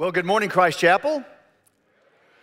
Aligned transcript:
Well, 0.00 0.12
good 0.12 0.24
morning, 0.24 0.48
Christ 0.48 0.78
Chapel. 0.78 1.22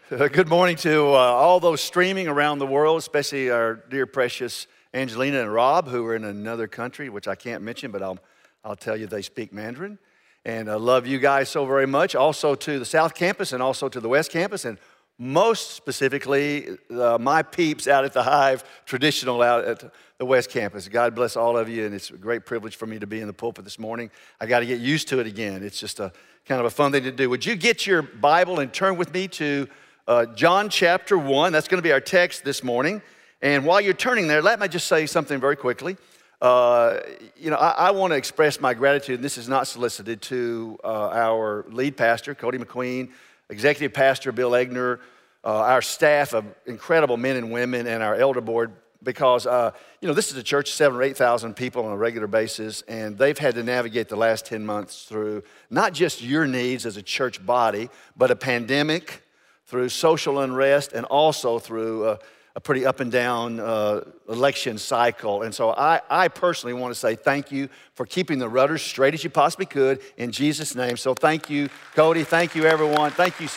Good 0.10 0.48
morning 0.48 0.76
to 0.76 1.08
uh, 1.08 1.18
all 1.18 1.60
those 1.60 1.82
streaming 1.82 2.28
around 2.28 2.60
the 2.60 2.68
world, 2.68 3.00
especially 3.00 3.50
our 3.50 3.74
dear 3.90 4.06
precious 4.06 4.68
Angelina 4.94 5.41
and 5.41 5.52
Rob, 5.52 5.88
who 5.88 6.05
are 6.05 6.15
in 6.15 6.23
another 6.23 6.67
country, 6.67 7.09
which 7.09 7.28
I 7.28 7.33
can't 7.33 7.63
mention, 7.63 7.89
but 7.89 8.04
I'll, 8.04 8.20
I'll 8.63 8.75
tell 8.75 8.96
you 8.96 9.07
they 9.07 9.23
speak 9.23 9.51
Mandarin. 9.51 9.97
And 10.46 10.70
I 10.70 10.75
love 10.75 11.07
you 11.07 11.17
guys 11.17 11.49
so 11.49 11.65
very 11.65 11.88
much. 11.88 12.13
Also 12.13 12.54
to 12.54 12.78
the 12.78 12.85
South 12.85 13.15
Campus 13.15 13.51
and 13.54 13.63
also 13.63 13.89
to 13.89 13.99
the 13.99 14.08
West 14.08 14.29
Campus, 14.31 14.63
and 14.63 14.78
most 15.17 15.71
specifically, 15.71 16.77
uh, 16.91 17.17
my 17.20 17.41
peeps 17.41 17.88
out 17.88 18.05
at 18.05 18.13
the 18.13 18.21
Hive, 18.21 18.63
traditional 18.85 19.41
out 19.41 19.66
at 19.66 19.91
the 20.20 20.26
West 20.26 20.52
Campus. 20.52 20.88
God 20.88 21.16
bless 21.16 21.35
all 21.35 21.58
of 21.58 21.67
you, 21.70 21.88
and 21.88 21.95
it's 21.95 22.12
a 22.12 22.17
great 22.17 22.45
privilege 22.45 22.76
for 22.76 22.85
me 22.85 22.99
to 22.99 23.08
be 23.08 23.20
in 23.20 23.26
the 23.26 23.34
pulpit 23.34 23.63
this 23.63 23.80
morning. 23.80 24.12
I 24.39 24.45
got 24.45 24.59
to 24.59 24.67
get 24.67 24.80
used 24.80 25.08
to 25.08 25.20
it 25.20 25.26
again. 25.26 25.63
It's 25.63 25.80
just 25.80 25.99
a 25.99 26.12
kind 26.48 26.62
of 26.62 26.66
a 26.66 26.70
fun 26.70 26.94
thing 26.94 27.04
to 27.04 27.12
do. 27.12 27.30
Would 27.30 27.45
you 27.45 27.58
get 27.58 27.86
your 27.86 28.02
Bible 28.02 28.62
and 28.62 28.72
turn 28.72 28.96
with 28.96 29.14
me 29.14 29.27
to 29.27 29.68
uh, 30.08 30.28
John 30.28 30.70
chapter 30.70 31.18
1? 31.18 31.52
That's 31.52 31.68
going 31.68 31.80
to 31.80 31.84
be 31.84 31.92
our 31.92 32.00
text 32.00 32.46
this 32.46 32.64
morning. 32.64 33.02
And 33.42 33.66
while 33.66 33.82
you're 33.82 33.94
turning 33.94 34.28
there, 34.28 34.42
let 34.42 34.58
me 34.58 34.70
just 34.70 34.88
say 34.88 35.08
something 35.08 35.41
very 35.41 35.58
quickly. 35.58 35.98
Uh, 36.41 37.00
you 37.36 37.50
know, 37.50 37.58
I, 37.58 37.90
I 37.90 37.91
want 37.91 38.12
to 38.12 38.18
express 38.18 38.62
my 38.62 38.74
gratitude, 38.74 39.16
and 39.16 39.26
this 39.26 39.38
is 39.38 39.50
not 39.50 39.68
solicited, 39.68 40.22
to 40.24 40.80
uh, 40.86 41.10
our 41.10 41.66
lead 41.68 41.98
pastor, 41.98 42.34
Cody 42.34 42.60
McQueen, 42.60 43.10
executive 43.50 43.94
pastor, 43.94 44.32
Bill 44.32 44.52
Egner, 44.52 45.00
uh, 45.44 45.54
our 45.54 45.82
staff 45.82 46.34
of 46.34 46.46
incredible 46.66 47.18
men 47.18 47.36
and 47.36 47.52
women, 47.52 47.88
and 47.88 48.02
our 48.02 48.16
elder 48.16 48.40
board 48.40 48.72
because 49.04 49.46
uh, 49.46 49.72
you 50.02 50.08
know 50.08 50.14
this 50.14 50.32
is 50.32 50.38
a 50.38 50.44
church 50.44 50.70
of 50.70 50.76
seven 50.76 50.98
or 50.98 51.04
eight 51.04 51.18
thousand 51.18 51.55
people 51.55 51.86
on 51.86 51.92
a 51.92 51.98
regular 51.98 52.28
basis 52.28 52.82
and 52.84 53.18
they've 53.18 53.38
had 53.38 53.55
to 53.55 53.64
navigate 53.64 54.10
the 54.10 54.16
last 54.16 54.46
10 54.46 54.66
months 54.66 55.04
through 55.04 55.44
not 55.70 55.94
just 55.94 56.22
your 56.22 56.48
needs 56.48 56.86
as 56.86 56.98
a 56.98 57.02
church 57.02 57.46
body 57.46 57.90
but 58.16 58.32
a 58.32 58.36
pandemic 58.36 59.24
through 59.68 59.90
social 59.90 60.40
unrest 60.40 60.94
and 60.94 61.05
also 61.05 61.60
through 61.60 62.08
a, 62.08 62.20
a 62.55 62.60
pretty 62.60 62.86
up 62.86 63.02
and 63.02 63.12
down 63.12 63.60
uh, 63.60 64.02
election 64.30 64.77
cycle. 64.77 65.43
And 65.43 65.53
so 65.53 65.71
I, 65.71 66.02
I 66.09 66.30
personally 66.30 66.73
want 66.73 66.91
to 66.91 66.99
say 66.99 67.16
thank 67.16 67.52
you 67.52 67.69
for 67.93 68.05
keeping 68.05 68.39
the 68.39 68.49
rudders 68.49 68.81
straight 68.81 69.14
as 69.14 69.23
you 69.23 69.30
possibly 69.30 69.67
could 69.67 69.99
in 70.17 70.31
jesus 70.31 70.73
name. 70.73 70.97
So 70.97 71.14
thank 71.14 71.49
you 71.49 71.69
cody. 71.93 72.23
Thank 72.23 72.55
you 72.55 72.66
everyone. 72.66 73.11
Thank 73.11 73.39
you 73.39 73.49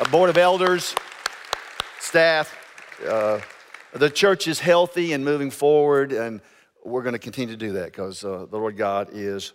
uh, 0.00 0.08
board 0.10 0.30
of 0.30 0.38
elders 0.38 0.94
staff 1.98 2.56
uh, 3.06 3.40
the 3.92 4.10
church 4.10 4.46
is 4.46 4.60
healthy 4.60 5.12
and 5.12 5.24
moving 5.24 5.50
forward, 5.50 6.12
and 6.12 6.40
we're 6.84 7.02
going 7.02 7.14
to 7.14 7.18
continue 7.18 7.54
to 7.54 7.58
do 7.58 7.72
that 7.72 7.86
because 7.86 8.24
uh, 8.24 8.46
the 8.50 8.56
Lord 8.56 8.76
God 8.76 9.10
is, 9.12 9.52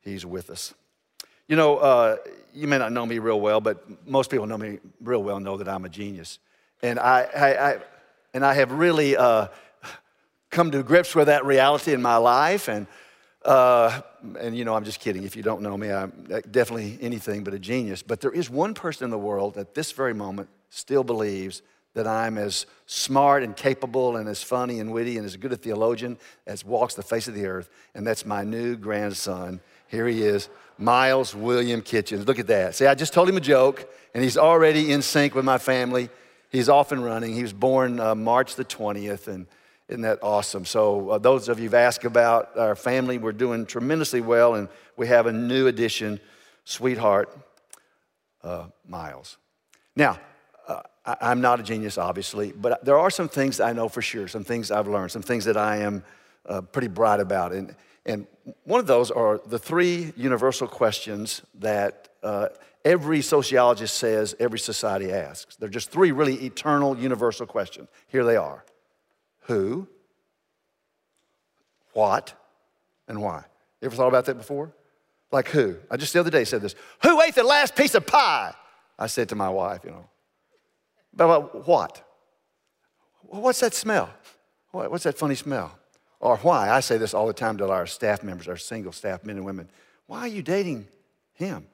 He's 0.00 0.24
with 0.24 0.50
us. 0.50 0.74
You 1.48 1.56
know, 1.56 1.78
uh, 1.78 2.16
you 2.54 2.68
may 2.68 2.78
not 2.78 2.92
know 2.92 3.04
me 3.04 3.18
real 3.18 3.40
well, 3.40 3.60
but 3.60 3.84
most 4.06 4.30
people 4.30 4.46
know 4.46 4.58
me 4.58 4.78
real 5.00 5.22
well 5.22 5.40
know 5.40 5.56
that 5.56 5.68
I'm 5.68 5.84
a 5.84 5.88
genius. 5.88 6.38
And 6.82 6.98
I, 6.98 7.22
I, 7.22 7.70
I 7.70 7.78
and 8.32 8.44
I 8.44 8.54
have 8.54 8.72
really 8.72 9.16
uh, 9.16 9.48
come 10.50 10.70
to 10.70 10.82
grips 10.82 11.14
with 11.14 11.26
that 11.26 11.44
reality 11.44 11.92
in 11.92 12.02
my 12.02 12.16
life. 12.16 12.68
And, 12.68 12.86
uh, 13.44 14.02
and, 14.38 14.56
you 14.56 14.64
know, 14.64 14.74
I'm 14.74 14.84
just 14.84 15.00
kidding. 15.00 15.24
If 15.24 15.36
you 15.36 15.42
don't 15.42 15.62
know 15.62 15.76
me, 15.76 15.90
I'm 15.90 16.12
definitely 16.50 16.98
anything 17.00 17.44
but 17.44 17.54
a 17.54 17.58
genius. 17.58 18.02
But 18.02 18.20
there 18.20 18.30
is 18.30 18.50
one 18.50 18.74
person 18.74 19.04
in 19.04 19.10
the 19.10 19.18
world 19.18 19.56
at 19.56 19.74
this 19.74 19.92
very 19.92 20.14
moment 20.14 20.48
still 20.68 21.02
believes 21.02 21.62
that 21.94 22.06
I'm 22.06 22.38
as 22.38 22.66
smart 22.86 23.42
and 23.42 23.56
capable 23.56 24.16
and 24.16 24.28
as 24.28 24.42
funny 24.42 24.78
and 24.80 24.92
witty 24.92 25.16
and 25.16 25.26
as 25.26 25.36
good 25.36 25.52
a 25.52 25.56
theologian 25.56 26.18
as 26.46 26.64
walks 26.64 26.94
the 26.94 27.02
face 27.02 27.26
of 27.28 27.34
the 27.34 27.46
earth, 27.46 27.68
and 27.94 28.06
that's 28.06 28.24
my 28.24 28.44
new 28.44 28.76
grandson. 28.76 29.60
Here 29.88 30.06
he 30.06 30.22
is, 30.22 30.48
Miles 30.78 31.34
William 31.34 31.82
Kitchens. 31.82 32.26
Look 32.26 32.38
at 32.38 32.46
that. 32.46 32.76
See, 32.76 32.86
I 32.86 32.94
just 32.94 33.12
told 33.12 33.28
him 33.28 33.36
a 33.36 33.40
joke, 33.40 33.92
and 34.14 34.22
he's 34.22 34.36
already 34.36 34.92
in 34.92 35.02
sync 35.02 35.34
with 35.34 35.44
my 35.44 35.58
family. 35.58 36.08
He's 36.50 36.68
off 36.68 36.92
and 36.92 37.04
running. 37.04 37.34
He 37.34 37.42
was 37.42 37.52
born 37.52 37.98
uh, 37.98 38.14
March 38.14 38.54
the 38.54 38.64
20th, 38.64 39.26
and 39.26 39.46
isn't 39.88 40.02
that 40.02 40.20
awesome? 40.22 40.64
So, 40.64 41.10
uh, 41.10 41.18
those 41.18 41.48
of 41.48 41.58
you 41.58 41.64
who've 41.64 41.74
asked 41.74 42.04
about 42.04 42.56
our 42.56 42.76
family, 42.76 43.18
we're 43.18 43.32
doing 43.32 43.66
tremendously 43.66 44.20
well, 44.20 44.54
and 44.54 44.68
we 44.96 45.08
have 45.08 45.26
a 45.26 45.32
new 45.32 45.66
addition, 45.66 46.20
sweetheart, 46.64 47.36
uh, 48.44 48.66
Miles. 48.86 49.36
Now, 49.96 50.18
I'm 51.20 51.40
not 51.40 51.60
a 51.60 51.62
genius, 51.62 51.98
obviously, 51.98 52.52
but 52.52 52.84
there 52.84 52.98
are 52.98 53.10
some 53.10 53.28
things 53.28 53.60
I 53.60 53.72
know 53.72 53.88
for 53.88 54.02
sure, 54.02 54.28
some 54.28 54.44
things 54.44 54.70
I've 54.70 54.88
learned, 54.88 55.12
some 55.12 55.22
things 55.22 55.44
that 55.46 55.56
I 55.56 55.78
am 55.78 56.04
uh, 56.46 56.60
pretty 56.60 56.88
bright 56.88 57.20
about. 57.20 57.52
And, 57.52 57.74
and 58.04 58.26
one 58.64 58.80
of 58.80 58.86
those 58.86 59.10
are 59.10 59.40
the 59.46 59.58
three 59.58 60.12
universal 60.16 60.66
questions 60.66 61.42
that 61.60 62.08
uh, 62.22 62.48
every 62.84 63.22
sociologist 63.22 63.96
says 63.96 64.34
every 64.40 64.58
society 64.58 65.12
asks. 65.12 65.56
They're 65.56 65.68
just 65.68 65.90
three 65.90 66.12
really 66.12 66.34
eternal, 66.44 66.98
universal 66.98 67.46
questions. 67.46 67.88
Here 68.08 68.24
they 68.24 68.36
are 68.36 68.64
Who, 69.42 69.88
what, 71.92 72.34
and 73.08 73.22
why? 73.22 73.44
You 73.80 73.86
ever 73.86 73.96
thought 73.96 74.08
about 74.08 74.26
that 74.26 74.36
before? 74.36 74.72
Like 75.32 75.48
who? 75.48 75.76
I 75.90 75.96
just 75.96 76.12
the 76.12 76.20
other 76.20 76.30
day 76.30 76.44
said 76.44 76.62
this 76.62 76.74
Who 77.02 77.20
ate 77.22 77.34
the 77.34 77.44
last 77.44 77.76
piece 77.76 77.94
of 77.94 78.06
pie? 78.06 78.54
I 78.98 79.06
said 79.06 79.30
to 79.30 79.34
my 79.34 79.48
wife, 79.48 79.80
you 79.84 79.90
know. 79.90 80.09
But 81.14 81.66
what? 81.66 82.02
What's 83.22 83.60
that 83.60 83.74
smell? 83.74 84.10
What's 84.72 85.04
that 85.04 85.18
funny 85.18 85.34
smell? 85.34 85.78
Or 86.20 86.36
why? 86.38 86.70
I 86.70 86.80
say 86.80 86.98
this 86.98 87.14
all 87.14 87.26
the 87.26 87.32
time 87.32 87.56
to 87.58 87.68
our 87.70 87.86
staff 87.86 88.22
members, 88.22 88.46
our 88.48 88.56
single 88.56 88.92
staff 88.92 89.24
men 89.24 89.36
and 89.36 89.44
women. 89.44 89.68
Why 90.06 90.20
are 90.20 90.28
you 90.28 90.42
dating 90.42 90.86
him? 91.32 91.66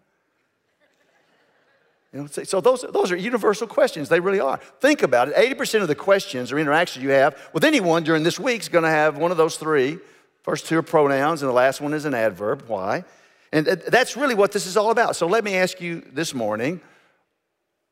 You 2.12 2.22
know, 2.22 2.26
so 2.28 2.60
those, 2.60 2.84
those 2.92 3.10
are 3.10 3.16
universal 3.16 3.66
questions. 3.66 4.08
They 4.08 4.20
really 4.20 4.40
are. 4.40 4.58
Think 4.80 5.02
about 5.02 5.28
it. 5.28 5.34
80% 5.34 5.82
of 5.82 5.88
the 5.88 5.94
questions 5.94 6.52
or 6.52 6.58
interactions 6.58 7.02
you 7.02 7.10
have 7.10 7.50
with 7.52 7.64
anyone 7.64 8.04
during 8.04 8.22
this 8.22 8.38
week 8.38 8.62
is 8.62 8.68
going 8.68 8.84
to 8.84 8.90
have 8.90 9.18
one 9.18 9.30
of 9.30 9.36
those 9.36 9.56
three. 9.56 9.98
First 10.42 10.66
two 10.66 10.78
are 10.78 10.82
pronouns, 10.82 11.42
and 11.42 11.48
the 11.48 11.54
last 11.54 11.80
one 11.80 11.92
is 11.92 12.04
an 12.04 12.14
adverb. 12.14 12.64
Why? 12.68 13.04
And 13.52 13.68
uh, 13.68 13.76
that's 13.88 14.16
really 14.16 14.34
what 14.34 14.52
this 14.52 14.64
is 14.64 14.76
all 14.76 14.90
about. 14.90 15.16
So 15.16 15.26
let 15.26 15.44
me 15.44 15.56
ask 15.56 15.80
you 15.80 16.02
this 16.12 16.32
morning 16.32 16.80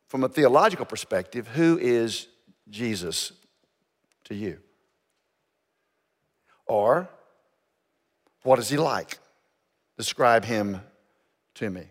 from 0.08 0.24
a 0.24 0.28
theological 0.28 0.84
perspective, 0.84 1.48
who 1.48 1.78
is 1.78 2.28
Jesus 2.68 3.32
to 4.24 4.34
you? 4.34 4.58
Or, 6.66 7.08
what 8.42 8.58
is 8.58 8.68
he 8.68 8.76
like? 8.76 9.18
Describe 9.96 10.44
him 10.44 10.80
to 11.54 11.70
me. 11.70 11.84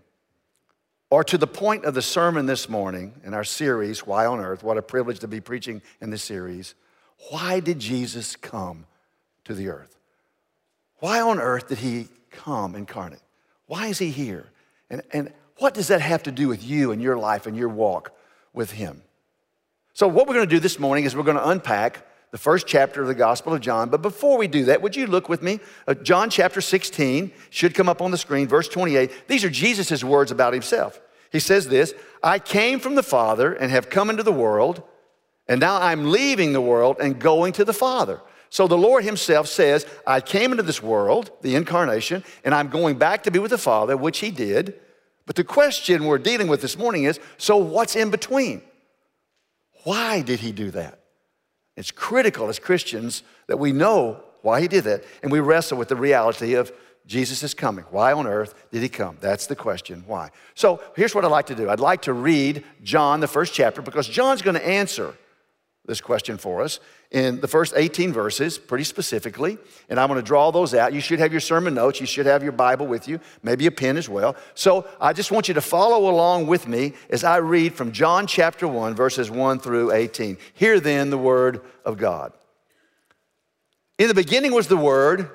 Or 1.09 1.23
to 1.23 1.37
the 1.37 1.47
point 1.47 1.85
of 1.85 1.93
the 1.93 2.01
sermon 2.01 2.47
this 2.47 2.67
morning 2.67 3.13
in 3.23 3.33
our 3.33 3.43
series, 3.43 4.05
Why 4.05 4.25
on 4.25 4.39
Earth? 4.39 4.63
What 4.63 4.77
a 4.77 4.81
privilege 4.81 5.19
to 5.19 5.27
be 5.27 5.41
preaching 5.41 5.81
in 6.01 6.09
this 6.09 6.23
series. 6.23 6.73
Why 7.29 7.59
did 7.59 7.79
Jesus 7.79 8.35
come 8.35 8.85
to 9.45 9.53
the 9.53 9.69
earth? 9.69 9.99
Why 10.97 11.21
on 11.21 11.39
earth 11.39 11.67
did 11.67 11.79
he 11.79 12.07
come 12.31 12.75
incarnate? 12.75 13.21
Why 13.67 13.87
is 13.87 13.99
he 13.99 14.09
here? 14.09 14.49
And, 14.89 15.03
and 15.11 15.33
what 15.57 15.73
does 15.73 15.87
that 15.87 16.01
have 16.01 16.23
to 16.23 16.31
do 16.31 16.47
with 16.47 16.63
you 16.63 16.91
and 16.91 17.01
your 17.01 17.17
life 17.17 17.45
and 17.47 17.55
your 17.55 17.69
walk 17.69 18.11
with 18.53 18.71
Him? 18.71 19.01
So, 19.93 20.07
what 20.07 20.27
we're 20.27 20.33
going 20.35 20.49
to 20.49 20.55
do 20.55 20.59
this 20.59 20.79
morning 20.79 21.03
is 21.03 21.15
we're 21.15 21.23
going 21.23 21.37
to 21.37 21.49
unpack 21.49 22.05
the 22.31 22.39
first 22.39 22.65
chapter 22.65 23.03
of 23.03 23.07
the 23.07 23.13
Gospel 23.13 23.53
of 23.53 23.61
John. 23.61 23.89
But 23.89 24.01
before 24.01 24.39
we 24.39 24.47
do 24.47 24.65
that, 24.65 24.81
would 24.81 24.95
you 24.95 25.05
look 25.05 25.29
with 25.29 25.43
me? 25.43 25.59
Uh, 25.87 25.93
John 25.93 26.31
chapter 26.31 26.61
16 26.61 27.31
should 27.51 27.75
come 27.75 27.87
up 27.87 28.01
on 28.01 28.09
the 28.09 28.17
screen, 28.17 28.47
verse 28.47 28.67
28. 28.67 29.27
These 29.27 29.43
are 29.43 29.51
Jesus' 29.51 30.03
words 30.03 30.31
about 30.31 30.53
Himself. 30.53 30.99
He 31.31 31.39
says 31.39 31.67
this 31.67 31.93
I 32.23 32.39
came 32.39 32.79
from 32.79 32.95
the 32.95 33.03
Father 33.03 33.53
and 33.53 33.71
have 33.71 33.91
come 33.91 34.09
into 34.09 34.23
the 34.23 34.31
world, 34.31 34.81
and 35.47 35.59
now 35.59 35.79
I'm 35.79 36.09
leaving 36.09 36.53
the 36.53 36.61
world 36.61 36.97
and 36.99 37.19
going 37.19 37.53
to 37.53 37.65
the 37.65 37.73
Father. 37.73 38.19
So 38.49 38.67
the 38.67 38.77
Lord 38.77 39.03
Himself 39.03 39.47
says, 39.47 39.85
I 40.05 40.19
came 40.19 40.51
into 40.51 40.63
this 40.63 40.81
world, 40.81 41.31
the 41.41 41.55
incarnation, 41.55 42.23
and 42.43 42.55
I'm 42.55 42.69
going 42.69 42.97
back 42.97 43.23
to 43.23 43.31
be 43.31 43.39
with 43.39 43.51
the 43.51 43.57
Father, 43.59 43.95
which 43.95 44.19
He 44.19 44.31
did. 44.31 44.79
But 45.25 45.35
the 45.35 45.43
question 45.43 46.05
we're 46.05 46.17
dealing 46.17 46.47
with 46.47 46.61
this 46.61 46.77
morning 46.77 47.05
is 47.05 47.19
so 47.37 47.57
what's 47.57 47.95
in 47.95 48.09
between? 48.09 48.61
Why 49.83 50.21
did 50.21 50.39
he 50.39 50.51
do 50.51 50.71
that? 50.71 50.99
It's 51.75 51.91
critical 51.91 52.49
as 52.49 52.59
Christians 52.59 53.23
that 53.47 53.57
we 53.57 53.71
know 53.71 54.21
why 54.41 54.61
he 54.61 54.67
did 54.67 54.83
that 54.83 55.03
and 55.21 55.31
we 55.31 55.39
wrestle 55.39 55.77
with 55.77 55.87
the 55.87 55.95
reality 55.95 56.53
of 56.53 56.71
Jesus 57.05 57.43
is 57.43 57.53
coming. 57.53 57.83
Why 57.89 58.13
on 58.13 58.27
earth 58.27 58.53
did 58.71 58.81
he 58.81 58.89
come? 58.89 59.17
That's 59.19 59.47
the 59.47 59.55
question. 59.55 60.03
Why? 60.07 60.29
So 60.55 60.81
here's 60.95 61.13
what 61.13 61.25
I'd 61.25 61.31
like 61.31 61.47
to 61.47 61.55
do 61.55 61.69
I'd 61.69 61.79
like 61.79 62.03
to 62.03 62.13
read 62.13 62.63
John, 62.81 63.19
the 63.19 63.27
first 63.27 63.53
chapter, 63.53 63.81
because 63.81 64.07
John's 64.07 64.41
going 64.41 64.55
to 64.55 64.65
answer 64.65 65.15
this 65.85 65.99
question 65.99 66.37
for 66.37 66.61
us 66.61 66.79
in 67.11 67.41
the 67.41 67.47
first 67.47 67.73
18 67.75 68.13
verses, 68.13 68.57
pretty 68.57 68.85
specifically. 68.85 69.57
And 69.89 69.99
I'm 69.99 70.07
going 70.07 70.19
to 70.19 70.25
draw 70.25 70.51
those 70.51 70.73
out. 70.73 70.93
You 70.93 71.01
should 71.01 71.19
have 71.19 71.31
your 71.31 71.41
sermon 71.41 71.73
notes. 71.73 71.99
You 71.99 72.07
should 72.07 72.25
have 72.25 72.41
your 72.41 72.53
Bible 72.53 72.87
with 72.87 73.07
you, 73.07 73.19
maybe 73.43 73.67
a 73.67 73.71
pen 73.71 73.97
as 73.97 74.07
well. 74.07 74.35
So 74.55 74.87
I 75.01 75.13
just 75.13 75.31
want 75.31 75.47
you 75.47 75.53
to 75.55 75.61
follow 75.61 76.09
along 76.09 76.47
with 76.47 76.67
me 76.67 76.93
as 77.09 77.23
I 77.23 77.37
read 77.37 77.73
from 77.73 77.91
John 77.91 78.27
chapter 78.27 78.67
1, 78.67 78.95
verses 78.95 79.29
1 79.29 79.59
through 79.59 79.91
18. 79.91 80.37
Hear 80.53 80.79
then 80.79 81.09
the 81.09 81.17
word 81.17 81.61
of 81.85 81.97
God. 81.97 82.33
In 83.99 84.07
the 84.07 84.13
beginning 84.13 84.53
was 84.53 84.67
the 84.67 84.77
Word, 84.77 85.29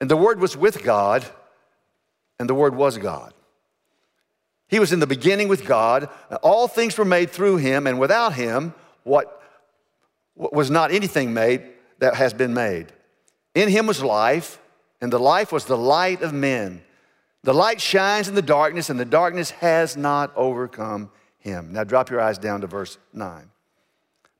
and 0.00 0.10
the 0.10 0.16
Word 0.16 0.40
was 0.40 0.56
with 0.56 0.82
God, 0.82 1.24
and 2.38 2.48
the 2.48 2.54
Word 2.54 2.74
was 2.74 2.98
God. 2.98 3.32
He 4.68 4.80
was 4.80 4.92
in 4.92 4.98
the 4.98 5.06
beginning 5.06 5.48
with 5.48 5.64
God. 5.64 6.08
All 6.42 6.66
things 6.66 6.98
were 6.98 7.04
made 7.04 7.30
through 7.30 7.58
him, 7.58 7.86
and 7.86 8.00
without 8.00 8.34
him, 8.34 8.74
what, 9.04 9.35
was 10.36 10.70
not 10.70 10.92
anything 10.92 11.34
made 11.34 11.62
that 11.98 12.14
has 12.14 12.34
been 12.34 12.54
made. 12.54 12.92
In 13.54 13.68
him 13.68 13.86
was 13.86 14.02
life, 14.02 14.60
and 15.00 15.12
the 15.12 15.18
life 15.18 15.50
was 15.50 15.64
the 15.64 15.78
light 15.78 16.22
of 16.22 16.32
men. 16.32 16.82
The 17.42 17.54
light 17.54 17.80
shines 17.80 18.28
in 18.28 18.34
the 18.34 18.42
darkness, 18.42 18.90
and 18.90 19.00
the 19.00 19.04
darkness 19.04 19.50
has 19.50 19.96
not 19.96 20.32
overcome 20.36 21.10
him. 21.38 21.72
Now 21.72 21.84
drop 21.84 22.10
your 22.10 22.20
eyes 22.20 22.38
down 22.38 22.60
to 22.60 22.66
verse 22.66 22.98
9. 23.12 23.50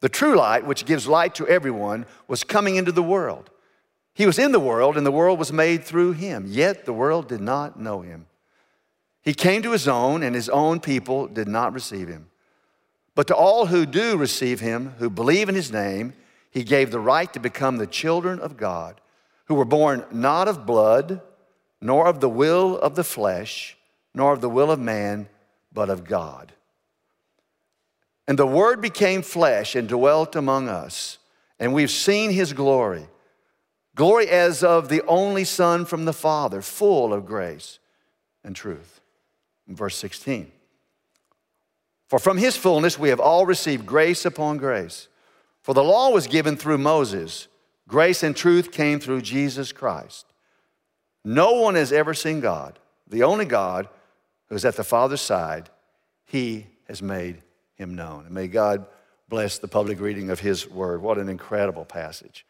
The 0.01 0.09
true 0.09 0.37
light, 0.37 0.67
which 0.67 0.85
gives 0.85 1.09
light 1.09 1.35
to 1.37 1.49
everyone, 1.49 2.05
was 2.29 2.45
coming 2.45 2.77
into 2.77 2.93
the 2.93 3.03
world. 3.03 3.51
He 4.13 4.27
was 4.27 4.39
in 4.39 4.53
the 4.53 4.61
world, 4.61 4.97
and 4.97 5.07
the 5.07 5.13
world 5.13 5.39
was 5.39 5.53
made 5.53 5.85
through 5.85 6.13
him, 6.13 6.45
yet 6.47 6.85
the 6.85 6.93
world 6.93 7.29
did 7.29 7.41
not 7.41 7.79
know 7.79 8.01
him. 8.03 8.27
He 9.23 9.35
came 9.35 9.63
to 9.63 9.73
his 9.73 9.89
own, 9.89 10.23
and 10.23 10.35
his 10.35 10.49
own 10.49 10.81
people 10.81 11.27
did 11.27 11.49
not 11.49 11.73
receive 11.73 12.09
him. 12.09 12.29
But 13.17 13.27
to 13.29 13.35
all 13.35 13.67
who 13.67 13.85
do 13.85 14.17
receive 14.17 14.61
him, 14.61 14.95
who 14.99 15.11
believe 15.11 15.49
in 15.49 15.57
his 15.57 15.73
name, 15.73 16.13
he 16.53 16.63
gave 16.63 16.93
the 16.93 17.01
right 17.01 17.33
to 17.33 17.41
become 17.41 17.79
the 17.79 17.87
children 17.89 18.39
of 18.39 18.57
God 18.57 19.01
who 19.47 19.55
were 19.55 19.65
born 19.65 20.05
not 20.13 20.49
of 20.49 20.67
blood, 20.67 21.21
nor 21.81 22.07
of 22.07 22.21
the 22.21 22.29
will 22.29 22.79
of 22.79 22.95
the 22.95 23.05
flesh, 23.05 23.77
nor 24.15 24.33
of 24.33 24.41
the 24.41 24.49
will 24.49 24.71
of 24.71 24.79
man, 24.79 25.29
but 25.73 25.89
of 25.89 26.05
God. 26.05 26.53
And 28.29 28.39
the 28.39 28.47
Word 28.47 28.81
became 28.81 29.23
flesh 29.23 29.75
and 29.75 29.89
dwelt 29.89 30.35
among 30.37 30.69
us, 30.69 31.19
and 31.59 31.73
we've 31.73 31.91
seen 31.91 32.31
his 32.31 32.53
glory. 32.53 33.07
Glory 33.95 34.29
as 34.29 34.63
of 34.63 34.89
the 34.89 35.03
only 35.07 35.45
Son 35.45 35.85
from 35.85 36.05
the 36.05 36.13
Father, 36.13 36.61
full 36.61 37.15
of 37.15 37.25
grace 37.25 37.79
and 38.45 38.55
truth. 38.55 39.01
Verse 39.69 39.97
16. 39.97 40.51
For 42.09 42.19
from 42.19 42.39
his 42.39 42.57
fullness 42.57 42.99
we 42.99 43.09
have 43.09 43.21
all 43.21 43.47
received 43.47 43.87
grace 43.87 44.25
upon 44.25 44.59
grace. 44.59 45.09
For 45.63 45.75
the 45.75 45.83
law 45.83 46.11
was 46.11 46.27
given 46.27 46.57
through 46.57 46.79
Moses. 46.79 47.49
Grace 47.89 48.23
and 48.23 48.37
truth 48.37 48.71
came 48.71 49.01
through 49.01 49.23
Jesus 49.23 49.73
Christ. 49.73 50.27
No 51.25 51.55
one 51.55 51.75
has 51.75 51.93
ever 51.93 52.15
seen 52.15 52.41
God, 52.41 52.79
the 53.09 53.25
only 53.25 53.45
God 53.45 53.89
who's 54.49 54.65
at 54.65 54.77
the 54.77 54.85
Father's 54.85 55.21
side. 55.21 55.69
He 56.25 56.67
has 56.87 57.03
made 57.03 57.43
him 57.75 57.95
known. 57.97 58.27
And 58.27 58.35
may 58.35 58.47
God 58.47 58.87
bless 59.29 59.59
the 59.59 59.69
public 59.69 60.01
reading 60.01 60.31
of 60.31 60.41
his 60.41 60.69
word. 60.69 61.03
What 61.03 61.19
an 61.19 61.29
incredible 61.29 61.85
passage. 61.85 62.47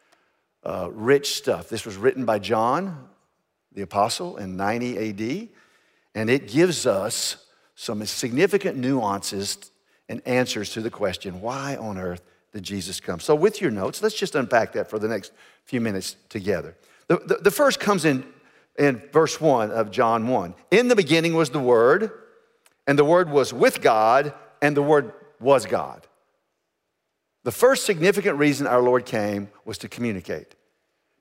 Uh, 0.62 0.91
rich 0.93 1.35
stuff. 1.37 1.69
This 1.69 1.87
was 1.87 1.97
written 1.97 2.25
by 2.25 2.38
John, 2.38 3.08
the 3.73 3.82
apostle, 3.82 4.37
in 4.37 4.56
90 4.56 5.11
AD, 5.11 5.49
and 6.14 6.29
it 6.29 6.49
gives 6.49 6.87
us 6.87 7.45
some 7.76 8.05
significant 8.06 8.76
nuances 8.76 9.70
and 10.08 10.20
answers 10.26 10.70
to 10.70 10.81
the 10.81 10.90
question 10.90 11.40
why 11.40 11.76
on 11.76 11.99
earth 11.99 12.23
did 12.52 12.64
Jesus 12.64 12.99
come? 12.99 13.20
So, 13.20 13.34
with 13.34 13.61
your 13.61 13.70
notes, 13.70 14.02
let's 14.02 14.17
just 14.17 14.34
unpack 14.34 14.73
that 14.73 14.90
for 14.90 14.99
the 14.99 15.06
next 15.06 15.31
few 15.64 15.81
minutes 15.81 16.17
together. 16.28 16.75
The, 17.06 17.19
the, 17.19 17.34
the, 17.37 17.50
first 17.50 17.78
comes 17.78 18.05
in, 18.05 18.25
in 18.78 19.00
verse 19.12 19.40
1 19.40 19.70
of 19.70 19.90
John 19.90 20.26
1. 20.26 20.55
In 20.70 20.88
the 20.88 20.96
beginning 20.96 21.34
was 21.34 21.50
the 21.50 21.61
Word, 21.61 22.11
and 22.87 22.99
the 22.99 23.05
Word 23.05 23.31
was 23.31 23.52
with 23.52 23.82
God, 23.82 24.32
and 24.62 24.76
the 24.76 24.82
Word 24.82 25.12
was 25.38 25.67
God. 25.67 26.06
The 27.44 27.52
first 27.52 27.84
significant 27.84 28.38
reason 28.38 28.67
our 28.67 28.82
Lord 28.82 29.05
came 29.05 29.50
was 29.64 29.79
to 29.79 29.88
communicate. 29.88 30.55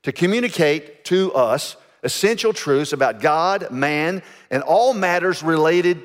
To 0.04 0.12
communicate 0.12 1.04
to 1.04 1.32
us 1.34 1.76
essential 2.02 2.52
truths 2.52 2.92
about 2.92 3.20
God, 3.20 3.70
man, 3.70 4.22
and 4.50 4.62
all 4.62 4.94
matters 4.94 5.42
related 5.42 6.00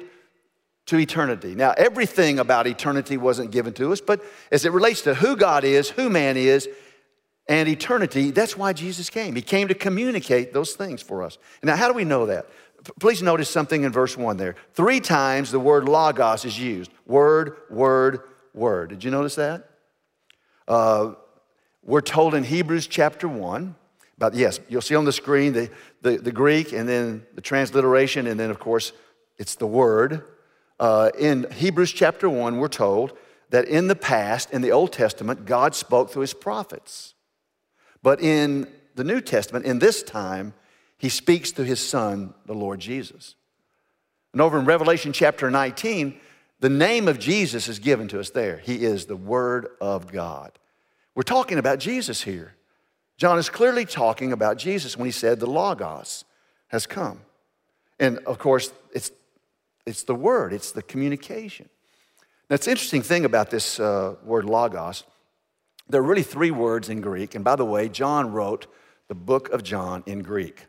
to 0.91 0.99
eternity. 0.99 1.55
Now, 1.55 1.73
everything 1.77 2.37
about 2.37 2.67
eternity 2.67 3.15
wasn't 3.15 3.51
given 3.51 3.71
to 3.75 3.93
us, 3.93 4.01
but 4.01 4.21
as 4.51 4.65
it 4.65 4.73
relates 4.73 4.99
to 5.03 5.13
who 5.13 5.37
God 5.37 5.63
is, 5.63 5.89
who 5.89 6.09
man 6.09 6.35
is, 6.35 6.67
and 7.47 7.69
eternity, 7.69 8.31
that's 8.31 8.57
why 8.57 8.73
Jesus 8.73 9.09
came. 9.09 9.33
He 9.33 9.41
came 9.41 9.69
to 9.69 9.73
communicate 9.73 10.51
those 10.51 10.73
things 10.73 11.01
for 11.01 11.23
us. 11.23 11.37
Now, 11.63 11.77
how 11.77 11.87
do 11.87 11.93
we 11.93 12.03
know 12.03 12.25
that? 12.25 12.47
Please 12.99 13.21
notice 13.21 13.49
something 13.49 13.83
in 13.83 13.93
verse 13.93 14.17
1 14.17 14.35
there. 14.35 14.57
Three 14.73 14.99
times 14.99 15.49
the 15.49 15.61
word 15.61 15.87
logos 15.87 16.43
is 16.43 16.59
used 16.59 16.91
word, 17.05 17.55
word, 17.69 18.19
word. 18.53 18.89
Did 18.89 19.05
you 19.05 19.11
notice 19.11 19.35
that? 19.35 19.69
Uh, 20.67 21.13
we're 21.83 22.01
told 22.01 22.35
in 22.35 22.43
Hebrews 22.43 22.87
chapter 22.87 23.29
1 23.29 23.75
about, 24.17 24.33
yes, 24.33 24.59
you'll 24.67 24.81
see 24.81 24.95
on 24.95 25.05
the 25.05 25.13
screen 25.13 25.53
the, 25.53 25.69
the, 26.01 26.17
the 26.17 26.33
Greek 26.33 26.73
and 26.73 26.89
then 26.89 27.25
the 27.33 27.41
transliteration, 27.41 28.27
and 28.27 28.37
then, 28.37 28.49
of 28.49 28.59
course, 28.59 28.91
it's 29.37 29.55
the 29.55 29.67
word. 29.67 30.25
Uh, 30.81 31.11
in 31.19 31.45
Hebrews 31.51 31.91
chapter 31.91 32.27
1, 32.27 32.57
we're 32.57 32.67
told 32.67 33.15
that 33.51 33.65
in 33.65 33.87
the 33.87 33.95
past, 33.95 34.49
in 34.49 34.63
the 34.63 34.71
Old 34.71 34.91
Testament, 34.91 35.45
God 35.45 35.75
spoke 35.75 36.09
through 36.09 36.21
his 36.21 36.33
prophets. 36.33 37.13
But 38.01 38.19
in 38.19 38.67
the 38.95 39.03
New 39.03 39.21
Testament, 39.21 39.65
in 39.65 39.77
this 39.77 40.01
time, 40.01 40.55
he 40.97 41.07
speaks 41.07 41.51
through 41.51 41.65
his 41.65 41.87
son, 41.87 42.33
the 42.47 42.55
Lord 42.55 42.79
Jesus. 42.79 43.35
And 44.33 44.41
over 44.41 44.57
in 44.57 44.65
Revelation 44.65 45.13
chapter 45.13 45.51
19, 45.51 46.19
the 46.61 46.69
name 46.69 47.07
of 47.07 47.19
Jesus 47.19 47.67
is 47.67 47.77
given 47.77 48.07
to 48.07 48.19
us 48.19 48.31
there. 48.31 48.57
He 48.57 48.83
is 48.83 49.05
the 49.05 49.15
Word 49.15 49.67
of 49.79 50.11
God. 50.11 50.57
We're 51.13 51.21
talking 51.21 51.59
about 51.59 51.77
Jesus 51.77 52.23
here. 52.23 52.55
John 53.17 53.37
is 53.37 53.49
clearly 53.51 53.85
talking 53.85 54.33
about 54.33 54.57
Jesus 54.57 54.97
when 54.97 55.05
he 55.05 55.11
said 55.11 55.39
the 55.39 55.45
Logos 55.45 56.25
has 56.69 56.87
come. 56.87 57.21
And 57.99 58.17
of 58.25 58.39
course, 58.39 58.73
it's 58.95 59.11
it's 59.85 60.03
the 60.03 60.15
word, 60.15 60.53
it's 60.53 60.71
the 60.71 60.81
communication. 60.81 61.69
Now, 62.49 62.55
it's 62.55 62.67
interesting 62.67 63.01
thing 63.01 63.25
about 63.25 63.49
this 63.49 63.79
uh, 63.79 64.15
word 64.23 64.45
logos. 64.45 65.03
There 65.87 66.01
are 66.01 66.03
really 66.03 66.23
three 66.23 66.51
words 66.51 66.89
in 66.89 67.01
Greek. 67.01 67.35
And 67.35 67.43
by 67.43 67.55
the 67.55 67.65
way, 67.65 67.89
John 67.89 68.31
wrote 68.31 68.67
the 69.07 69.15
book 69.15 69.49
of 69.49 69.63
John 69.63 70.03
in 70.05 70.21
Greek. 70.21 70.65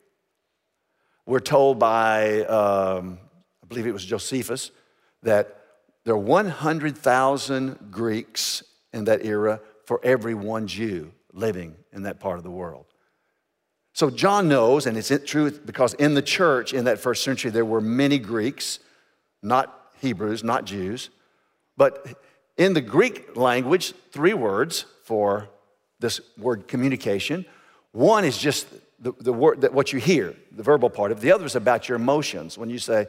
We're 1.26 1.41
told 1.41 1.79
by, 1.79 2.44
um, 2.44 3.19
I 3.62 3.67
believe 3.67 3.87
it 3.87 3.93
was 3.93 4.05
Josephus, 4.05 4.70
that 5.23 5.59
there 6.05 6.14
are 6.14 6.19
100,000 6.19 7.91
Greeks 7.91 8.64
in 8.93 9.05
that 9.05 9.25
era 9.25 9.61
for 9.85 10.00
every 10.03 10.35
one 10.35 10.67
Jew 10.67 11.12
living 11.32 11.76
in 11.93 12.03
that 12.03 12.20
part 12.20 12.38
of 12.38 12.44
the 12.44 12.50
world. 12.50 12.87
So 13.93 14.11
John 14.11 14.49
knows, 14.49 14.87
and 14.87 14.97
it's 14.97 15.12
true 15.26 15.50
because 15.50 15.94
in 15.94 16.14
the 16.14 16.23
church 16.23 16.73
in 16.73 16.85
that 16.87 16.99
first 16.99 17.23
century 17.23 17.50
there 17.50 17.64
were 17.64 17.81
many 17.81 18.19
Greeks 18.19 18.79
not 19.43 19.91
Hebrews, 20.00 20.43
not 20.44 20.65
Jews. 20.65 21.11
But 21.77 22.06
in 22.56 22.75
the 22.75 22.81
Greek 22.81 23.37
language, 23.37 23.93
three 24.11 24.35
words 24.35 24.85
for 25.05 25.49
this 26.00 26.21
word 26.38 26.69
communication. 26.69 27.45
One 27.93 28.25
is 28.25 28.38
just 28.38 28.66
the, 28.99 29.12
the 29.19 29.33
word 29.33 29.62
that 29.62 29.73
what 29.73 29.93
you 29.93 29.99
hear, 29.99 30.35
the 30.50 30.62
verbal 30.62 30.90
part 30.90 31.12
of. 31.12 31.21
The 31.21 31.33
other 31.33 31.45
is 31.45 31.57
about 31.57 31.88
your 31.88 31.97
emotions. 31.97 32.57
When 32.57 32.71
you 32.71 32.78
say, 32.78 33.07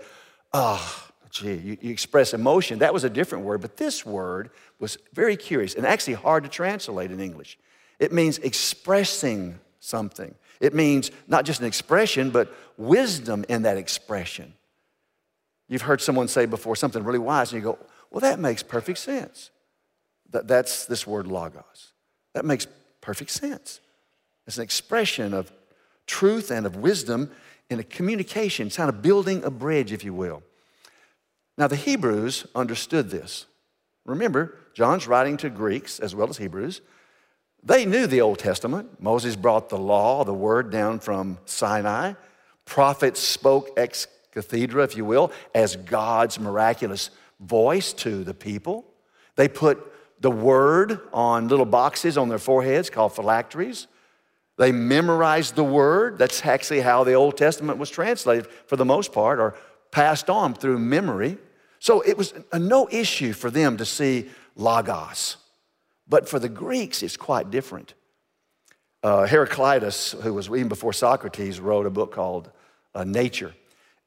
oh, 0.53 1.10
gee, 1.29 1.55
you, 1.55 1.77
you 1.81 1.91
express 1.91 2.34
emotion, 2.34 2.79
that 2.79 2.93
was 2.93 3.03
a 3.03 3.10
different 3.10 3.43
word, 3.43 3.62
but 3.62 3.77
this 3.77 4.05
word 4.05 4.50
was 4.79 4.98
very 5.13 5.36
curious 5.36 5.75
and 5.75 5.86
actually 5.86 6.13
hard 6.13 6.43
to 6.43 6.50
translate 6.50 7.12
in 7.12 7.19
English. 7.19 7.57
It 8.00 8.12
means 8.12 8.38
expressing 8.39 9.60
something. 9.79 10.34
It 10.60 10.74
means 10.74 11.12
not 11.27 11.46
just 11.46 11.60
an 11.60 11.65
expression, 11.67 12.29
but 12.29 12.53
wisdom 12.77 13.46
in 13.50 13.63
that 13.63 13.77
expression. 13.77 14.53
You've 15.67 15.84
heard 15.84 16.01
someone 16.01 16.27
say 16.27 16.46
before 16.46 16.75
something 16.75 17.03
really 17.03 17.20
wise, 17.20 17.51
and 17.51 17.62
you 17.62 17.72
go, 17.72 17.79
Well, 18.12 18.22
that 18.22 18.39
makes 18.39 18.63
perfect 18.63 19.00
sense. 19.00 19.51
That, 20.32 20.48
that's 20.48 20.86
this 20.86 21.08
word 21.08 21.27
logos. 21.27 21.93
That 22.34 22.46
makes 22.46 22.67
perfect 23.01 23.32
sense. 23.32 23.79
It's 24.48 24.58
an 24.58 24.63
expression 24.63 25.34
of 25.34 25.51
truth 26.05 26.51
and 26.51 26.65
of 26.65 26.75
wisdom 26.75 27.32
in 27.70 27.79
a 27.79 27.84
communication, 27.84 28.70
kind 28.70 28.89
of 28.89 29.01
building 29.01 29.43
a 29.43 29.50
bridge, 29.50 29.91
if 29.91 30.03
you 30.03 30.13
will. 30.13 30.43
Now, 31.58 31.67
the 31.67 31.75
Hebrews 31.75 32.48
understood 32.55 33.10
this. 33.10 33.46
Remember, 34.05 34.58
John's 34.74 35.08
writing 35.08 35.38
to 35.38 35.50
Greeks 35.50 36.00
as 36.00 36.15
well 36.15 36.29
as 36.29 36.38
Hebrews. 36.38 36.82
They 37.63 37.86
knew 37.86 38.08
the 38.08 38.22
Old 38.22 38.39
Testament. 38.39 39.01
Moses 39.01 39.36
brought 39.36 39.70
the 39.70 39.77
law, 39.77 40.24
the 40.24 40.34
word 40.34 40.70
down 40.72 41.00
from 41.00 41.38
Sinai. 41.46 42.13
Prophets 42.65 43.20
spoke 43.20 43.70
ex 43.77 44.08
cathedra, 44.33 44.83
if 44.83 44.97
you 44.97 45.05
will, 45.05 45.31
as 45.53 45.75
God's 45.75 46.39
miraculous 46.39 47.09
voice 47.39 47.93
to 47.93 48.23
the 48.23 48.33
people. 48.33 48.85
They 49.35 49.47
put 49.47 49.91
the 50.19 50.31
word 50.31 50.99
on 51.13 51.47
little 51.47 51.65
boxes 51.65 52.17
on 52.17 52.29
their 52.29 52.39
foreheads 52.39 52.89
called 52.89 53.13
phylacteries. 53.13 53.87
They 54.57 54.71
memorized 54.71 55.55
the 55.55 55.63
word. 55.63 56.17
That's 56.17 56.45
actually 56.45 56.81
how 56.81 57.03
the 57.03 57.13
Old 57.13 57.37
Testament 57.37 57.79
was 57.79 57.89
translated 57.89 58.47
for 58.67 58.75
the 58.75 58.85
most 58.85 59.11
part, 59.11 59.39
or 59.39 59.55
passed 59.91 60.29
on 60.29 60.53
through 60.53 60.79
memory. 60.79 61.37
So 61.79 62.01
it 62.01 62.17
was 62.17 62.33
a 62.51 62.59
no 62.59 62.87
issue 62.91 63.33
for 63.33 63.49
them 63.49 63.77
to 63.77 63.85
see 63.85 64.29
Logos. 64.55 65.37
But 66.07 66.29
for 66.29 66.39
the 66.39 66.49
Greeks, 66.49 67.03
it's 67.03 67.17
quite 67.17 67.51
different. 67.51 67.93
Uh, 69.01 69.27
Heraclitus, 69.27 70.13
who 70.21 70.33
was 70.33 70.47
even 70.47 70.69
before 70.69 70.93
Socrates, 70.93 71.59
wrote 71.59 71.85
a 71.85 71.89
book 71.89 72.13
called 72.13 72.49
uh, 72.95 73.03
Nature. 73.03 73.53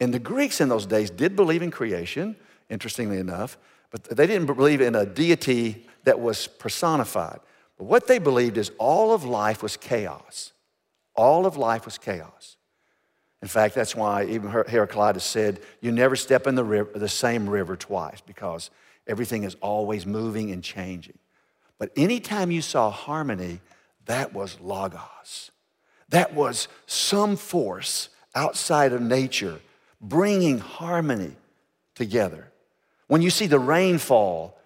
And 0.00 0.12
the 0.12 0.18
Greeks 0.18 0.60
in 0.60 0.68
those 0.68 0.86
days 0.86 1.10
did 1.10 1.36
believe 1.36 1.62
in 1.62 1.70
creation. 1.70 2.36
interestingly 2.68 3.18
enough. 3.18 3.56
But 3.90 4.04
they 4.04 4.26
didn't 4.26 4.46
believe 4.46 4.80
in 4.80 4.94
a 4.94 5.06
deity 5.06 5.86
that 6.04 6.18
was 6.20 6.46
personified. 6.46 7.38
But 7.78 7.84
what 7.84 8.06
they 8.06 8.18
believed 8.18 8.58
is 8.58 8.70
all 8.78 9.12
of 9.12 9.24
life 9.24 9.62
was 9.62 9.76
chaos. 9.76 10.52
All 11.14 11.46
of 11.46 11.56
life 11.56 11.84
was 11.84 11.96
chaos. 11.96 12.56
In 13.42 13.48
fact, 13.48 13.74
that's 13.74 13.94
why 13.94 14.24
even 14.24 14.50
Heraclitus 14.50 15.24
said, 15.24 15.60
You 15.80 15.92
never 15.92 16.16
step 16.16 16.46
in 16.46 16.54
the, 16.54 16.64
river, 16.64 16.90
the 16.94 17.08
same 17.08 17.48
river 17.48 17.76
twice 17.76 18.20
because 18.20 18.70
everything 19.06 19.44
is 19.44 19.54
always 19.60 20.04
moving 20.06 20.50
and 20.50 20.62
changing. 20.64 21.18
But 21.78 21.92
anytime 21.96 22.50
you 22.50 22.62
saw 22.62 22.90
harmony, 22.90 23.60
that 24.06 24.32
was 24.32 24.58
logos. 24.60 25.50
That 26.08 26.34
was 26.34 26.68
some 26.86 27.36
force 27.36 28.08
outside 28.34 28.92
of 28.92 29.02
nature 29.02 29.60
bringing 30.00 30.58
harmony 30.58 31.32
together. 31.94 32.50
When 33.06 33.22
you 33.22 33.30
see 33.30 33.46
the 33.46 33.58
rainfall 33.58 34.58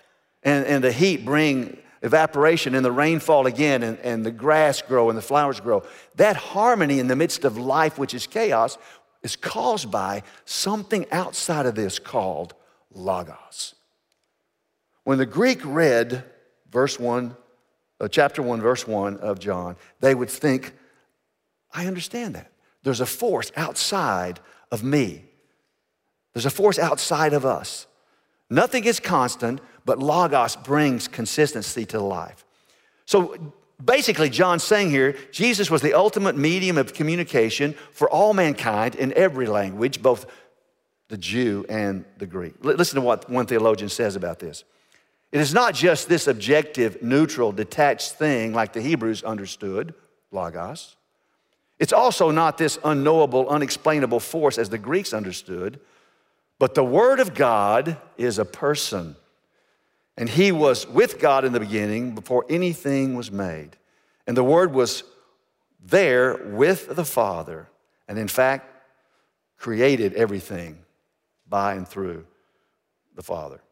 and, 0.43 0.65
and 0.67 0.85
the 0.85 0.93
heat 0.93 1.25
bring 1.25 1.77
evaporation 2.03 2.75
and 2.75 2.85
the 2.85 2.93
rainfall 2.93 3.47
again 3.47 3.83
and, 3.83 3.99
and 3.99 4.25
the 4.25 4.31
grass 4.31 4.81
grow 4.83 5.09
and 5.11 5.19
the 5.19 5.23
flowers 5.23 5.61
grow, 5.61 5.83
that 6.17 6.37
harmony 6.37 6.99
in 6.99 7.07
the 7.07 7.17
midst 7.17 7.45
of 7.45 7.59
life, 7.59 7.99
which 7.99 8.15
is 8.15 8.27
chaos, 8.27 8.79
is 9.23 9.37
caused 9.37 9.91
by 9.91 10.23
something 10.45 11.07
outside 11.13 11.67
of 11.67 11.75
this 11.75 11.99
called 11.99 12.55
logos. 12.93 13.75
When 15.05 15.19
the 15.19 15.27
Greek 15.27 15.61
read 15.65 16.25
verse 16.71 16.99
1, 16.99 17.37
uh, 18.01 18.09
chapter 18.09 18.43
1, 18.43 18.61
verse 18.61 18.87
1 18.87 19.19
of 19.19 19.39
John, 19.39 19.77
they 20.01 20.15
would 20.15 20.31
think, 20.31 20.73
I 21.73 21.87
understand 21.87 22.35
that. 22.35 22.51
There's 22.83 23.01
a 23.01 23.07
force 23.07 23.53
outside 23.57 24.41
of 24.71 24.83
me. 24.83 25.25
There's 26.33 26.47
a 26.47 26.51
force 26.51 26.79
outside 26.79 27.33
of 27.33 27.45
us. 27.45 27.87
Nothing 28.49 28.85
is 28.85 29.01
constant, 29.01 29.61
but 29.85 29.99
Logos 29.99 30.57
brings 30.57 31.09
consistency 31.09 31.85
to 31.87 32.01
life. 32.01 32.45
So 33.07 33.53
basically, 33.85 34.31
John's 34.31 34.65
saying 34.65 34.91
here 34.91 35.17
Jesus 35.33 35.71
was 35.71 35.83
the 35.83 35.95
ultimate 35.95 36.37
medium 36.37 36.79
of 36.79 36.95
communication 36.95 37.75
for 37.93 38.09
all 38.11 38.35
mankind 38.35 38.95
in 38.95 39.13
every 39.15 39.47
language, 39.47 40.03
both 40.03 40.27
the 41.09 41.19
Jew 41.19 41.65
and 41.69 42.05
the 42.19 42.27
Greek. 42.27 42.55
Listen 42.65 42.97
to 42.97 43.01
what 43.01 43.29
one 43.29 43.47
theologian 43.47 43.89
says 43.89 44.17
about 44.17 44.39
this. 44.39 44.65
It 45.33 45.41
is 45.41 45.55
not 45.55 45.75
just 45.75 46.09
this 46.09 46.27
objective, 46.27 47.03
neutral, 47.03 47.53
detached 47.53 48.13
thing 48.13 48.53
like 48.53 48.73
the 48.73 48.81
Hebrews 48.81 49.23
understood, 49.23 49.95
Logos. 50.33 50.97
It's 51.81 51.95
also 51.95 52.31
not 52.31 52.59
this 52.59 52.79
unknowable, 52.85 53.49
unexplainable 53.49 54.21
force 54.21 54.59
as 54.59 54.69
the 54.69 54.79
Greeks 54.79 55.15
understood, 55.15 55.81
but 56.59 56.75
the 56.75 56.85
Word 56.85 57.21
of 57.21 57.35
God 57.35 57.97
is 58.19 58.39
a 58.39 58.45
person. 58.45 59.17
And 60.19 60.29
He 60.29 60.53
was 60.53 60.87
with 60.87 61.19
God 61.19 61.47
in 61.47 61.55
the 61.55 61.59
beginning 61.59 62.15
before 62.15 62.45
anything 62.51 63.15
was 63.15 63.33
made. 63.33 63.71
And 64.27 64.37
the 64.37 64.45
Word 64.45 64.75
was 64.75 65.05
there 65.83 66.37
with 66.37 66.95
the 66.95 67.05
Father, 67.05 67.67
and 68.07 68.19
in 68.19 68.29
fact, 68.29 68.67
created 69.57 70.13
everything 70.13 70.79
by 71.49 71.75
and 71.75 71.89
through 71.89 72.27
the 73.15 73.23
Father. 73.23 73.63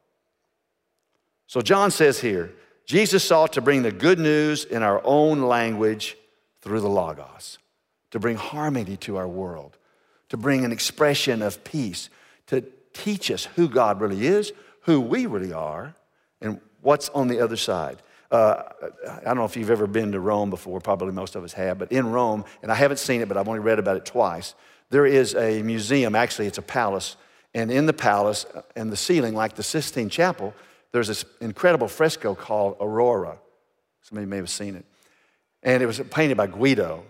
So 1.47 1.61
John 1.61 1.91
says 1.91 2.19
here 2.21 2.53
Jesus 2.87 3.23
sought 3.23 3.53
to 3.53 3.61
bring 3.61 3.83
the 3.83 3.93
good 3.93 4.19
news 4.19 4.65
in 4.65 4.83
our 4.83 5.03
own 5.05 5.43
language 5.43 6.17
through 6.63 6.81
the 6.81 6.89
Logos 6.89 7.59
to 8.11 8.19
bring 8.19 8.37
harmony 8.37 8.97
to 8.99 9.17
our 9.17 9.29
world, 9.29 9.77
to 10.29 10.37
bring 10.37 10.65
an 10.65 10.73
expression 10.73 11.43
of 11.43 11.63
peace, 11.65 12.11
to 12.47 12.65
teach 12.93 13.31
us 13.31 13.45
who 13.57 13.69
God 13.69 14.01
really 14.01 14.27
is, 14.27 14.53
who 14.83 15.01
we 15.01 15.27
really 15.27 15.53
are, 15.53 15.95
and 16.41 16.61
what's 16.81 17.09
on 17.11 17.29
the 17.29 17.41
other 17.41 17.57
side. 17.57 17.99
Uh, 18.31 18.63
I 19.09 19.25
don't 19.25 19.37
know 19.37 19.45
if 19.45 19.57
you've 19.57 19.71
ever 19.71 19.87
been 19.87 20.13
to 20.13 20.21
Rome 20.21 20.51
before, 20.51 20.81
probably 20.81 21.13
most 21.13 21.35
of 21.35 21.45
us 21.45 21.53
have, 21.55 21.79
but 21.79 21.93
in 21.93 22.11
Rome, 22.11 22.45
and 22.63 22.71
I 22.71 22.75
haven't 22.75 22.99
seen 22.99 23.21
it, 23.21 23.29
but 23.29 23.37
I've 23.37 23.49
only 23.49 23.61
read 23.61 23.79
about 23.79 23.97
it 23.97 24.05
twice, 24.05 24.55
there 24.91 25.07
is 25.07 25.35
a 25.35 25.63
museum, 25.63 26.15
actually, 26.15 26.47
it's 26.47 26.59
a 26.59 26.63
palace, 26.63 27.17
and 27.55 27.71
in 27.71 27.87
the 27.87 27.93
palace, 27.93 28.47
in 28.77 28.91
the 28.91 28.97
ceiling, 28.97 29.35
like 29.35 29.55
the 29.55 29.63
Sistine 29.63 30.09
Chapel, 30.09 30.55
there's 30.93 31.09
this 31.09 31.25
incredible 31.41 31.89
fresco 31.89 32.35
called 32.35 32.77
Aurora. 32.81 33.39
Somebody 34.03 34.27
may 34.27 34.37
have 34.37 34.51
seen 34.51 34.75
it. 34.75 34.85
And 35.63 35.83
it 35.83 35.87
was 35.87 36.01
painted 36.11 36.37
by 36.37 36.47
Guido, 36.47 37.05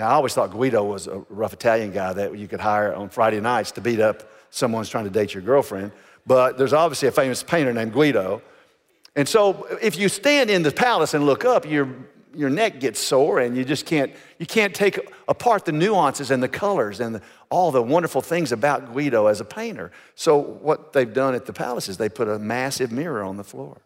now, 0.00 0.08
I 0.08 0.12
always 0.12 0.32
thought 0.32 0.50
Guido 0.50 0.82
was 0.82 1.08
a 1.08 1.18
rough 1.28 1.52
Italian 1.52 1.92
guy 1.92 2.14
that 2.14 2.34
you 2.34 2.48
could 2.48 2.58
hire 2.58 2.94
on 2.94 3.10
Friday 3.10 3.38
nights 3.38 3.70
to 3.72 3.82
beat 3.82 4.00
up 4.00 4.22
someone 4.48 4.80
who's 4.80 4.88
trying 4.88 5.04
to 5.04 5.10
date 5.10 5.34
your 5.34 5.42
girlfriend. 5.42 5.92
But 6.26 6.56
there's 6.56 6.72
obviously 6.72 7.08
a 7.08 7.12
famous 7.12 7.42
painter 7.42 7.74
named 7.74 7.92
Guido. 7.92 8.40
And 9.14 9.28
so 9.28 9.66
if 9.82 9.98
you 9.98 10.08
stand 10.08 10.48
in 10.48 10.62
the 10.62 10.72
palace 10.72 11.12
and 11.12 11.26
look 11.26 11.44
up, 11.44 11.66
your, 11.70 11.86
your 12.34 12.48
neck 12.48 12.80
gets 12.80 12.98
sore 12.98 13.40
and 13.40 13.54
you 13.54 13.62
just 13.62 13.84
can't, 13.84 14.10
you 14.38 14.46
can't 14.46 14.74
take 14.74 14.98
apart 15.28 15.66
the 15.66 15.72
nuances 15.72 16.30
and 16.30 16.42
the 16.42 16.48
colors 16.48 17.00
and 17.00 17.16
the, 17.16 17.22
all 17.50 17.70
the 17.70 17.82
wonderful 17.82 18.22
things 18.22 18.52
about 18.52 18.94
Guido 18.94 19.26
as 19.26 19.42
a 19.42 19.44
painter. 19.44 19.92
So 20.14 20.38
what 20.38 20.94
they've 20.94 21.12
done 21.12 21.34
at 21.34 21.44
the 21.44 21.52
palace 21.52 21.90
is 21.90 21.98
they 21.98 22.08
put 22.08 22.26
a 22.26 22.38
massive 22.38 22.90
mirror 22.90 23.22
on 23.22 23.36
the 23.36 23.44
floor. 23.44 23.82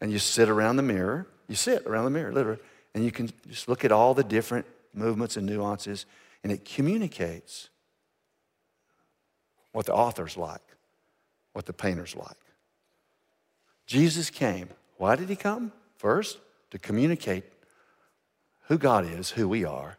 And 0.00 0.10
you 0.10 0.20
sit 0.20 0.48
around 0.48 0.76
the 0.76 0.82
mirror, 0.82 1.26
you 1.48 1.54
sit 1.54 1.84
around 1.84 2.06
the 2.06 2.10
mirror, 2.12 2.32
literally, 2.32 2.60
and 2.94 3.04
you 3.04 3.10
can 3.10 3.28
just 3.46 3.68
look 3.68 3.84
at 3.84 3.92
all 3.92 4.14
the 4.14 4.24
different 4.24 4.64
movements 4.94 5.36
and 5.36 5.46
nuances, 5.46 6.06
and 6.42 6.52
it 6.52 6.64
communicates 6.64 7.68
what 9.72 9.86
the 9.86 9.94
author's 9.94 10.36
like, 10.36 10.62
what 11.52 11.66
the 11.66 11.72
painter's 11.72 12.16
like. 12.16 12.36
Jesus 13.86 14.30
came. 14.30 14.68
Why 14.96 15.16
did 15.16 15.28
he 15.28 15.36
come? 15.36 15.72
First, 15.96 16.38
to 16.70 16.78
communicate 16.78 17.44
who 18.66 18.78
God 18.78 19.06
is, 19.06 19.30
who 19.30 19.48
we 19.48 19.64
are, 19.64 19.96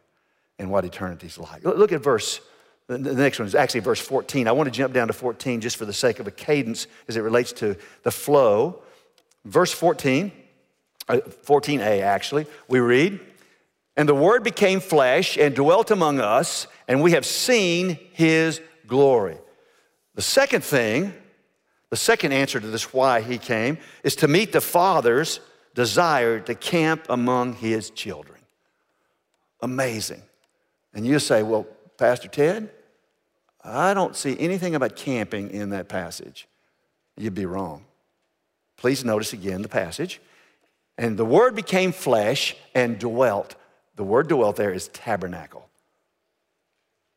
and 0.58 0.70
what 0.70 0.84
eternity's 0.84 1.38
like. 1.38 1.64
Look 1.64 1.92
at 1.92 2.02
verse, 2.02 2.40
the 2.86 2.98
next 2.98 3.38
one 3.38 3.48
is 3.48 3.54
actually 3.54 3.80
verse 3.80 4.00
14. 4.00 4.46
I 4.46 4.52
want 4.52 4.66
to 4.66 4.70
jump 4.70 4.94
down 4.94 5.08
to 5.08 5.12
14 5.12 5.60
just 5.60 5.76
for 5.76 5.86
the 5.86 5.92
sake 5.92 6.20
of 6.20 6.26
a 6.26 6.30
cadence 6.30 6.86
as 7.08 7.16
it 7.16 7.20
relates 7.20 7.52
to 7.54 7.76
the 8.02 8.10
flow. 8.10 8.82
Verse 9.44 9.72
14, 9.72 10.30
14a 11.08 11.80
uh, 11.80 12.04
actually, 12.04 12.46
we 12.68 12.78
read, 12.78 13.18
and 14.00 14.08
the 14.08 14.14
Word 14.14 14.42
became 14.42 14.80
flesh 14.80 15.36
and 15.36 15.54
dwelt 15.54 15.90
among 15.90 16.20
us, 16.20 16.66
and 16.88 17.02
we 17.02 17.12
have 17.12 17.26
seen 17.26 17.98
His 18.14 18.58
glory. 18.86 19.36
The 20.14 20.22
second 20.22 20.64
thing, 20.64 21.12
the 21.90 21.98
second 21.98 22.32
answer 22.32 22.58
to 22.58 22.66
this 22.66 22.94
why 22.94 23.20
He 23.20 23.36
came, 23.36 23.76
is 24.02 24.16
to 24.16 24.26
meet 24.26 24.52
the 24.52 24.62
Father's 24.62 25.40
desire 25.74 26.40
to 26.40 26.54
camp 26.54 27.04
among 27.10 27.52
His 27.52 27.90
children. 27.90 28.38
Amazing. 29.60 30.22
And 30.94 31.06
you 31.06 31.18
say, 31.18 31.42
well, 31.42 31.66
Pastor 31.98 32.28
Ted, 32.28 32.70
I 33.62 33.92
don't 33.92 34.16
see 34.16 34.34
anything 34.38 34.74
about 34.74 34.96
camping 34.96 35.50
in 35.50 35.68
that 35.70 35.90
passage. 35.90 36.48
You'd 37.18 37.34
be 37.34 37.44
wrong. 37.44 37.84
Please 38.78 39.04
notice 39.04 39.34
again 39.34 39.60
the 39.60 39.68
passage. 39.68 40.22
And 40.96 41.18
the 41.18 41.26
Word 41.26 41.54
became 41.54 41.92
flesh 41.92 42.56
and 42.74 42.98
dwelt 42.98 43.56
the 44.00 44.04
word 44.04 44.28
dwelt 44.28 44.56
there 44.56 44.72
is 44.72 44.88
tabernacle. 44.88 45.68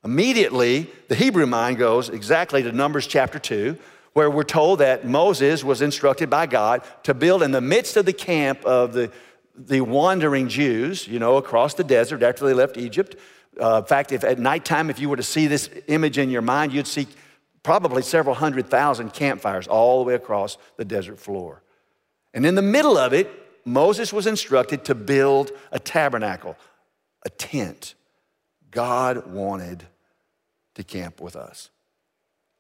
Immediately, 0.04 0.90
the 1.08 1.16
Hebrew 1.16 1.46
mind 1.46 1.78
goes 1.78 2.10
exactly 2.10 2.62
to 2.62 2.74
Numbers 2.74 3.08
chapter 3.08 3.40
2, 3.40 3.78
where 4.12 4.30
we're 4.30 4.44
told 4.44 4.80
that 4.80 5.08
Moses 5.08 5.64
was 5.64 5.82
instructed 5.82 6.30
by 6.30 6.46
God 6.46 6.82
to 7.04 7.14
build 7.14 7.42
in 7.42 7.52
the 7.52 7.62
midst 7.62 7.96
of 7.96 8.06
the 8.06 8.12
camp 8.12 8.66
of 8.66 8.92
the, 8.92 9.10
the 9.56 9.80
wandering 9.80 10.50
Jews, 10.50 11.08
you 11.08 11.20
know, 11.20 11.38
across 11.38 11.74
the 11.74 11.86
desert 11.86 12.22
after 12.22 12.46
they 12.46 12.54
left 12.54 12.76
Egypt. 12.76 13.16
Uh, 13.58 13.78
in 13.78 13.86
fact, 13.86 14.12
if 14.12 14.26
at 14.26 14.38
nighttime, 14.38 14.90
if 14.90 15.00
you 15.00 15.08
were 15.08 15.16
to 15.16 15.24
see 15.24 15.48
this 15.48 15.70
image 15.88 16.18
in 16.18 16.30
your 16.30 16.42
mind, 16.42 16.74
you'd 16.74 16.86
see 16.86 17.08
probably 17.64 18.02
several 18.02 18.36
hundred 18.36 18.70
thousand 18.70 19.14
campfires 19.14 19.70
all 19.70 20.04
the 20.04 20.08
way 20.10 20.16
across 20.16 20.58
the 20.76 20.84
desert 20.84 21.18
floor. 21.18 21.64
And 22.34 22.46
in 22.46 22.56
the 22.56 22.62
middle 22.62 22.98
of 22.98 23.14
it, 23.14 23.32
Moses 23.66 24.12
was 24.12 24.28
instructed 24.28 24.84
to 24.86 24.96
build 24.96 25.52
a 25.72 25.80
tabernacle, 25.80 26.58
a 27.26 27.30
tent. 27.30 27.96
God 28.72 29.28
wanted 29.28 29.84
to 30.76 30.84
camp 30.84 31.22
with 31.22 31.36
us. 31.36 31.70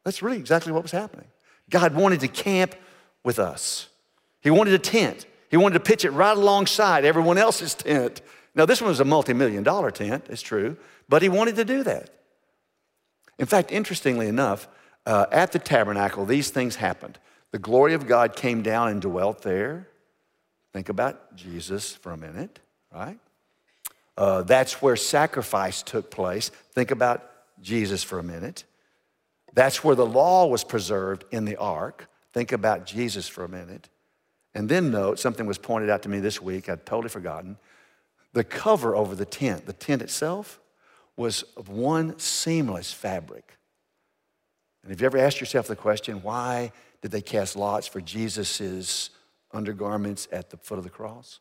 That's 0.03 0.21
really 0.21 0.37
exactly 0.37 0.71
what 0.71 0.83
was 0.83 0.91
happening. 0.91 1.27
God 1.69 1.95
wanted 1.95 2.19
to 2.21 2.27
camp 2.27 2.75
with 3.23 3.39
us. 3.39 3.87
He 4.41 4.49
wanted 4.49 4.73
a 4.73 4.79
tent. 4.79 5.25
He 5.49 5.57
wanted 5.57 5.75
to 5.75 5.79
pitch 5.79 6.05
it 6.05 6.11
right 6.11 6.35
alongside 6.35 7.05
everyone 7.05 7.37
else's 7.37 7.73
tent. 7.73 8.21
Now, 8.55 8.65
this 8.65 8.81
one 8.81 8.89
was 8.89 8.99
a 8.99 9.05
multi 9.05 9.33
million 9.33 9.63
dollar 9.63 9.91
tent, 9.91 10.25
it's 10.29 10.41
true, 10.41 10.77
but 11.09 11.21
he 11.21 11.29
wanted 11.29 11.55
to 11.55 11.65
do 11.65 11.83
that. 11.83 12.09
In 13.39 13.45
fact, 13.45 13.71
interestingly 13.71 14.27
enough, 14.27 14.67
uh, 15.05 15.25
at 15.31 15.51
the 15.51 15.59
tabernacle, 15.59 16.25
these 16.25 16.49
things 16.49 16.75
happened. 16.75 17.17
The 17.51 17.59
glory 17.59 17.93
of 17.93 18.07
God 18.07 18.35
came 18.35 18.61
down 18.61 18.89
and 18.89 19.01
dwelt 19.01 19.41
there. 19.41 19.87
Think 20.71 20.89
about 20.89 21.35
Jesus 21.35 21.95
for 21.95 22.11
a 22.11 22.17
minute, 22.17 22.59
right? 22.93 23.19
Uh, 24.17 24.43
that's 24.43 24.81
where 24.81 24.95
sacrifice 24.95 25.81
took 25.81 26.11
place. 26.11 26.49
Think 26.73 26.91
about 26.91 27.29
Jesus 27.61 28.03
for 28.03 28.19
a 28.19 28.23
minute. 28.23 28.63
That's 29.53 29.83
where 29.83 29.95
the 29.95 30.05
law 30.05 30.47
was 30.47 30.63
preserved 30.63 31.25
in 31.31 31.45
the 31.45 31.57
ark. 31.57 32.09
Think 32.33 32.51
about 32.51 32.85
Jesus 32.85 33.27
for 33.27 33.43
a 33.43 33.49
minute. 33.49 33.89
And 34.55 34.69
then 34.69 34.91
note 34.91 35.19
something 35.19 35.45
was 35.45 35.57
pointed 35.57 35.89
out 35.89 36.03
to 36.03 36.09
me 36.09 36.19
this 36.19 36.41
week, 36.41 36.69
I'd 36.69 36.85
totally 36.85 37.09
forgotten. 37.09 37.57
The 38.33 38.43
cover 38.43 38.95
over 38.95 39.15
the 39.15 39.25
tent, 39.25 39.65
the 39.65 39.73
tent 39.73 40.01
itself, 40.01 40.59
was 41.15 41.43
of 41.55 41.69
one 41.69 42.17
seamless 42.17 42.91
fabric. 42.91 43.57
And 44.83 44.91
have 44.91 44.99
you 44.99 45.05
ever 45.05 45.17
asked 45.17 45.39
yourself 45.39 45.67
the 45.67 45.75
question, 45.75 46.21
why 46.23 46.71
did 47.01 47.11
they 47.11 47.21
cast 47.21 47.55
lots 47.55 47.87
for 47.87 48.01
Jesus' 48.01 49.11
undergarments 49.51 50.27
at 50.31 50.49
the 50.49 50.57
foot 50.57 50.77
of 50.77 50.83
the 50.83 50.89
cross? 50.89 51.39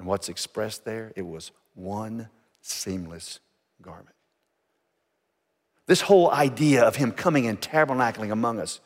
And 0.00 0.08
what's 0.08 0.30
expressed 0.30 0.86
there? 0.86 1.12
It 1.14 1.26
was 1.26 1.52
one 1.74 2.30
seamless 2.62 3.38
garment. 3.82 4.16
This 5.86 6.00
whole 6.00 6.30
idea 6.30 6.84
of 6.84 6.96
him 6.96 7.12
coming 7.12 7.46
and 7.46 7.60
tabernacling 7.60 8.32
among 8.32 8.60
us, 8.60 8.80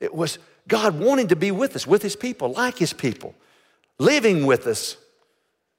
it 0.00 0.14
was 0.14 0.38
God 0.66 0.98
wanting 0.98 1.28
to 1.28 1.36
be 1.36 1.50
with 1.50 1.76
us, 1.76 1.86
with 1.86 2.00
his 2.00 2.16
people, 2.16 2.50
like 2.50 2.78
his 2.78 2.94
people, 2.94 3.34
living 3.98 4.46
with 4.46 4.66
us. 4.66 4.96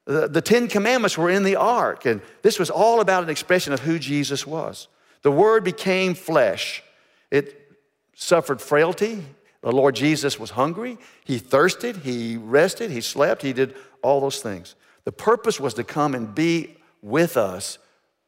The, 0.06 0.28
the 0.28 0.42
Ten 0.42 0.68
Commandments 0.68 1.18
were 1.18 1.32
in 1.32 1.42
the 1.42 1.56
ark, 1.56 2.06
and 2.06 2.22
this 2.44 2.60
was 2.60 2.70
all 2.70 3.02
about 3.02 3.24
an 3.24 3.32
expression 3.32 3.74
of 3.74 3.80
who 3.80 3.98
Jesus 3.98 4.46
was. 4.46 4.88
The 5.24 5.32
Word 5.32 5.64
became 5.64 6.14
flesh. 6.14 6.84
It 7.32 7.72
suffered 8.14 8.62
frailty. 8.62 9.24
The 9.66 9.72
Lord 9.72 9.96
Jesus 9.96 10.40
was 10.40 10.52
hungry. 10.52 11.00
He 11.24 11.40
thirsted. 11.40 11.98
He 11.98 12.38
rested. 12.38 12.92
He 12.92 13.02
slept. 13.02 13.42
He 13.42 13.52
did 13.52 13.74
all 14.04 14.22
those 14.22 14.40
things. 14.40 14.76
The 15.06 15.12
purpose 15.12 15.60
was 15.60 15.74
to 15.74 15.84
come 15.84 16.14
and 16.14 16.36
be 16.36 16.78
with 17.02 17.36
us, 17.36 17.80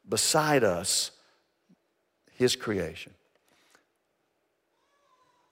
beside 0.09 0.63
us, 0.63 1.11
His 2.31 2.55
creation. 2.55 3.13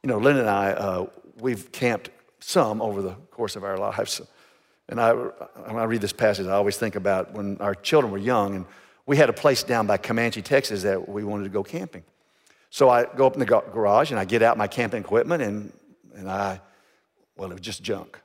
You 0.01 0.09
know, 0.09 0.17
Lynn 0.17 0.37
and 0.37 0.49
I, 0.49 0.71
uh, 0.71 1.05
we've 1.39 1.71
camped 1.71 2.09
some 2.39 2.81
over 2.81 3.03
the 3.03 3.13
course 3.29 3.55
of 3.55 3.63
our 3.63 3.77
lives. 3.77 4.21
And 4.89 4.99
I, 4.99 5.13
when 5.13 5.77
I 5.77 5.83
read 5.83 6.01
this 6.01 6.13
passage, 6.13 6.47
I 6.47 6.53
always 6.53 6.77
think 6.77 6.95
about 6.95 7.33
when 7.33 7.57
our 7.59 7.75
children 7.75 8.11
were 8.11 8.17
young, 8.17 8.55
and 8.55 8.65
we 9.05 9.17
had 9.17 9.29
a 9.29 9.33
place 9.33 9.61
down 9.61 9.85
by 9.85 9.97
Comanche, 9.97 10.41
Texas 10.41 10.81
that 10.81 11.07
we 11.07 11.23
wanted 11.23 11.43
to 11.43 11.51
go 11.51 11.61
camping. 11.61 12.03
So 12.69 12.89
I 12.89 13.05
go 13.05 13.25
up 13.25 13.33
in 13.33 13.39
the 13.39 13.45
garage 13.45 14.11
and 14.11 14.19
I 14.19 14.25
get 14.25 14.41
out 14.41 14.57
my 14.57 14.67
camping 14.67 15.01
equipment, 15.01 15.41
and, 15.41 15.71
and 16.15 16.29
I, 16.29 16.59
well, 17.37 17.49
it 17.51 17.53
was 17.53 17.61
just 17.61 17.83
junk. 17.83 18.19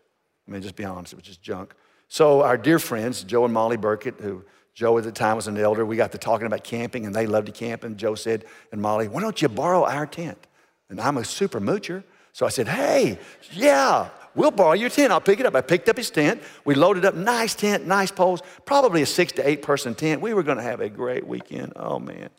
I 0.49 0.51
mean, 0.51 0.63
just 0.63 0.77
be 0.77 0.85
honest, 0.85 1.13
it 1.13 1.17
was 1.17 1.25
just 1.25 1.43
junk. 1.43 1.75
So 2.09 2.43
our 2.43 2.57
dear 2.57 2.79
friends, 2.79 3.23
Joe 3.23 3.45
and 3.45 3.55
Molly 3.55 3.77
Burkett, 3.77 4.21
who 4.21 4.45
Joe 4.75 4.99
at 4.99 5.05
the 5.05 5.13
time 5.13 5.37
was 5.37 5.47
an 5.47 5.57
elder, 5.57 5.87
we 5.87 5.97
got 5.97 6.11
to 6.13 6.19
talking 6.19 6.47
about 6.47 6.65
camping, 6.65 7.07
and 7.07 7.15
they 7.15 7.27
loved 7.27 7.47
to 7.47 7.53
camp. 7.53 7.85
And 7.85 7.97
Joe 7.97 8.17
said, 8.17 8.45
and 8.73 8.81
Molly, 8.83 9.07
why 9.07 9.21
don't 9.21 9.41
you 9.41 9.49
borrow 9.49 9.85
our 9.85 10.07
tent? 10.07 10.47
And 10.89 11.01
I'm 11.01 11.19
a 11.19 11.25
super 11.25 11.61
moocher. 11.61 12.03
So 12.33 12.47
I 12.47 12.49
said, 12.49 12.67
hey, 12.69 13.19
yeah, 13.53 14.09
we'll 14.35 14.51
borrow 14.51 14.73
your 14.73 14.91
tent. 14.91 15.13
I'll 15.13 15.21
pick 15.21 15.41
it 15.41 15.47
up. 15.47 15.55
I 15.55 15.61
picked 15.61 15.89
up 15.89 15.97
his 15.97 16.11
tent. 16.11 16.43
We 16.65 16.75
loaded 16.75 17.05
up, 17.05 17.15
nice 17.15 17.55
tent, 17.55 17.87
nice 17.87 18.11
poles, 18.11 18.43
probably 18.65 19.03
a 19.03 19.07
six 19.07 19.33
to 19.33 19.49
eight 19.49 19.63
person 19.63 19.95
tent. 19.95 20.21
We 20.21 20.35
were 20.35 20.43
going 20.43 20.59
to 20.59 20.63
have 20.63 20.81
a 20.81 20.89
great 20.89 21.27
weekend. 21.27 21.73
Oh, 21.77 21.99
man. 21.99 22.31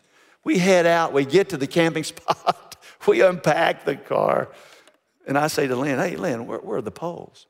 We 0.43 0.57
head 0.57 0.86
out, 0.86 1.13
we 1.13 1.25
get 1.25 1.50
to 1.50 1.57
the 1.57 1.67
camping 1.67 2.03
spot, 2.03 2.77
we 3.07 3.21
unpack 3.21 3.86
the 3.86 3.95
car. 3.95 4.50
And 5.27 5.38
I 5.38 5.48
say 5.48 5.67
to 5.67 5.75
Lynn, 5.75 6.00
hey, 6.00 6.15
Lynn, 6.15 6.48
where, 6.48 6.60
where 6.60 6.77
are 6.77 6.81
the 6.81 6.91
poles? 6.91 7.45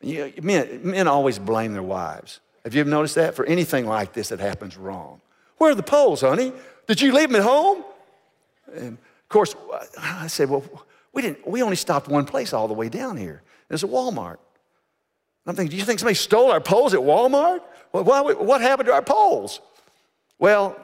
You 0.00 0.32
men, 0.40 0.80
men 0.84 1.08
always 1.08 1.38
blame 1.38 1.72
their 1.72 1.82
wives. 1.82 2.40
Have 2.64 2.74
you 2.74 2.80
ever 2.80 2.90
noticed 2.90 3.16
that? 3.16 3.34
For 3.34 3.44
anything 3.44 3.86
like 3.86 4.12
this 4.12 4.28
that 4.28 4.38
happens 4.38 4.76
wrong. 4.76 5.20
Where 5.56 5.72
are 5.72 5.74
the 5.74 5.82
poles, 5.82 6.20
honey? 6.20 6.52
Did 6.86 7.00
you 7.00 7.12
leave 7.12 7.30
them 7.30 7.40
at 7.40 7.42
home? 7.42 7.84
And 8.74 8.92
of 8.92 9.28
course, 9.28 9.56
I 9.98 10.28
said, 10.28 10.48
well, 10.48 10.64
we, 11.12 11.22
didn't, 11.22 11.46
we 11.46 11.62
only 11.62 11.76
stopped 11.76 12.08
one 12.08 12.24
place 12.24 12.52
all 12.52 12.68
the 12.68 12.74
way 12.74 12.88
down 12.88 13.16
here. 13.16 13.42
It's 13.70 13.82
a 13.82 13.88
Walmart. 13.88 14.38
I'm 15.46 15.56
thinking, 15.56 15.70
do 15.70 15.76
you 15.76 15.84
think 15.84 15.98
somebody 15.98 16.14
stole 16.14 16.50
our 16.50 16.60
poles 16.60 16.94
at 16.94 17.00
Walmart? 17.00 17.60
What 17.90 18.60
happened 18.60 18.86
to 18.86 18.92
our 18.92 19.02
poles? 19.02 19.60
Well, 20.38 20.76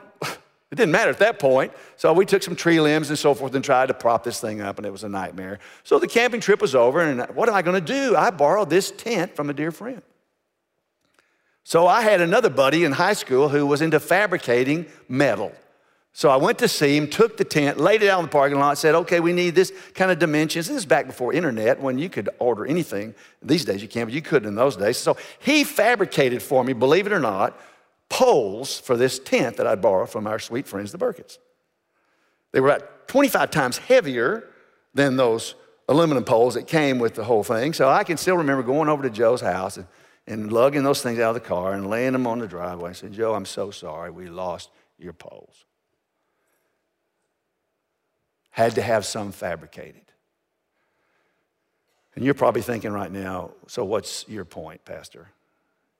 it 0.72 0.76
didn't 0.76 0.92
matter 0.92 1.10
at 1.10 1.18
that 1.18 1.38
point. 1.38 1.72
So 1.96 2.12
we 2.12 2.26
took 2.26 2.42
some 2.42 2.56
tree 2.56 2.80
limbs 2.80 3.08
and 3.08 3.18
so 3.18 3.34
forth 3.34 3.54
and 3.54 3.64
tried 3.64 3.86
to 3.86 3.94
prop 3.94 4.24
this 4.24 4.40
thing 4.40 4.60
up, 4.60 4.78
and 4.78 4.86
it 4.86 4.90
was 4.90 5.04
a 5.04 5.08
nightmare. 5.08 5.60
So 5.84 5.98
the 5.98 6.08
camping 6.08 6.40
trip 6.40 6.60
was 6.60 6.74
over, 6.74 7.00
and 7.00 7.22
what 7.36 7.48
am 7.48 7.54
I 7.54 7.62
going 7.62 7.84
to 7.84 7.92
do? 7.92 8.16
I 8.16 8.30
borrowed 8.30 8.70
this 8.70 8.90
tent 8.90 9.36
from 9.36 9.50
a 9.50 9.52
dear 9.52 9.70
friend. 9.70 10.02
So 11.62 11.86
I 11.86 12.02
had 12.02 12.20
another 12.20 12.50
buddy 12.50 12.84
in 12.84 12.92
high 12.92 13.14
school 13.14 13.48
who 13.48 13.66
was 13.66 13.80
into 13.80 14.00
fabricating 14.00 14.86
metal. 15.08 15.52
So 16.12 16.28
I 16.28 16.36
went 16.36 16.58
to 16.58 16.68
see 16.68 16.96
him, 16.96 17.08
took 17.08 17.36
the 17.36 17.44
tent, 17.44 17.78
laid 17.78 18.02
it 18.02 18.08
out 18.08 18.20
in 18.20 18.26
the 18.26 18.30
parking 18.30 18.58
lot, 18.58 18.78
said, 18.78 18.94
okay, 18.94 19.18
we 19.18 19.32
need 19.32 19.54
this 19.56 19.72
kind 19.94 20.12
of 20.12 20.18
dimensions. 20.18 20.68
This 20.68 20.76
is 20.76 20.86
back 20.86 21.06
before 21.06 21.32
internet 21.32 21.80
when 21.80 21.98
you 21.98 22.08
could 22.08 22.28
order 22.38 22.64
anything. 22.66 23.14
These 23.42 23.64
days 23.64 23.82
you 23.82 23.88
can't, 23.88 24.06
but 24.06 24.14
you 24.14 24.22
couldn't 24.22 24.46
in 24.46 24.54
those 24.54 24.76
days. 24.76 24.96
So 24.96 25.16
he 25.40 25.64
fabricated 25.64 26.40
for 26.40 26.62
me, 26.62 26.72
believe 26.72 27.06
it 27.06 27.12
or 27.12 27.18
not, 27.18 27.58
poles 28.08 28.78
for 28.78 28.96
this 28.96 29.18
tent 29.18 29.56
that 29.56 29.66
I 29.66 29.74
borrowed 29.74 30.10
from 30.10 30.26
our 30.26 30.38
sweet 30.38 30.66
friends, 30.66 30.92
the 30.92 30.98
Burkitts. 30.98 31.38
They 32.52 32.60
were 32.60 32.68
about 32.68 33.08
25 33.08 33.50
times 33.50 33.78
heavier 33.78 34.48
than 34.94 35.16
those 35.16 35.54
aluminum 35.88 36.24
poles 36.24 36.54
that 36.54 36.66
came 36.66 36.98
with 36.98 37.14
the 37.14 37.24
whole 37.24 37.42
thing. 37.42 37.72
So 37.72 37.88
I 37.88 38.04
can 38.04 38.16
still 38.16 38.36
remember 38.36 38.62
going 38.62 38.88
over 38.88 39.02
to 39.02 39.10
Joe's 39.10 39.40
house 39.40 39.76
and, 39.76 39.86
and 40.26 40.52
lugging 40.52 40.84
those 40.84 41.02
things 41.02 41.18
out 41.18 41.34
of 41.36 41.42
the 41.42 41.48
car 41.48 41.72
and 41.72 41.90
laying 41.90 42.12
them 42.12 42.26
on 42.26 42.38
the 42.38 42.46
driveway. 42.46 42.90
I 42.90 42.92
said, 42.92 43.12
Joe, 43.12 43.34
I'm 43.34 43.44
so 43.44 43.70
sorry 43.70 44.10
we 44.10 44.28
lost 44.28 44.70
your 44.98 45.12
poles 45.12 45.64
had 48.54 48.76
to 48.76 48.82
have 48.82 49.04
some 49.04 49.32
fabricated. 49.32 50.04
And 52.14 52.24
you're 52.24 52.34
probably 52.34 52.62
thinking 52.62 52.92
right 52.92 53.10
now, 53.10 53.50
so 53.66 53.84
what's 53.84 54.28
your 54.28 54.44
point, 54.44 54.84
Pastor? 54.84 55.26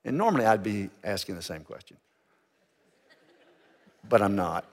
And 0.05 0.19
normally 0.19 0.45
I'd 0.45 0.63
be 0.63 0.91
asking 1.03 1.37
the 1.37 1.43
same 1.43 1.63
question, 1.63 1.97
but 4.09 4.21
I'm 4.21 4.37
not. 4.37 4.65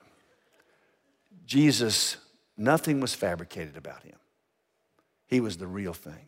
Jesus, 1.46 2.18
nothing 2.58 3.00
was 3.00 3.14
fabricated 3.14 3.78
about 3.78 4.04
him, 4.04 4.18
he 5.28 5.40
was 5.40 5.58
the 5.58 5.68
real 5.68 5.94
thing. 5.94 6.28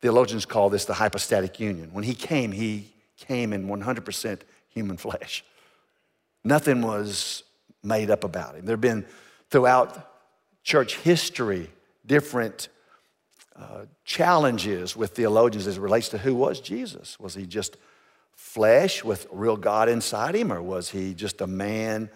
Theologians 0.00 0.44
call 0.44 0.68
this 0.68 0.84
the 0.84 0.94
hypostatic 0.94 1.60
union. 1.60 1.90
When 1.92 2.02
he 2.02 2.14
came, 2.14 2.50
he 2.50 2.92
came 3.16 3.52
in 3.52 3.68
100% 3.68 4.40
human 4.68 4.96
flesh. 4.96 5.44
Nothing 6.42 6.82
was 6.82 7.44
made 7.84 8.10
up 8.10 8.24
about 8.24 8.56
him. 8.56 8.64
There 8.64 8.72
have 8.72 8.80
been 8.80 9.06
throughout 9.48 10.08
church 10.64 10.96
history, 10.96 11.70
different 12.04 12.68
challenges 14.04 14.96
with 14.96 15.12
theologians 15.12 15.66
as 15.66 15.76
it 15.76 15.80
relates 15.80 16.08
to 16.10 16.18
who 16.18 16.34
was 16.34 16.60
Jesus. 16.60 17.18
Was 17.20 17.34
he 17.34 17.46
just 17.46 17.76
flesh 18.34 19.04
with 19.04 19.26
real 19.30 19.56
God 19.56 19.88
inside 19.88 20.34
him, 20.34 20.52
or 20.52 20.62
was 20.62 20.90
he 20.90 21.14
just 21.14 21.40
a 21.40 21.46
man 21.46 22.10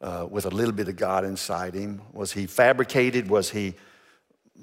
uh, 0.00 0.26
with 0.30 0.46
a 0.46 0.50
little 0.50 0.72
bit 0.72 0.88
of 0.88 0.96
God 0.96 1.24
inside 1.24 1.74
him? 1.74 2.02
Was 2.12 2.32
he 2.32 2.46
fabricated? 2.46 3.28
Was 3.28 3.50
he 3.50 3.74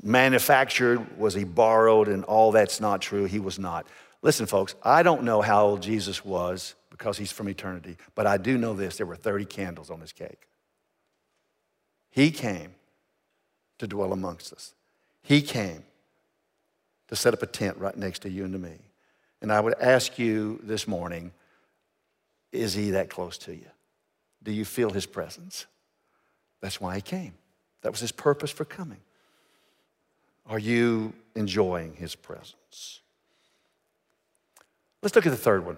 manufactured? 0.02 1.18
Was 1.18 1.34
he 1.34 1.44
borrowed? 1.44 2.08
And 2.08 2.24
all 2.26 2.52
that's 2.52 2.80
not 2.80 3.02
true. 3.02 3.26
He 3.26 3.40
was 3.40 3.60
not. 3.60 3.88
Listen, 4.22 4.46
folks, 4.46 4.76
I 4.84 5.04
don't 5.04 5.24
know 5.24 5.42
how 5.42 5.66
old 5.66 5.82
Jesus 5.82 6.24
was 6.24 6.76
because 6.90 7.18
he's 7.18 7.32
from 7.32 7.50
eternity, 7.50 7.98
but 8.14 8.28
I 8.28 8.38
do 8.38 8.58
know 8.58 8.74
this 8.74 8.98
there 8.98 9.06
were 9.06 9.16
30 9.16 9.46
candles 9.46 9.90
on 9.90 10.00
his 10.00 10.14
cake. 10.14 10.48
He 12.12 12.30
came 12.30 12.76
to 13.80 13.88
dwell 13.88 14.14
amongst 14.14 14.54
us. 14.54 14.76
He 15.24 15.42
came 15.42 15.84
to 17.12 17.16
set 17.18 17.34
up 17.34 17.44
a 17.44 17.46
tent 17.46 17.78
right 17.78 17.96
next 17.96 18.20
to 18.20 18.30
you 18.30 18.46
and 18.46 18.54
to 18.54 18.60
me. 18.60 18.80
And 19.42 19.52
I 19.52 19.60
would 19.60 19.76
ask 19.80 20.18
you 20.18 20.60
this 20.64 20.88
morning 20.88 21.32
is 22.52 22.74
he 22.74 22.92
that 22.92 23.10
close 23.10 23.38
to 23.40 23.54
you? 23.54 23.68
Do 24.44 24.52
you 24.52 24.66
feel 24.66 24.90
his 24.90 25.06
presence? 25.06 25.68
That's 26.62 26.82
why 26.82 26.96
he 26.96 27.02
came. 27.02 27.34
That 27.82 27.92
was 27.92 28.02
his 28.02 28.12
purpose 28.12 28.52
for 28.52 28.66
coming. 28.66 28.98
Are 30.48 30.60
you 30.60 31.14
enjoying 31.36 31.94
his 31.94 32.16
presence? 32.16 33.02
Let's 35.02 35.16
look 35.16 35.26
at 35.26 35.32
the 35.32 35.38
third 35.38 35.66
one. 35.66 35.78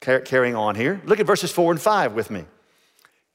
Carrying 0.00 0.54
on 0.54 0.74
here. 0.74 1.00
Look 1.04 1.18
at 1.18 1.26
verses 1.26 1.50
four 1.50 1.72
and 1.72 1.80
five 1.80 2.12
with 2.12 2.30
me 2.30 2.44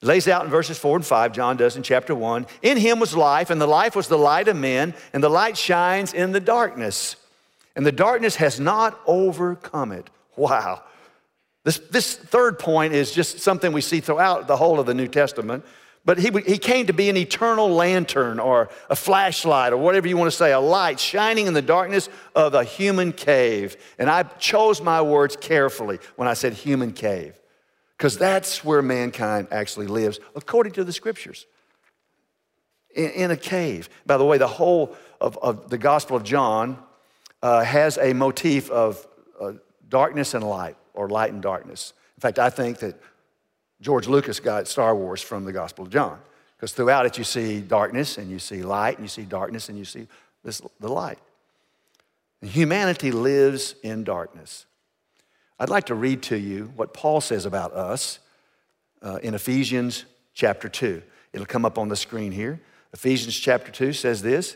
lays 0.02 0.28
out 0.28 0.46
in 0.46 0.50
verses 0.50 0.78
4 0.78 0.98
and 0.98 1.06
5, 1.06 1.34
John 1.34 1.58
does 1.58 1.76
in 1.76 1.84
chapter 1.84 2.16
1. 2.16 2.46
In 2.62 2.78
him 2.78 3.00
was 3.00 3.16
life, 3.16 3.50
and 3.50 3.60
the 3.60 3.68
life 3.68 3.96
was 3.96 4.08
the 4.08 4.18
light 4.18 4.48
of 4.48 4.56
men, 4.56 4.94
and 5.14 5.24
the 5.24 5.30
light 5.30 5.58
shines 5.58 6.14
in 6.14 6.32
the 6.32 6.40
darkness. 6.40 7.16
And 7.80 7.86
the 7.86 7.94
darkness 7.94 8.36
has 8.36 8.60
not 8.60 9.00
overcome 9.08 9.94
it. 9.94 10.10
Wow. 10.36 10.84
This, 11.64 11.78
this 11.78 12.14
third 12.14 12.60
point 12.60 12.92
is 12.94 13.14
just 13.14 13.40
something 13.40 13.72
we 13.72 13.80
see 13.80 14.02
throughout 14.02 14.48
the 14.48 14.58
whole 14.58 14.82
of 14.82 14.86
the 14.86 14.94
New 14.94 15.08
Testament. 15.08 15.64
But 16.04 16.18
he, 16.18 16.30
he 16.46 16.58
came 16.58 16.88
to 16.88 16.94
be 16.94 17.10
an 17.10 17.16
eternal 17.16 17.70
lantern 17.70 18.38
or 18.38 18.68
a 18.90 18.98
flashlight 18.98 19.72
or 19.72 19.78
whatever 19.78 20.10
you 20.10 20.18
want 20.18 20.30
to 20.30 20.36
say, 20.36 20.52
a 20.52 20.60
light 20.60 21.00
shining 21.00 21.48
in 21.48 21.54
the 21.54 21.62
darkness 21.62 22.10
of 22.36 22.54
a 22.54 22.66
human 22.66 23.14
cave. 23.14 23.78
And 23.98 24.10
I 24.10 24.24
chose 24.24 24.82
my 24.82 25.02
words 25.02 25.38
carefully 25.38 26.00
when 26.18 26.28
I 26.28 26.34
said 26.34 26.52
human 26.52 26.92
cave 26.92 27.40
because 27.98 28.18
that's 28.18 28.62
where 28.66 28.82
mankind 28.82 29.48
actually 29.52 29.88
lives, 29.88 30.20
according 30.36 30.74
to 30.74 30.84
the 30.84 30.92
scriptures. 30.92 31.46
in, 32.94 33.10
in 33.12 33.32
a 33.32 33.38
cave. 33.38 33.88
By 34.06 34.18
the 34.18 34.26
way, 34.26 34.38
the 34.38 34.48
whole 34.48 34.98
of, 35.22 35.38
of 35.38 35.70
the 35.70 35.78
Gospel 35.78 36.18
of 36.18 36.24
John 36.24 36.78
uh, 37.42 37.64
has 37.64 37.98
a 37.98 38.14
motif 38.14 38.70
of 38.70 39.06
uh, 39.40 39.54
darkness 39.88 40.34
and 40.34 40.44
light, 40.44 40.76
or 40.94 41.10
light 41.10 41.32
and 41.32 41.42
darkness. 41.42 41.94
In 42.18 42.22
fact, 42.22 42.40
I 42.40 42.50
think 42.50 42.80
that 42.80 43.02
George 43.82 44.08
Lucas 44.08 44.40
got 44.40 44.68
Star 44.68 44.96
Wars 44.96 45.22
from 45.22 45.46
the 45.46 45.54
Gospel 45.54 45.86
of 45.86 45.92
John, 45.92 46.20
because 46.56 46.74
throughout 46.74 47.06
it 47.06 47.18
you 47.18 47.24
see 47.24 47.62
darkness 47.62 48.18
and 48.18 48.30
you 48.30 48.40
see 48.40 48.62
light 48.64 48.98
and 48.98 49.06
you 49.06 49.10
see 49.10 49.24
darkness 49.24 49.70
and 49.70 49.78
you 49.78 49.86
see 49.86 50.08
this, 50.44 50.62
the 50.80 50.90
light. 50.90 51.20
Humanity 52.42 53.12
lives 53.12 53.76
in 53.84 54.04
darkness. 54.04 54.66
I'd 55.60 55.70
like 55.70 55.88
to 55.88 55.96
read 55.96 56.24
to 56.24 56.38
you 56.38 56.72
what 56.76 56.94
Paul 56.94 57.20
says 57.20 57.46
about 57.46 57.74
us 57.74 58.20
uh, 59.02 59.20
in 59.22 59.34
Ephesians 59.34 60.06
chapter 60.34 60.70
2. 60.70 61.02
It'll 61.34 61.46
come 61.46 61.66
up 61.66 61.78
on 61.78 61.90
the 61.90 61.98
screen 61.98 62.32
here. 62.32 62.62
Ephesians 62.94 63.38
chapter 63.38 63.72
2 63.72 63.94
says 63.94 64.22
this 64.22 64.56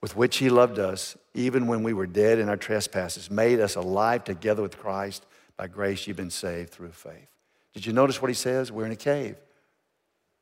with 0.00 0.16
which 0.16 0.36
he 0.36 0.50
loved 0.50 0.78
us, 0.78 1.16
even 1.34 1.66
when 1.66 1.82
we 1.82 1.92
were 1.92 2.06
dead 2.06 2.38
in 2.38 2.48
our 2.48 2.56
trespasses, 2.56 3.30
made 3.30 3.60
us 3.60 3.76
alive 3.76 4.24
together 4.24 4.62
with 4.62 4.78
Christ. 4.78 5.26
By 5.56 5.68
grace 5.68 6.06
you've 6.06 6.18
been 6.18 6.30
saved 6.30 6.70
through 6.70 6.92
faith. 6.92 7.28
Did 7.72 7.86
you 7.86 7.92
notice 7.92 8.20
what 8.20 8.28
he 8.28 8.34
says? 8.34 8.70
We're 8.70 8.86
in 8.86 8.92
a 8.92 8.96
cave. 8.96 9.36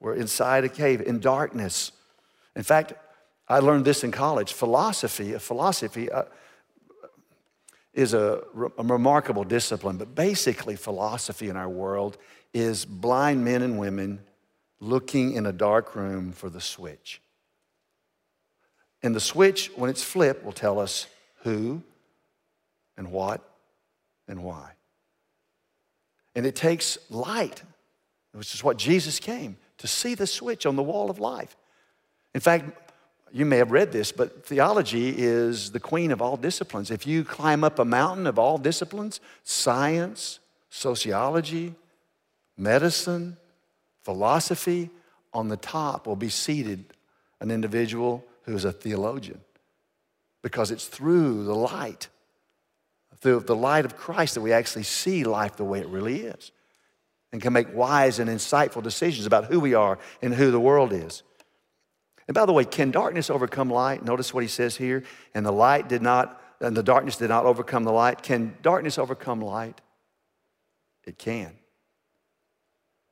We're 0.01 0.15
inside 0.15 0.65
a 0.65 0.69
cave 0.69 1.01
in 1.01 1.21
darkness. 1.21 1.93
In 2.57 2.63
fact, 2.63 2.95
I 3.49 3.61
learned 3.61 3.85
this 3.85 4.05
in 4.05 4.11
college. 4.11 4.53
Philosophy, 4.53 5.35
a 5.35 5.39
philosophy 5.39 6.11
uh, 6.11 6.25
is 7.93 8.15
a, 8.15 8.43
a 8.79 8.83
remarkable 8.83 9.45
discipline, 9.45 9.97
but 9.97 10.15
basically, 10.15 10.77
philosophy 10.77 11.49
in 11.49 11.57
our 11.57 11.69
world 11.69 12.19
is 12.53 12.85
blind 12.85 13.45
men 13.45 13.63
and 13.63 13.79
women 13.79 14.21
looking 14.81 15.33
in 15.33 15.47
a 15.47 15.53
dark 15.53 15.95
room 15.95 16.33
for 16.33 16.51
the 16.51 16.61
switch. 16.61 17.21
And 19.05 19.15
the 19.15 19.21
switch, 19.21 19.71
when 19.77 19.91
it's 19.91 20.03
flipped, 20.03 20.47
will 20.47 20.53
tell 20.53 20.81
us 20.81 21.07
who 21.43 21.83
and 22.97 23.13
what 23.13 23.43
and 24.27 24.43
why. 24.43 24.71
And 26.35 26.47
it 26.47 26.57
takes 26.57 26.97
light, 27.11 27.63
which 28.33 28.55
is 28.55 28.65
what 28.65 28.79
Jesus 28.79 29.21
came 29.21 29.59
to 29.77 29.87
see 29.87 30.15
the 30.15 30.27
switch 30.27 30.65
on 30.65 30.77
the 30.77 30.83
wall 30.83 31.11
of 31.11 31.19
life. 31.19 31.55
In 32.35 32.41
fact, 32.41 32.65
you 33.31 33.45
may 33.45 33.59
have 33.59 33.73
read 33.73 33.93
this, 33.93 34.11
but 34.11 34.47
theology 34.47 35.15
is 35.19 35.73
the 35.73 35.81
queen 35.81 36.11
of 36.11 36.23
all 36.23 36.39
disciplines. 36.39 36.91
If 36.91 37.07
you 37.07 37.25
climb 37.25 37.63
up 37.63 37.79
a 37.79 37.85
mountain 37.85 38.27
of 38.27 38.39
all 38.39 38.57
disciplines, 38.57 39.21
science, 39.43 40.39
sociology, 40.71 41.75
medicine, 42.57 43.37
philosophy, 44.01 44.89
on 45.35 45.49
the 45.49 45.59
top 45.59 46.07
will 46.07 46.17
be 46.17 46.31
seated 46.31 46.87
an 47.41 47.51
individual 47.51 48.25
who 48.45 48.55
is 48.55 48.65
a 48.65 48.73
theologian. 48.73 49.41
Because 50.43 50.71
it's 50.71 50.87
through 50.87 51.45
the 51.45 51.55
light, 51.55 52.09
through 53.19 53.41
the 53.41 53.57
light 53.57 53.85
of 53.85 53.97
Christ, 53.97 54.35
that 54.35 54.43
we 54.43 54.53
actually 54.53 54.83
see 54.83 55.25
life 55.25 55.57
the 55.57 55.65
way 55.65 55.81
it 55.81 55.89
really 55.89 56.21
is 56.21 56.53
and 57.35 57.43
can 57.43 57.53
make 57.53 57.75
wise 57.75 58.21
and 58.21 58.31
insightful 58.31 58.81
decisions 58.81 59.27
about 59.27 59.47
who 59.47 59.59
we 59.59 59.75
are 59.75 59.99
and 60.23 60.33
who 60.33 60.53
the 60.53 60.61
world 60.61 60.93
is. 60.93 61.25
And 62.29 62.35
by 62.35 62.47
the 62.47 62.53
way, 62.53 62.65
can 62.65 62.93
darkness 62.93 63.29
overcome 63.29 63.71
light? 63.71 64.05
Notice 64.05 64.33
what 64.33 64.45
he 64.45 64.49
says 64.49 64.77
here. 64.77 65.03
And 65.35 65.45
the 65.45 65.51
light 65.51 65.89
did 65.89 66.01
not, 66.01 66.41
and 66.61 66.77
the 66.77 66.83
darkness 66.83 67.17
did 67.17 67.31
not 67.31 67.45
overcome 67.45 67.83
the 67.83 67.93
light. 67.93 68.23
Can 68.23 68.57
darkness 68.63 68.99
overcome 68.99 69.41
light? 69.41 69.81
It 71.05 71.19
can. 71.19 71.57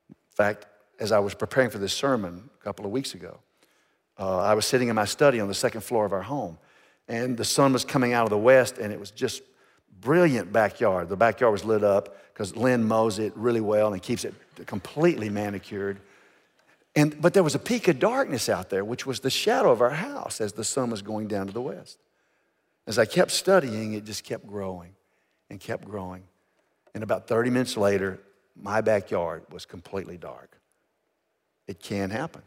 In 0.09 0.35
fact, 0.35 0.67
as 1.01 1.11
I 1.11 1.19
was 1.19 1.33
preparing 1.33 1.69
for 1.69 1.77
this 1.77 1.93
sermon 1.93 2.49
a 2.59 2.63
couple 2.63 2.85
of 2.85 2.91
weeks 2.91 3.13
ago, 3.13 3.39
uh, 4.19 4.39
I 4.39 4.53
was 4.53 4.65
sitting 4.65 4.89
in 4.89 4.95
my 4.95 5.05
study 5.05 5.39
on 5.39 5.47
the 5.47 5.53
second 5.53 5.81
floor 5.81 6.05
of 6.05 6.13
our 6.13 6.21
home, 6.21 6.57
and 7.07 7.37
the 7.37 7.45
sun 7.45 7.73
was 7.73 7.83
coming 7.83 8.13
out 8.13 8.23
of 8.23 8.29
the 8.29 8.37
west, 8.37 8.77
and 8.77 8.93
it 8.93 8.99
was 8.99 9.11
just 9.11 9.41
brilliant 9.99 10.51
backyard. 10.51 11.09
The 11.09 11.15
backyard 11.15 11.51
was 11.51 11.63
lit 11.63 11.83
up 11.83 12.17
because 12.33 12.55
Lynn 12.55 12.83
mows 12.83 13.19
it 13.19 13.33
really 13.35 13.61
well 13.61 13.93
and 13.93 14.01
keeps 14.01 14.25
it 14.25 14.33
completely 14.65 15.29
manicured. 15.29 15.99
And, 16.95 17.19
but 17.21 17.33
there 17.33 17.43
was 17.43 17.55
a 17.55 17.59
peak 17.59 17.87
of 17.87 17.99
darkness 17.99 18.49
out 18.49 18.69
there, 18.69 18.85
which 18.85 19.05
was 19.05 19.21
the 19.21 19.29
shadow 19.29 19.71
of 19.71 19.81
our 19.81 19.89
house 19.89 20.41
as 20.41 20.53
the 20.53 20.63
sun 20.63 20.91
was 20.91 21.01
going 21.01 21.27
down 21.27 21.47
to 21.47 21.53
the 21.53 21.61
west. 21.61 21.97
As 22.85 22.99
I 22.99 23.05
kept 23.05 23.31
studying, 23.31 23.93
it 23.93 24.05
just 24.05 24.23
kept 24.23 24.45
growing 24.45 24.91
and 25.49 25.59
kept 25.59 25.85
growing. 25.85 26.23
And 26.93 27.03
about 27.03 27.27
30 27.27 27.49
minutes 27.49 27.77
later, 27.77 28.19
my 28.55 28.81
backyard 28.81 29.43
was 29.51 29.65
completely 29.65 30.17
dark. 30.17 30.57
It 31.67 31.79
can 31.79 32.09
happen. 32.09 32.41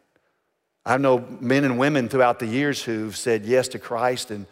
I 0.89 0.99
know 0.99 1.27
men 1.41 1.65
and 1.65 1.81
women 1.81 2.09
throughout 2.09 2.39
the 2.39 2.47
years 2.47 2.81
who've 2.81 3.17
said 3.17 3.45
yes 3.45 3.67
to 3.69 3.81
Christ 3.81 4.31
and, 4.31 4.47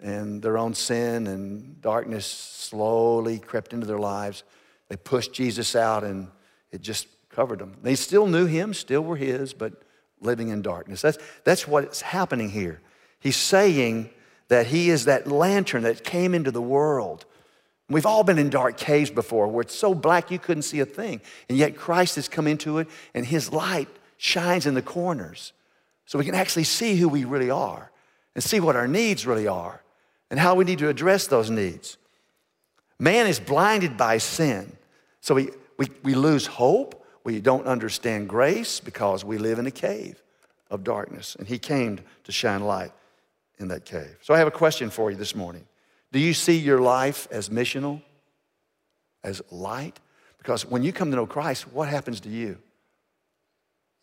and 0.00 0.42
their 0.42 0.58
own 0.58 0.74
sin 0.74 1.28
and 1.28 1.80
darkness 1.80 2.26
slowly 2.26 3.38
crept 3.38 3.72
into 3.72 3.86
their 3.86 4.00
lives. 4.00 4.42
They 4.88 4.96
pushed 4.96 5.32
Jesus 5.32 5.76
out 5.76 6.02
and 6.02 6.26
it 6.72 6.82
just 6.82 7.06
covered 7.30 7.60
them. 7.60 7.76
They 7.82 7.94
still 7.94 8.26
knew 8.26 8.46
him, 8.46 8.74
still 8.74 9.02
were 9.02 9.16
his, 9.16 9.54
but 9.54 9.74
living 10.20 10.48
in 10.48 10.60
darkness. 10.60 11.02
That's, 11.02 11.18
that's 11.44 11.68
what's 11.68 12.00
happening 12.00 12.50
here. 12.50 12.80
He's 13.20 13.36
saying 13.36 14.10
that 14.48 14.66
he 14.66 14.90
is 14.90 15.04
that 15.04 15.28
lantern 15.28 15.84
that 15.84 16.02
came 16.02 16.34
into 16.34 16.50
the 16.50 16.60
world. 16.60 17.26
We've 17.88 18.06
all 18.06 18.24
been 18.24 18.38
in 18.38 18.50
dark 18.50 18.76
caves 18.76 19.10
before 19.10 19.46
where 19.46 19.62
it's 19.62 19.74
so 19.74 19.94
black 19.94 20.32
you 20.32 20.40
couldn't 20.40 20.64
see 20.64 20.80
a 20.80 20.86
thing. 20.86 21.20
And 21.48 21.56
yet 21.56 21.76
Christ 21.76 22.16
has 22.16 22.26
come 22.26 22.48
into 22.48 22.78
it 22.78 22.88
and 23.14 23.24
his 23.24 23.52
light 23.52 23.88
shines 24.16 24.66
in 24.66 24.74
the 24.74 24.82
corners. 24.82 25.52
So 26.06 26.18
we 26.18 26.24
can 26.24 26.34
actually 26.34 26.64
see 26.64 26.96
who 26.96 27.08
we 27.08 27.24
really 27.24 27.50
are 27.50 27.90
and 28.34 28.42
see 28.42 28.60
what 28.60 28.76
our 28.76 28.88
needs 28.88 29.26
really 29.26 29.46
are 29.48 29.82
and 30.30 30.40
how 30.40 30.54
we 30.54 30.64
need 30.64 30.78
to 30.78 30.88
address 30.88 31.26
those 31.26 31.50
needs. 31.50 31.98
Man 32.98 33.26
is 33.26 33.38
blinded 33.38 33.96
by 33.96 34.18
sin. 34.18 34.76
So 35.20 35.34
we, 35.34 35.50
we, 35.76 35.88
we 36.02 36.14
lose 36.14 36.46
hope. 36.46 37.04
We 37.24 37.40
don't 37.40 37.66
understand 37.66 38.28
grace 38.28 38.80
because 38.80 39.24
we 39.24 39.36
live 39.38 39.58
in 39.58 39.66
a 39.66 39.70
cave 39.70 40.22
of 40.70 40.84
darkness. 40.84 41.36
And 41.36 41.46
he 41.46 41.58
came 41.58 42.00
to 42.24 42.32
shine 42.32 42.62
light 42.62 42.92
in 43.58 43.68
that 43.68 43.84
cave. 43.84 44.16
So 44.22 44.32
I 44.32 44.38
have 44.38 44.48
a 44.48 44.52
question 44.52 44.90
for 44.90 45.10
you 45.10 45.16
this 45.16 45.34
morning. 45.34 45.66
Do 46.12 46.20
you 46.20 46.34
see 46.34 46.56
your 46.56 46.80
life 46.80 47.26
as 47.30 47.48
missional, 47.48 48.00
as 49.24 49.42
light? 49.50 49.98
Because 50.38 50.64
when 50.64 50.82
you 50.82 50.92
come 50.92 51.10
to 51.10 51.16
know 51.16 51.26
Christ, 51.26 51.72
what 51.72 51.88
happens 51.88 52.20
to 52.20 52.28
you? 52.28 52.58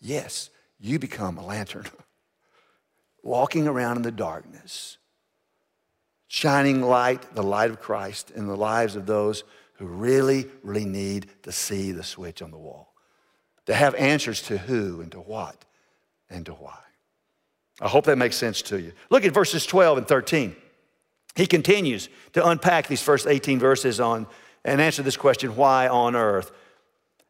Yes, 0.01 0.49
you 0.83 0.99
become 0.99 1.37
a 1.37 1.45
lantern, 1.45 1.85
walking 3.23 3.67
around 3.67 3.95
in 3.95 4.03
the 4.03 4.11
darkness, 4.11 4.97
shining 6.27 6.81
light, 6.81 7.35
the 7.35 7.41
light 7.41 7.71
of 7.71 7.79
Christ, 7.79 8.31
in 8.31 8.47
the 8.47 8.57
lives 8.57 8.97
of 8.97 9.05
those 9.05 9.45
who 9.75 9.85
really, 9.85 10.45
really 10.61 10.85
need 10.85 11.27
to 11.43 11.51
see 11.51 11.93
the 11.93 12.03
switch 12.03 12.41
on 12.41 12.51
the 12.51 12.57
wall 12.57 12.93
to 13.65 13.73
have 13.73 13.95
answers 13.95 14.41
to 14.43 14.57
who 14.57 14.99
and 14.99 15.11
to 15.13 15.19
what 15.19 15.63
and 16.29 16.45
to 16.45 16.53
why. 16.53 16.77
I 17.79 17.87
hope 17.87 18.05
that 18.05 18.17
makes 18.17 18.35
sense 18.35 18.61
to 18.63 18.79
you. 18.79 18.91
Look 19.09 19.23
at 19.23 19.33
verses 19.33 19.65
12 19.65 19.99
and 19.99 20.07
13. 20.07 20.55
He 21.35 21.47
continues 21.47 22.09
to 22.33 22.45
unpack 22.45 22.87
these 22.87 23.01
first 23.01 23.25
18 23.25 23.57
verses 23.57 24.01
on 24.01 24.27
and 24.65 24.81
answer 24.81 25.01
this 25.01 25.17
question 25.17 25.55
why 25.55 25.87
on 25.87 26.15
earth? 26.15 26.51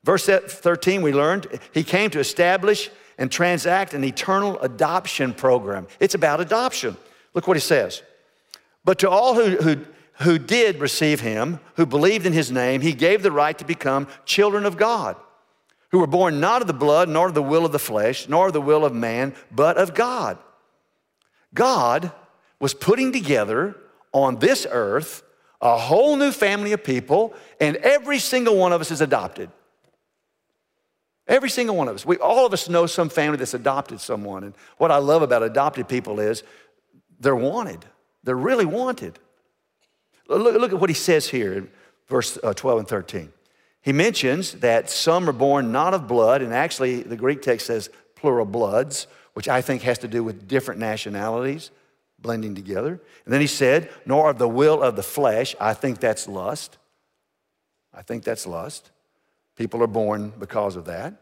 Verse 0.04 0.26
13, 0.26 1.02
we 1.02 1.13
learned 1.13 1.48
he 1.72 1.84
came 1.84 2.10
to 2.10 2.20
establish 2.20 2.89
and 3.17 3.32
transact 3.32 3.93
an 3.93 4.04
eternal 4.04 4.60
adoption 4.60 5.34
program. 5.34 5.88
It's 5.99 6.15
about 6.15 6.41
adoption. 6.41 6.97
Look 7.34 7.47
what 7.47 7.58
he 7.58 7.62
says. 7.62 8.02
But 8.86 8.99
to 8.99 9.10
all 9.10 9.36
who, 9.36 9.58
who, 9.58 9.86
who 10.21 10.38
did 10.38 10.80
receive 10.80 11.19
him, 11.21 11.60
who 11.76 11.86
believed 11.86 12.26
in 12.26 12.34
his 12.34 12.52
name, 12.52 12.82
he 12.82 12.93
gave 12.93 13.23
the 13.23 13.32
right 13.32 13.58
to 13.58 13.65
become 13.65 14.08
children 14.26 14.65
of 14.65 14.78
God 14.78 15.15
who 15.93 15.99
were 15.99 16.08
born 16.08 16.39
not 16.39 16.60
of 16.60 16.67
the 16.67 16.73
blood, 16.73 17.08
nor 17.08 17.28
of 17.28 17.36
the 17.36 17.43
will 17.43 17.65
of 17.65 17.71
the 17.71 17.78
flesh, 17.78 18.28
nor 18.28 18.47
of 18.47 18.54
the 18.54 18.60
will 18.60 18.84
of 18.84 18.95
man, 18.95 19.32
but 19.52 19.78
of 19.78 19.93
God. 19.93 20.39
God 21.54 22.12
was 22.60 22.73
putting 22.73 23.12
together 23.12 23.76
on 24.12 24.39
this 24.39 24.65
earth 24.71 25.21
a 25.62 25.78
whole 25.78 26.15
new 26.15 26.32
family 26.32 26.73
of 26.73 26.84
people, 26.84 27.36
and 27.62 27.76
every 27.78 28.17
single 28.17 28.58
one 28.58 28.73
of 28.73 28.82
us 28.82 28.89
is 28.89 29.02
adopted. 29.02 29.52
Every 31.27 31.49
single 31.49 31.75
one 31.75 31.88
of 31.88 31.95
us. 31.95 32.05
We, 32.05 32.17
all 32.17 32.45
of 32.45 32.53
us 32.53 32.67
know 32.67 32.86
some 32.86 33.09
family 33.09 33.38
that's 33.38 33.53
adopted 33.53 34.01
someone. 34.01 34.43
And 34.43 34.53
what 34.77 34.91
I 34.91 34.97
love 34.97 35.21
about 35.21 35.41
adopted 35.41 35.88
people 35.88 36.19
is 36.19 36.43
they're 37.19 37.36
wanted. 37.36 37.86
They're 38.23 38.36
really 38.36 38.65
wanted. 38.65 39.19
Look, 40.27 40.55
look 40.59 40.73
at 40.73 40.79
what 40.79 40.89
he 40.89 40.95
says 40.95 41.27
here 41.27 41.53
in 41.53 41.69
verse 42.07 42.38
uh, 42.43 42.53
12 42.53 42.79
and 42.79 42.88
13. 42.88 43.33
He 43.81 43.91
mentions 43.93 44.53
that 44.53 44.89
some 44.89 45.27
are 45.27 45.33
born 45.33 45.71
not 45.71 45.93
of 45.93 46.07
blood, 46.07 46.41
and 46.41 46.53
actually 46.53 47.03
the 47.03 47.17
Greek 47.17 47.41
text 47.41 47.67
says 47.67 47.89
plural 48.15 48.45
bloods, 48.45 49.07
which 49.33 49.49
I 49.49 49.62
think 49.62 49.81
has 49.81 49.99
to 49.99 50.07
do 50.07 50.23
with 50.23 50.47
different 50.47 50.79
nationalities 50.79 51.71
blending 52.19 52.55
together. 52.55 53.01
And 53.25 53.33
then 53.33 53.41
he 53.41 53.47
said, 53.47 53.89
nor 54.05 54.29
of 54.29 54.38
the 54.39 54.47
will 54.47 54.81
of 54.81 54.95
the 54.95 55.03
flesh. 55.03 55.55
I 55.59 55.73
think 55.73 55.99
that's 55.99 56.27
lust. 56.27 56.77
I 57.93 58.01
think 58.01 58.23
that's 58.23 58.47
lust. 58.47 58.91
People 59.56 59.84
are 59.84 59.88
born 59.88 60.34
because 60.39 60.76
of 60.76 60.86
that. 60.86 61.13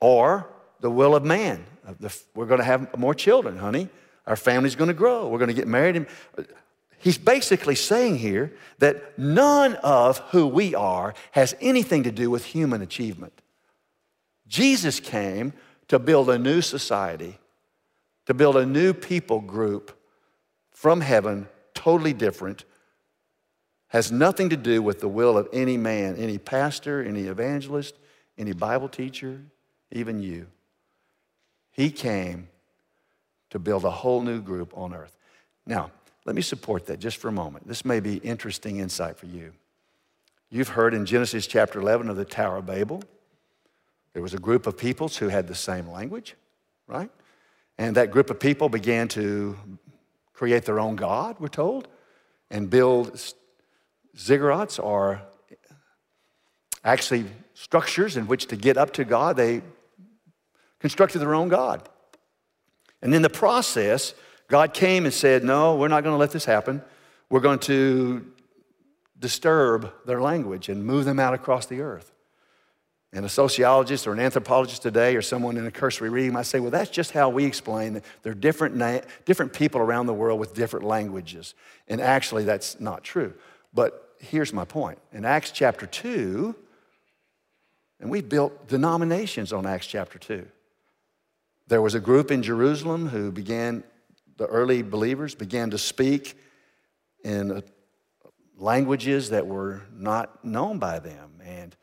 Or 0.00 0.48
the 0.80 0.90
will 0.90 1.14
of 1.14 1.24
man. 1.24 1.64
We're 2.34 2.46
going 2.46 2.58
to 2.58 2.64
have 2.64 2.96
more 2.98 3.14
children, 3.14 3.56
honey. 3.56 3.88
Our 4.26 4.36
family's 4.36 4.76
going 4.76 4.88
to 4.88 4.94
grow. 4.94 5.28
We're 5.28 5.38
going 5.38 5.48
to 5.48 5.54
get 5.54 5.68
married. 5.68 6.06
He's 6.98 7.18
basically 7.18 7.74
saying 7.74 8.18
here 8.18 8.52
that 8.78 9.18
none 9.18 9.74
of 9.76 10.18
who 10.30 10.46
we 10.46 10.74
are 10.74 11.14
has 11.32 11.56
anything 11.60 12.02
to 12.02 12.12
do 12.12 12.30
with 12.30 12.44
human 12.44 12.82
achievement. 12.82 13.40
Jesus 14.46 15.00
came 15.00 15.52
to 15.88 15.98
build 15.98 16.28
a 16.28 16.38
new 16.38 16.60
society, 16.60 17.38
to 18.26 18.34
build 18.34 18.56
a 18.56 18.66
new 18.66 18.92
people 18.92 19.40
group 19.40 19.98
from 20.70 21.00
heaven, 21.00 21.48
totally 21.74 22.12
different, 22.12 22.64
has 23.90 24.10
nothing 24.10 24.48
to 24.48 24.56
do 24.56 24.80
with 24.80 25.00
the 25.00 25.08
will 25.08 25.36
of 25.36 25.48
any 25.52 25.76
man, 25.76 26.16
any 26.16 26.38
pastor, 26.38 27.02
any 27.02 27.24
evangelist, 27.24 27.96
any 28.38 28.52
Bible 28.52 28.88
teacher, 28.88 29.42
even 29.90 30.22
you. 30.22 30.46
He 31.72 31.90
came 31.90 32.48
to 33.50 33.58
build 33.58 33.84
a 33.84 33.90
whole 33.90 34.22
new 34.22 34.40
group 34.40 34.72
on 34.76 34.94
earth. 34.94 35.16
Now, 35.66 35.90
let 36.24 36.36
me 36.36 36.42
support 36.42 36.86
that 36.86 37.00
just 37.00 37.16
for 37.16 37.28
a 37.28 37.32
moment. 37.32 37.66
This 37.66 37.84
may 37.84 37.98
be 37.98 38.18
interesting 38.18 38.78
insight 38.78 39.16
for 39.16 39.26
you. 39.26 39.52
You've 40.50 40.68
heard 40.68 40.94
in 40.94 41.04
Genesis 41.04 41.48
chapter 41.48 41.80
11 41.80 42.08
of 42.08 42.16
the 42.16 42.24
Tower 42.24 42.58
of 42.58 42.66
Babel. 42.66 43.02
There 44.12 44.22
was 44.22 44.34
a 44.34 44.38
group 44.38 44.68
of 44.68 44.76
peoples 44.76 45.16
who 45.16 45.28
had 45.28 45.48
the 45.48 45.54
same 45.54 45.88
language, 45.88 46.36
right? 46.86 47.10
And 47.76 47.96
that 47.96 48.12
group 48.12 48.30
of 48.30 48.38
people 48.38 48.68
began 48.68 49.08
to 49.08 49.56
create 50.32 50.64
their 50.64 50.78
own 50.78 50.94
God, 50.94 51.36
we're 51.40 51.48
told, 51.48 51.88
and 52.50 52.70
build 52.70 53.18
ziggurats 54.20 54.82
are 54.84 55.22
actually 56.84 57.24
structures 57.54 58.16
in 58.16 58.26
which 58.26 58.46
to 58.46 58.56
get 58.56 58.76
up 58.76 58.92
to 58.94 59.04
God. 59.04 59.36
They 59.36 59.62
constructed 60.78 61.18
their 61.20 61.34
own 61.34 61.48
God. 61.48 61.88
And 63.02 63.14
in 63.14 63.22
the 63.22 63.30
process, 63.30 64.14
God 64.48 64.74
came 64.74 65.04
and 65.04 65.14
said, 65.14 65.42
No, 65.42 65.76
we're 65.76 65.88
not 65.88 66.04
going 66.04 66.14
to 66.14 66.18
let 66.18 66.32
this 66.32 66.44
happen. 66.44 66.82
We're 67.30 67.40
going 67.40 67.60
to 67.60 68.26
disturb 69.18 69.92
their 70.06 70.20
language 70.20 70.68
and 70.68 70.84
move 70.84 71.04
them 71.04 71.18
out 71.18 71.34
across 71.34 71.66
the 71.66 71.80
earth. 71.80 72.12
And 73.12 73.24
a 73.24 73.28
sociologist 73.28 74.06
or 74.06 74.12
an 74.12 74.20
anthropologist 74.20 74.82
today 74.82 75.16
or 75.16 75.22
someone 75.22 75.56
in 75.56 75.66
a 75.66 75.70
cursory 75.70 76.10
reading 76.10 76.32
might 76.32 76.46
say, 76.46 76.60
well, 76.60 76.70
that's 76.70 76.90
just 76.90 77.10
how 77.10 77.28
we 77.28 77.44
explain 77.44 77.94
that 77.94 78.04
there 78.22 78.32
are 78.32 78.36
different, 78.36 78.76
na- 78.76 79.00
different 79.24 79.52
people 79.52 79.80
around 79.80 80.06
the 80.06 80.14
world 80.14 80.38
with 80.38 80.54
different 80.54 80.86
languages. 80.86 81.54
And 81.88 82.00
actually, 82.00 82.44
that's 82.44 82.78
not 82.78 83.02
true. 83.02 83.34
But 83.74 84.09
here's 84.20 84.52
my 84.52 84.64
point. 84.64 84.98
In 85.12 85.24
Acts 85.24 85.50
chapter 85.50 85.86
2, 85.86 86.54
and 88.00 88.10
we 88.10 88.20
built 88.20 88.68
denominations 88.68 89.52
on 89.52 89.66
Acts 89.66 89.86
chapter 89.86 90.18
2. 90.18 90.46
There 91.68 91.82
was 91.82 91.94
a 91.94 92.00
group 92.00 92.30
in 92.30 92.42
Jerusalem 92.42 93.08
who 93.08 93.30
began, 93.32 93.82
the 94.36 94.46
early 94.46 94.82
believers 94.82 95.34
began 95.34 95.70
to 95.70 95.78
speak 95.78 96.38
in 97.24 97.62
languages 98.56 99.30
that 99.30 99.46
were 99.46 99.82
not 99.92 100.44
known 100.44 100.78
by 100.78 100.98
them. 100.98 101.40
And 101.44 101.76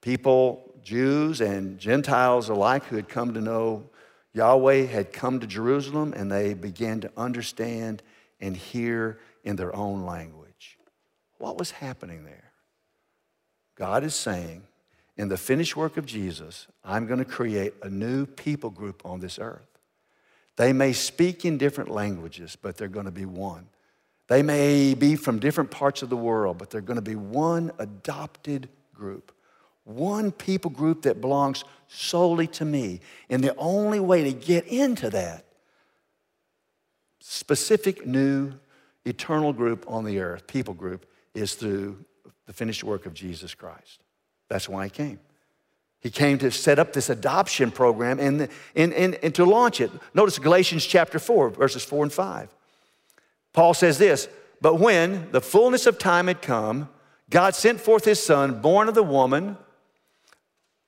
people, 0.00 0.74
Jews 0.82 1.40
and 1.40 1.78
Gentiles 1.78 2.48
alike, 2.48 2.84
who 2.84 2.96
had 2.96 3.08
come 3.08 3.34
to 3.34 3.40
know 3.40 3.90
Yahweh, 4.32 4.86
had 4.86 5.12
come 5.12 5.40
to 5.40 5.46
Jerusalem 5.46 6.12
and 6.14 6.30
they 6.30 6.54
began 6.54 7.00
to 7.00 7.10
understand 7.16 8.02
and 8.40 8.56
hear 8.56 9.20
in 9.44 9.56
their 9.56 9.74
own 9.74 10.04
language. 10.04 10.43
What 11.38 11.58
was 11.58 11.70
happening 11.72 12.24
there? 12.24 12.52
God 13.76 14.04
is 14.04 14.14
saying, 14.14 14.62
in 15.16 15.28
the 15.28 15.36
finished 15.36 15.76
work 15.76 15.96
of 15.96 16.06
Jesus, 16.06 16.66
I'm 16.84 17.06
going 17.06 17.18
to 17.18 17.24
create 17.24 17.74
a 17.82 17.88
new 17.88 18.26
people 18.26 18.70
group 18.70 19.02
on 19.04 19.20
this 19.20 19.38
earth. 19.38 19.66
They 20.56 20.72
may 20.72 20.92
speak 20.92 21.44
in 21.44 21.58
different 21.58 21.90
languages, 21.90 22.56
but 22.60 22.76
they're 22.76 22.88
going 22.88 23.06
to 23.06 23.12
be 23.12 23.24
one. 23.24 23.66
They 24.28 24.42
may 24.42 24.94
be 24.94 25.16
from 25.16 25.38
different 25.38 25.70
parts 25.70 26.02
of 26.02 26.08
the 26.08 26.16
world, 26.16 26.58
but 26.58 26.70
they're 26.70 26.80
going 26.80 26.96
to 26.96 27.02
be 27.02 27.16
one 27.16 27.72
adopted 27.78 28.68
group, 28.94 29.32
one 29.84 30.32
people 30.32 30.70
group 30.70 31.02
that 31.02 31.20
belongs 31.20 31.64
solely 31.88 32.46
to 32.48 32.64
me. 32.64 33.00
And 33.28 33.42
the 33.42 33.54
only 33.56 34.00
way 34.00 34.24
to 34.24 34.32
get 34.32 34.66
into 34.66 35.10
that 35.10 35.44
specific 37.20 38.06
new 38.06 38.52
eternal 39.04 39.52
group 39.52 39.84
on 39.88 40.04
the 40.04 40.20
earth, 40.20 40.46
people 40.46 40.74
group, 40.74 41.06
is 41.34 41.54
through 41.54 42.04
the 42.46 42.52
finished 42.52 42.84
work 42.84 43.06
of 43.06 43.14
Jesus 43.14 43.54
Christ. 43.54 44.00
That's 44.48 44.68
why 44.68 44.84
he 44.84 44.90
came. 44.90 45.18
He 46.00 46.10
came 46.10 46.38
to 46.38 46.50
set 46.50 46.78
up 46.78 46.92
this 46.92 47.08
adoption 47.08 47.70
program 47.70 48.20
and, 48.20 48.48
and, 48.76 48.92
and, 48.92 49.14
and 49.16 49.34
to 49.36 49.44
launch 49.44 49.80
it. 49.80 49.90
Notice 50.12 50.38
Galatians 50.38 50.84
chapter 50.84 51.18
4, 51.18 51.50
verses 51.50 51.82
4 51.82 52.04
and 52.04 52.12
5. 52.12 52.54
Paul 53.54 53.72
says 53.72 53.96
this 53.96 54.28
But 54.60 54.74
when 54.74 55.30
the 55.32 55.40
fullness 55.40 55.86
of 55.86 55.98
time 55.98 56.26
had 56.26 56.42
come, 56.42 56.90
God 57.30 57.54
sent 57.54 57.80
forth 57.80 58.04
his 58.04 58.22
son, 58.22 58.60
born 58.60 58.88
of 58.88 58.94
the 58.94 59.02
woman, 59.02 59.56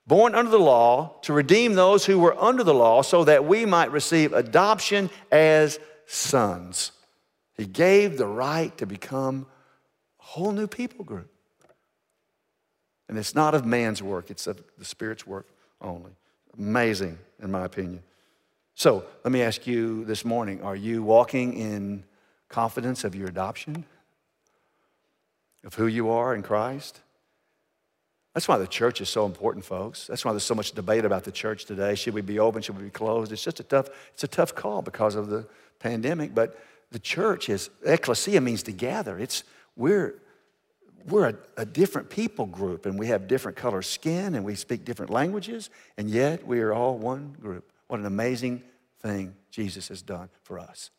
born 0.06 0.34
under 0.34 0.50
the 0.50 0.58
law, 0.58 1.18
to 1.22 1.32
redeem 1.32 1.72
those 1.74 2.04
who 2.04 2.18
were 2.18 2.38
under 2.38 2.62
the 2.62 2.74
law, 2.74 3.00
so 3.00 3.24
that 3.24 3.46
we 3.46 3.64
might 3.64 3.90
receive 3.90 4.34
adoption 4.34 5.08
as 5.32 5.80
sons. 6.04 6.92
He 7.56 7.64
gave 7.64 8.18
the 8.18 8.26
right 8.26 8.76
to 8.76 8.84
become 8.86 9.46
whole 10.26 10.50
new 10.50 10.66
people 10.66 11.04
group. 11.04 11.30
And 13.08 13.16
it's 13.16 13.34
not 13.34 13.54
of 13.54 13.64
man's 13.64 14.02
work, 14.02 14.28
it's 14.28 14.48
of 14.48 14.60
the 14.76 14.84
Spirit's 14.84 15.24
work 15.24 15.46
only. 15.80 16.10
Amazing, 16.58 17.18
in 17.40 17.52
my 17.52 17.64
opinion. 17.64 18.02
So 18.74 19.04
let 19.22 19.32
me 19.32 19.42
ask 19.42 19.68
you 19.68 20.04
this 20.04 20.24
morning 20.24 20.62
are 20.62 20.74
you 20.74 21.04
walking 21.04 21.54
in 21.54 22.02
confidence 22.48 23.04
of 23.04 23.14
your 23.14 23.28
adoption? 23.28 23.84
Of 25.64 25.74
who 25.74 25.86
you 25.86 26.10
are 26.10 26.34
in 26.34 26.42
Christ? 26.42 27.00
That's 28.34 28.48
why 28.48 28.58
the 28.58 28.66
church 28.66 29.00
is 29.00 29.08
so 29.08 29.26
important, 29.26 29.64
folks. 29.64 30.08
That's 30.08 30.24
why 30.24 30.32
there's 30.32 30.42
so 30.42 30.54
much 30.56 30.72
debate 30.72 31.04
about 31.04 31.22
the 31.22 31.32
church 31.32 31.66
today. 31.66 31.94
Should 31.94 32.14
we 32.14 32.20
be 32.20 32.40
open? 32.40 32.62
Should 32.62 32.76
we 32.76 32.84
be 32.84 32.90
closed? 32.90 33.30
It's 33.32 33.44
just 33.44 33.60
a 33.60 33.62
tough, 33.62 33.88
it's 34.12 34.24
a 34.24 34.28
tough 34.28 34.54
call 34.56 34.82
because 34.82 35.14
of 35.14 35.28
the 35.28 35.46
pandemic. 35.78 36.34
But 36.34 36.58
the 36.90 36.98
church 36.98 37.48
is, 37.48 37.70
ecclesia 37.84 38.40
means 38.40 38.64
to 38.64 38.72
gather. 38.72 39.18
It's, 39.18 39.44
we're, 39.76 40.20
we're 41.06 41.28
a, 41.28 41.34
a, 41.58 41.64
different 41.66 42.10
people 42.10 42.46
group 42.46 42.86
and 42.86 42.98
we 42.98 43.08
have 43.08 43.28
different 43.28 43.56
color 43.56 43.82
skin 43.82 44.34
and 44.34 44.44
we 44.44 44.54
speak 44.54 44.84
different 44.84 45.10
languages, 45.10 45.70
and 45.96 46.10
yet 46.10 46.46
we 46.46 46.60
are 46.60 46.72
all 46.72 46.98
one 46.98 47.36
group. 47.40 47.70
What 47.88 48.00
an 48.00 48.06
amazing 48.06 48.62
thing 49.00 49.34
Jesus 49.50 49.88
has 49.88 50.02
done 50.02 50.28
for 50.42 50.58
us. 50.58 50.90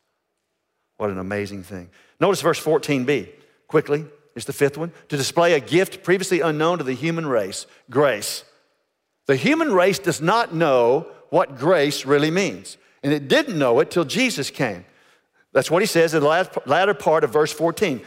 What 0.96 1.10
an 1.10 1.18
amazing 1.18 1.62
thing. 1.62 1.90
Notice 2.20 2.40
verse 2.40 2.62
14b, 2.62 3.28
quickly. 3.66 4.06
It's 4.34 4.44
the 4.44 4.52
fifth 4.52 4.78
one. 4.78 4.92
To 5.08 5.16
display 5.16 5.54
a 5.54 5.60
gift 5.60 6.02
previously 6.02 6.40
unknown 6.40 6.78
to 6.78 6.84
the 6.84 6.94
human 6.94 7.26
race 7.26 7.66
grace. 7.90 8.44
The 9.26 9.36
human 9.36 9.72
race 9.72 9.98
does 9.98 10.20
not 10.20 10.54
know 10.54 11.08
what 11.30 11.58
grace 11.58 12.06
really 12.06 12.30
means, 12.30 12.78
and 13.02 13.12
it 13.12 13.28
didn't 13.28 13.58
know 13.58 13.80
it 13.80 13.90
till 13.90 14.04
Jesus 14.04 14.50
came. 14.50 14.84
That's 15.52 15.70
what 15.70 15.82
he 15.82 15.86
says 15.86 16.14
in 16.14 16.22
the 16.22 16.62
latter 16.66 16.94
part 16.94 17.24
of 17.24 17.32
verse 17.32 17.52
14. 17.52 18.02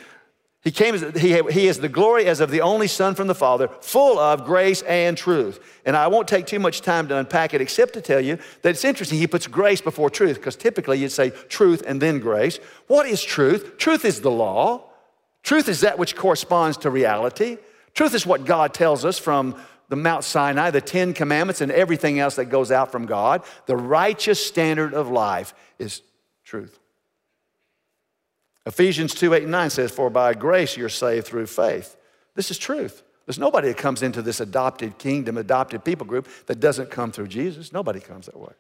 He 0.63 0.69
came 0.69 0.93
as 0.93 1.19
he, 1.19 1.41
he 1.49 1.67
is 1.67 1.79
the 1.79 1.89
glory 1.89 2.27
as 2.27 2.39
of 2.39 2.51
the 2.51 2.61
only 2.61 2.87
Son 2.87 3.15
from 3.15 3.27
the 3.27 3.33
Father, 3.33 3.67
full 3.81 4.19
of 4.19 4.45
grace 4.45 4.83
and 4.83 5.17
truth. 5.17 5.59
And 5.85 5.97
I 5.97 6.05
won't 6.05 6.27
take 6.27 6.45
too 6.45 6.59
much 6.59 6.81
time 6.81 7.07
to 7.07 7.17
unpack 7.17 7.55
it, 7.55 7.61
except 7.61 7.93
to 7.93 8.01
tell 8.01 8.21
you 8.21 8.37
that 8.61 8.69
it's 8.69 8.85
interesting. 8.85 9.17
He 9.17 9.25
puts 9.25 9.47
grace 9.47 9.81
before 9.81 10.11
truth, 10.11 10.35
because 10.35 10.55
typically 10.55 10.99
you'd 10.99 11.11
say 11.11 11.31
truth 11.31 11.81
and 11.87 11.99
then 11.99 12.19
grace. 12.19 12.59
What 12.85 13.07
is 13.07 13.23
truth? 13.23 13.77
Truth 13.79 14.05
is 14.05 14.21
the 14.21 14.29
law. 14.29 14.83
Truth 15.41 15.67
is 15.67 15.81
that 15.81 15.97
which 15.97 16.15
corresponds 16.15 16.77
to 16.77 16.91
reality. 16.91 17.57
Truth 17.95 18.13
is 18.13 18.27
what 18.27 18.45
God 18.45 18.75
tells 18.75 19.03
us 19.03 19.17
from 19.17 19.55
the 19.89 19.95
Mount 19.95 20.23
Sinai, 20.23 20.69
the 20.69 20.79
Ten 20.79 21.13
Commandments, 21.13 21.61
and 21.61 21.71
everything 21.71 22.19
else 22.19 22.35
that 22.35 22.45
goes 22.45 22.71
out 22.71 22.91
from 22.91 23.07
God. 23.07 23.43
The 23.65 23.75
righteous 23.75 24.45
standard 24.45 24.93
of 24.93 25.09
life 25.09 25.55
is 25.79 26.03
truth. 26.45 26.77
Ephesians 28.65 29.13
2 29.13 29.33
8 29.33 29.43
and 29.43 29.51
9 29.51 29.69
says, 29.69 29.91
For 29.91 30.09
by 30.09 30.33
grace 30.33 30.77
you're 30.77 30.89
saved 30.89 31.27
through 31.27 31.47
faith. 31.47 31.95
This 32.35 32.51
is 32.51 32.57
truth. 32.57 33.03
There's 33.25 33.39
nobody 33.39 33.69
that 33.69 33.77
comes 33.77 34.03
into 34.03 34.21
this 34.21 34.39
adopted 34.39 34.97
kingdom, 34.97 35.37
adopted 35.37 35.83
people 35.85 36.05
group 36.05 36.27
that 36.47 36.59
doesn't 36.59 36.91
come 36.91 37.11
through 37.11 37.27
Jesus. 37.27 37.71
Nobody 37.71 37.99
comes 37.99 38.25
that 38.25 38.39
way. 38.39 38.53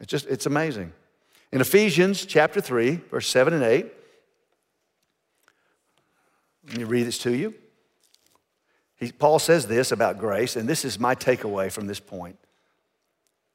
It's 0.00 0.10
just, 0.10 0.26
it's 0.26 0.46
amazing. 0.46 0.92
In 1.52 1.60
Ephesians 1.60 2.26
chapter 2.26 2.60
3, 2.60 2.96
verse 3.10 3.26
7 3.26 3.54
and 3.54 3.62
8, 3.62 3.86
let 6.68 6.76
me 6.76 6.84
read 6.84 7.04
this 7.04 7.18
to 7.20 7.34
you. 7.34 7.54
He, 8.96 9.12
Paul 9.12 9.38
says 9.38 9.66
this 9.66 9.92
about 9.92 10.18
grace, 10.18 10.56
and 10.56 10.68
this 10.68 10.84
is 10.84 10.98
my 10.98 11.14
takeaway 11.14 11.72
from 11.72 11.86
this 11.86 12.00
point. 12.00 12.36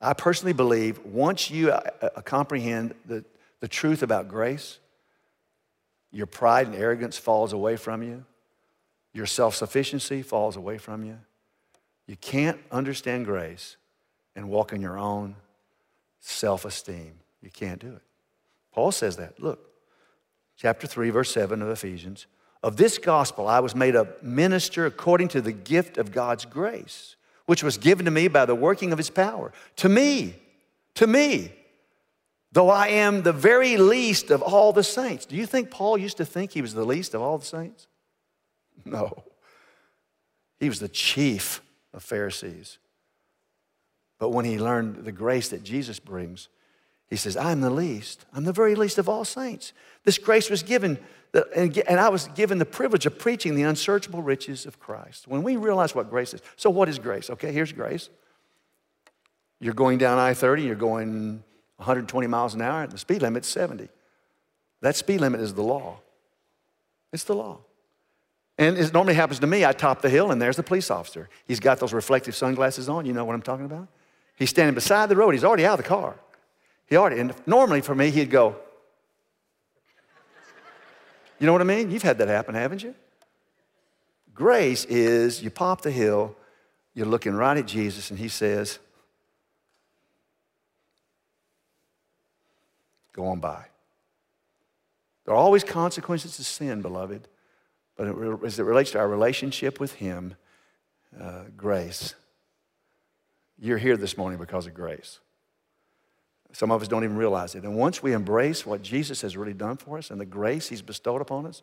I 0.01 0.13
personally 0.13 0.53
believe 0.53 0.99
once 1.05 1.51
you 1.51 1.71
uh, 1.71 1.81
uh, 2.01 2.21
comprehend 2.21 2.95
the, 3.05 3.23
the 3.63 3.69
truth 3.69 4.03
about 4.03 4.27
grace, 4.27 4.77
your 6.11 6.25
pride 6.25 6.67
and 6.67 6.75
arrogance 6.75 7.17
falls 7.17 7.53
away 7.53 7.77
from 7.77 8.03
you, 8.03 8.25
your 9.13 9.25
self 9.25 9.55
sufficiency 9.55 10.21
falls 10.21 10.57
away 10.57 10.77
from 10.77 11.05
you. 11.05 11.17
You 12.05 12.17
can't 12.17 12.59
understand 12.73 13.23
grace 13.23 13.77
and 14.35 14.49
walk 14.49 14.73
in 14.73 14.81
your 14.81 14.97
own 14.97 15.37
self 16.19 16.65
esteem. 16.65 17.13
You 17.41 17.49
can't 17.51 17.79
do 17.79 17.87
it. 17.87 18.01
Paul 18.73 18.91
says 18.91 19.15
that. 19.15 19.41
Look, 19.41 19.65
chapter 20.57 20.85
3, 20.85 21.09
verse 21.11 21.31
7 21.31 21.61
of 21.61 21.69
Ephesians. 21.69 22.27
Of 22.63 22.75
this 22.75 22.97
gospel 22.97 23.47
I 23.47 23.61
was 23.61 23.73
made 23.73 23.95
a 23.95 24.09
minister 24.21 24.85
according 24.85 25.29
to 25.29 25.41
the 25.41 25.53
gift 25.53 25.97
of 25.97 26.11
God's 26.11 26.43
grace, 26.43 27.15
which 27.45 27.63
was 27.63 27.77
given 27.77 28.03
to 28.03 28.11
me 28.11 28.27
by 28.27 28.43
the 28.43 28.55
working 28.55 28.91
of 28.91 28.97
his 28.97 29.09
power. 29.09 29.53
To 29.77 29.87
me, 29.87 30.35
to 30.95 31.07
me, 31.07 31.53
though 32.53 32.69
I 32.69 32.87
am 32.89 33.23
the 33.23 33.33
very 33.33 33.77
least 33.77 34.29
of 34.29 34.41
all 34.41 34.71
the 34.71 34.83
saints. 34.83 35.25
Do 35.25 35.35
you 35.35 35.45
think 35.45 35.71
Paul 35.71 35.97
used 35.97 36.17
to 36.17 36.25
think 36.25 36.51
he 36.51 36.61
was 36.61 36.73
the 36.73 36.85
least 36.85 37.13
of 37.13 37.21
all 37.21 37.37
the 37.39 37.45
saints? 37.45 37.87
No. 38.85 39.23
He 40.59 40.69
was 40.69 40.79
the 40.79 40.87
chief 40.87 41.61
of 41.93 42.03
Pharisees. 42.03 42.77
But 44.19 44.29
when 44.29 44.45
he 44.45 44.59
learned 44.59 45.03
the 45.03 45.11
grace 45.11 45.49
that 45.49 45.63
Jesus 45.63 45.99
brings, 45.99 46.47
he 47.09 47.15
says, 47.15 47.35
I'm 47.35 47.61
the 47.61 47.69
least. 47.69 48.25
I'm 48.33 48.43
the 48.43 48.53
very 48.53 48.75
least 48.75 48.97
of 48.97 49.09
all 49.09 49.25
saints. 49.25 49.73
This 50.03 50.17
grace 50.17 50.49
was 50.49 50.63
given, 50.63 50.99
and 51.55 51.99
I 51.99 52.09
was 52.09 52.27
given 52.29 52.59
the 52.59 52.65
privilege 52.65 53.05
of 53.05 53.17
preaching 53.17 53.55
the 53.55 53.63
unsearchable 53.63 54.21
riches 54.21 54.65
of 54.65 54.79
Christ. 54.79 55.27
When 55.27 55.43
we 55.43 55.57
realize 55.57 55.95
what 55.95 56.09
grace 56.09 56.33
is, 56.33 56.41
so 56.55 56.69
what 56.69 56.87
is 56.87 56.99
grace? 56.99 57.29
Okay, 57.31 57.51
here's 57.51 57.71
grace. 57.71 58.09
You're 59.59 59.73
going 59.73 59.97
down 59.97 60.19
I 60.19 60.33
30, 60.33 60.63
you're 60.63 60.75
going 60.75 61.43
120 61.83 62.27
miles 62.27 62.53
an 62.53 62.61
hour, 62.61 62.87
the 62.87 62.97
speed 62.97 63.21
limit's 63.21 63.47
70. 63.49 63.89
That 64.81 64.95
speed 64.95 65.21
limit 65.21 65.41
is 65.41 65.53
the 65.53 65.61
law. 65.61 65.99
It's 67.11 67.25
the 67.25 67.35
law. 67.35 67.59
And 68.57 68.77
it 68.77 68.93
normally 68.93 69.15
happens 69.15 69.39
to 69.39 69.47
me. 69.47 69.65
I 69.65 69.73
top 69.73 70.01
the 70.01 70.09
hill, 70.09 70.31
and 70.31 70.41
there's 70.41 70.55
the 70.55 70.63
police 70.63 70.89
officer. 70.89 71.29
He's 71.45 71.59
got 71.59 71.79
those 71.79 71.93
reflective 71.93 72.35
sunglasses 72.35 72.87
on. 72.87 73.05
You 73.05 73.13
know 73.13 73.25
what 73.25 73.33
I'm 73.33 73.41
talking 73.41 73.65
about? 73.65 73.87
He's 74.35 74.49
standing 74.49 74.75
beside 74.75 75.09
the 75.09 75.15
road. 75.15 75.31
He's 75.31 75.43
already 75.43 75.65
out 75.65 75.79
of 75.79 75.83
the 75.83 75.89
car. 75.89 76.15
He 76.87 76.95
already, 76.95 77.19
and 77.19 77.33
normally 77.45 77.81
for 77.81 77.95
me, 77.95 78.09
he'd 78.11 78.29
go, 78.29 78.55
You 81.39 81.47
know 81.47 81.53
what 81.53 81.61
I 81.61 81.65
mean? 81.65 81.91
You've 81.91 82.03
had 82.03 82.17
that 82.19 82.27
happen, 82.27 82.55
haven't 82.55 82.83
you? 82.83 82.95
Grace 84.33 84.85
is 84.85 85.43
you 85.43 85.49
pop 85.49 85.81
the 85.81 85.91
hill, 85.91 86.35
you're 86.93 87.05
looking 87.05 87.33
right 87.33 87.57
at 87.57 87.67
Jesus, 87.67 88.09
and 88.09 88.19
he 88.19 88.27
says, 88.27 88.79
Go 93.13 93.27
on 93.27 93.39
by. 93.39 93.65
There 95.25 95.33
are 95.33 95.37
always 95.37 95.63
consequences 95.63 96.35
to 96.37 96.43
sin, 96.43 96.81
beloved. 96.81 97.27
But 97.95 98.07
as 98.43 98.59
it 98.59 98.63
relates 98.63 98.91
to 98.91 98.99
our 98.99 99.07
relationship 99.07 99.79
with 99.79 99.93
Him, 99.93 100.35
uh, 101.19 101.43
grace. 101.55 102.15
You're 103.59 103.77
here 103.77 103.97
this 103.97 104.17
morning 104.17 104.39
because 104.39 104.65
of 104.65 104.73
grace. 104.73 105.19
Some 106.51 106.71
of 106.71 106.81
us 106.81 106.87
don't 106.87 107.03
even 107.03 107.17
realize 107.17 107.55
it. 107.55 107.63
And 107.63 107.75
once 107.75 108.03
we 108.03 108.13
embrace 108.13 108.65
what 108.65 108.81
Jesus 108.81 109.21
has 109.21 109.37
really 109.37 109.53
done 109.53 109.77
for 109.77 109.97
us 109.97 110.11
and 110.11 110.19
the 110.19 110.25
grace 110.25 110.69
He's 110.69 110.81
bestowed 110.81 111.21
upon 111.21 111.45
us, 111.45 111.61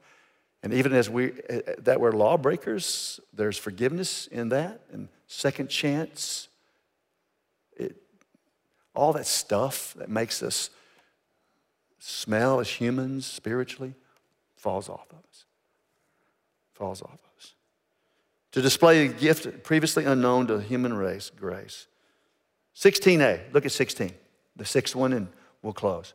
and 0.62 0.72
even 0.74 0.92
as 0.92 1.08
we 1.08 1.32
uh, 1.48 1.60
that 1.78 2.00
we're 2.00 2.12
lawbreakers, 2.12 3.18
there's 3.32 3.56
forgiveness 3.56 4.26
in 4.26 4.50
that 4.50 4.82
and 4.92 5.08
second 5.26 5.68
chance. 5.68 6.48
It, 7.76 7.96
all 8.94 9.12
that 9.14 9.26
stuff 9.26 9.94
that 9.94 10.10
makes 10.10 10.42
us 10.42 10.70
smell 12.00 12.58
as 12.58 12.68
humans 12.68 13.26
spiritually 13.26 13.94
falls 14.56 14.88
off 14.88 15.06
of 15.10 15.18
us 15.18 15.44
falls 16.80 17.02
off 17.02 17.12
of 17.12 17.20
us. 17.36 17.54
To 18.52 18.62
display 18.62 19.04
a 19.04 19.08
gift 19.08 19.62
previously 19.62 20.06
unknown 20.06 20.46
to 20.46 20.56
the 20.56 20.62
human 20.62 20.94
race, 20.94 21.30
grace. 21.30 21.86
16a, 22.74 23.52
look 23.52 23.66
at 23.66 23.72
16, 23.72 24.10
the 24.56 24.64
sixth 24.64 24.96
one, 24.96 25.12
and 25.12 25.28
we'll 25.60 25.74
close. 25.74 26.14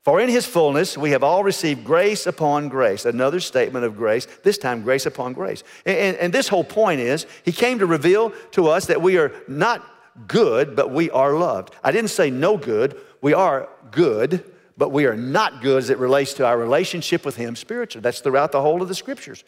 For 0.00 0.18
in 0.18 0.30
his 0.30 0.46
fullness 0.46 0.96
we 0.96 1.10
have 1.10 1.22
all 1.22 1.44
received 1.44 1.84
grace 1.84 2.26
upon 2.26 2.70
grace. 2.70 3.04
Another 3.04 3.38
statement 3.38 3.84
of 3.84 3.94
grace, 3.94 4.26
this 4.42 4.56
time 4.56 4.82
grace 4.82 5.04
upon 5.04 5.34
grace. 5.34 5.62
And, 5.84 5.98
and, 5.98 6.16
and, 6.16 6.32
this 6.32 6.48
whole 6.48 6.64
point 6.64 7.00
is 7.00 7.26
he 7.44 7.52
came 7.52 7.78
to 7.78 7.86
reveal 7.86 8.30
to 8.52 8.68
us 8.68 8.86
that 8.86 9.02
we 9.02 9.18
are 9.18 9.30
not 9.46 9.86
good, 10.26 10.74
but 10.74 10.90
we 10.90 11.10
are 11.10 11.34
loved. 11.34 11.74
I 11.84 11.92
didn't 11.92 12.10
say 12.10 12.30
no 12.30 12.56
good, 12.56 12.98
we 13.20 13.34
are 13.34 13.68
good, 13.90 14.42
but 14.76 14.90
we 14.90 15.06
are 15.06 15.16
not 15.16 15.62
good 15.62 15.78
as 15.78 15.90
it 15.90 15.98
relates 15.98 16.34
to 16.34 16.46
our 16.46 16.56
relationship 16.58 17.24
with 17.24 17.36
him 17.36 17.56
spiritually. 17.56 18.02
That's 18.02 18.20
throughout 18.20 18.52
the 18.52 18.62
whole 18.62 18.82
of 18.82 18.88
the 18.88 18.94
scriptures. 18.94 19.44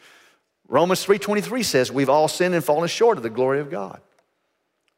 Romans 0.67 1.03
3:23 1.05 1.63
says 1.63 1.91
we've 1.91 2.09
all 2.09 2.27
sinned 2.27 2.55
and 2.55 2.63
fallen 2.63 2.87
short 2.87 3.17
of 3.17 3.23
the 3.23 3.29
glory 3.29 3.59
of 3.59 3.69
God. 3.69 4.01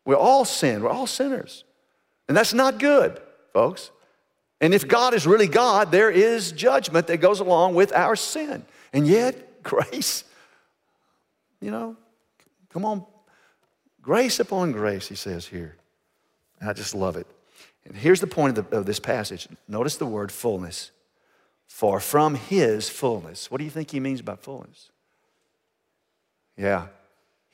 We're 0.06 0.16
all 0.16 0.46
sinned. 0.46 0.84
We're 0.84 0.90
all 0.90 1.08
sinners. 1.08 1.66
And 2.28 2.36
that's 2.36 2.54
not 2.54 2.80
good, 2.80 3.22
folks. 3.54 3.92
And 4.60 4.74
if 4.74 4.88
God 4.88 5.14
is 5.14 5.28
really 5.28 5.48
God, 5.48 5.92
there 5.92 6.10
is 6.10 6.52
judgment 6.52 7.08
that 7.08 7.18
goes 7.18 7.40
along 7.40 7.76
with 7.76 7.94
our 7.94 8.16
sin. 8.16 8.66
And 8.94 9.08
yet, 9.08 9.64
grace, 9.64 10.24
you 11.60 11.72
know, 11.72 11.96
come 12.70 12.86
on. 12.86 13.06
Grace 14.02 14.40
upon 14.40 14.72
grace, 14.72 15.08
he 15.08 15.16
says 15.16 15.46
here. 15.46 15.76
And 16.60 16.70
I 16.70 16.74
just 16.74 16.96
love 16.96 17.18
it. 17.18 17.28
And 17.88 17.98
here's 17.98 18.20
the 18.20 18.28
point 18.28 18.58
of, 18.58 18.70
the, 18.70 18.78
of 18.78 18.86
this 18.86 19.00
passage. 19.00 19.48
Notice 19.68 19.98
the 19.98 20.06
word 20.06 20.32
fullness. 20.32 20.92
For 21.68 22.00
from 22.00 22.36
his 22.36 22.90
fullness. 22.90 23.52
What 23.52 23.58
do 23.58 23.64
you 23.64 23.70
think 23.70 23.92
he 23.92 24.00
means 24.00 24.22
by 24.22 24.36
fullness? 24.36 24.90
Yeah, 26.58 26.88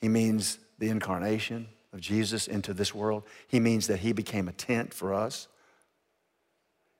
he 0.00 0.08
means 0.08 0.58
the 0.78 0.88
incarnation 0.88 1.68
of 1.92 2.00
Jesus 2.00 2.46
into 2.46 2.72
this 2.72 2.94
world. 2.94 3.22
He 3.48 3.60
means 3.60 3.86
that 3.86 4.00
he 4.00 4.12
became 4.12 4.48
a 4.48 4.52
tent 4.52 4.94
for 4.94 5.12
us. 5.12 5.48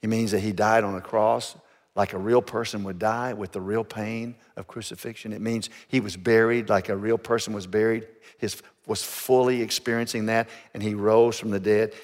He 0.01 0.07
means 0.07 0.33
that 0.33 0.41
he 0.41 0.53
died 0.53 0.85
on 0.85 0.95
a 0.95 1.01
cross 1.01 1.57
like 1.97 2.13
a 2.13 2.19
real 2.19 2.43
person 2.43 2.85
would 2.85 2.99
die 2.99 3.33
with 3.35 3.53
the 3.53 3.61
real 3.61 3.85
pain 3.85 4.35
of 4.57 4.67
crucifixion. 4.67 5.33
It 5.33 5.41
means 5.41 5.71
he 5.89 6.01
was 6.01 6.17
buried 6.17 6.69
like 6.69 6.89
a 6.89 6.97
real 6.97 7.19
person 7.19 7.53
was 7.53 7.67
buried. 7.67 8.07
His 8.39 8.61
was 8.87 9.03
fully 9.03 9.63
experiencing 9.63 10.27
that, 10.27 10.49
and 10.75 10.83
he 10.83 10.95
rose 10.95 11.39
from 11.39 11.51
the 11.51 11.61
dead. 11.61 11.95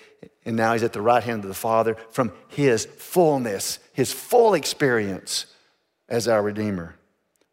And 0.44 0.56
now 0.56 0.72
he's 0.72 0.82
at 0.82 0.92
the 0.92 1.02
right 1.02 1.22
hand 1.22 1.44
of 1.44 1.48
the 1.48 1.54
Father 1.54 1.96
from 2.10 2.32
his 2.48 2.86
fullness, 2.86 3.78
his 3.92 4.12
full 4.12 4.54
experience 4.54 5.46
as 6.08 6.28
our 6.28 6.42
Redeemer. 6.42 6.96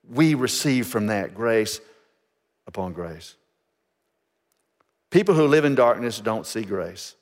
We 0.09 0.35
receive 0.35 0.87
from 0.87 1.07
that 1.07 1.35
grace 1.35 1.81
upon 2.65 2.93
grace. 2.93 3.35
People 5.09 5.35
who 5.35 5.47
live 5.47 5.65
in 5.65 5.75
darkness 5.75 6.19
don't 6.19 6.45
see 6.45 6.63
grace, 6.63 7.15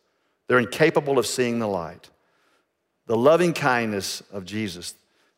they're 0.48 0.60
incapable 0.60 1.18
of 1.18 1.26
seeing 1.26 1.60
the 1.60 1.68
light. 1.68 2.10
The 3.08 3.18
loving 3.18 3.54
kindness 3.54 4.24
of 4.32 4.46
Jesus, 4.46 4.96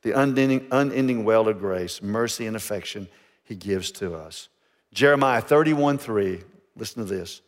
the 0.08 0.18
unending, 0.18 0.66
unending 0.72 1.26
well 1.26 1.50
of 1.50 1.60
grace, 1.60 2.02
mercy, 2.02 2.48
and 2.48 2.56
affection 2.56 3.10
he 3.44 3.56
gives 3.56 3.92
to 3.92 4.16
us. 4.16 4.48
Jeremiah 4.94 5.42
31 5.42 5.98
3, 5.98 6.44
listen 6.78 7.06
to 7.06 7.14
this. 7.14 7.42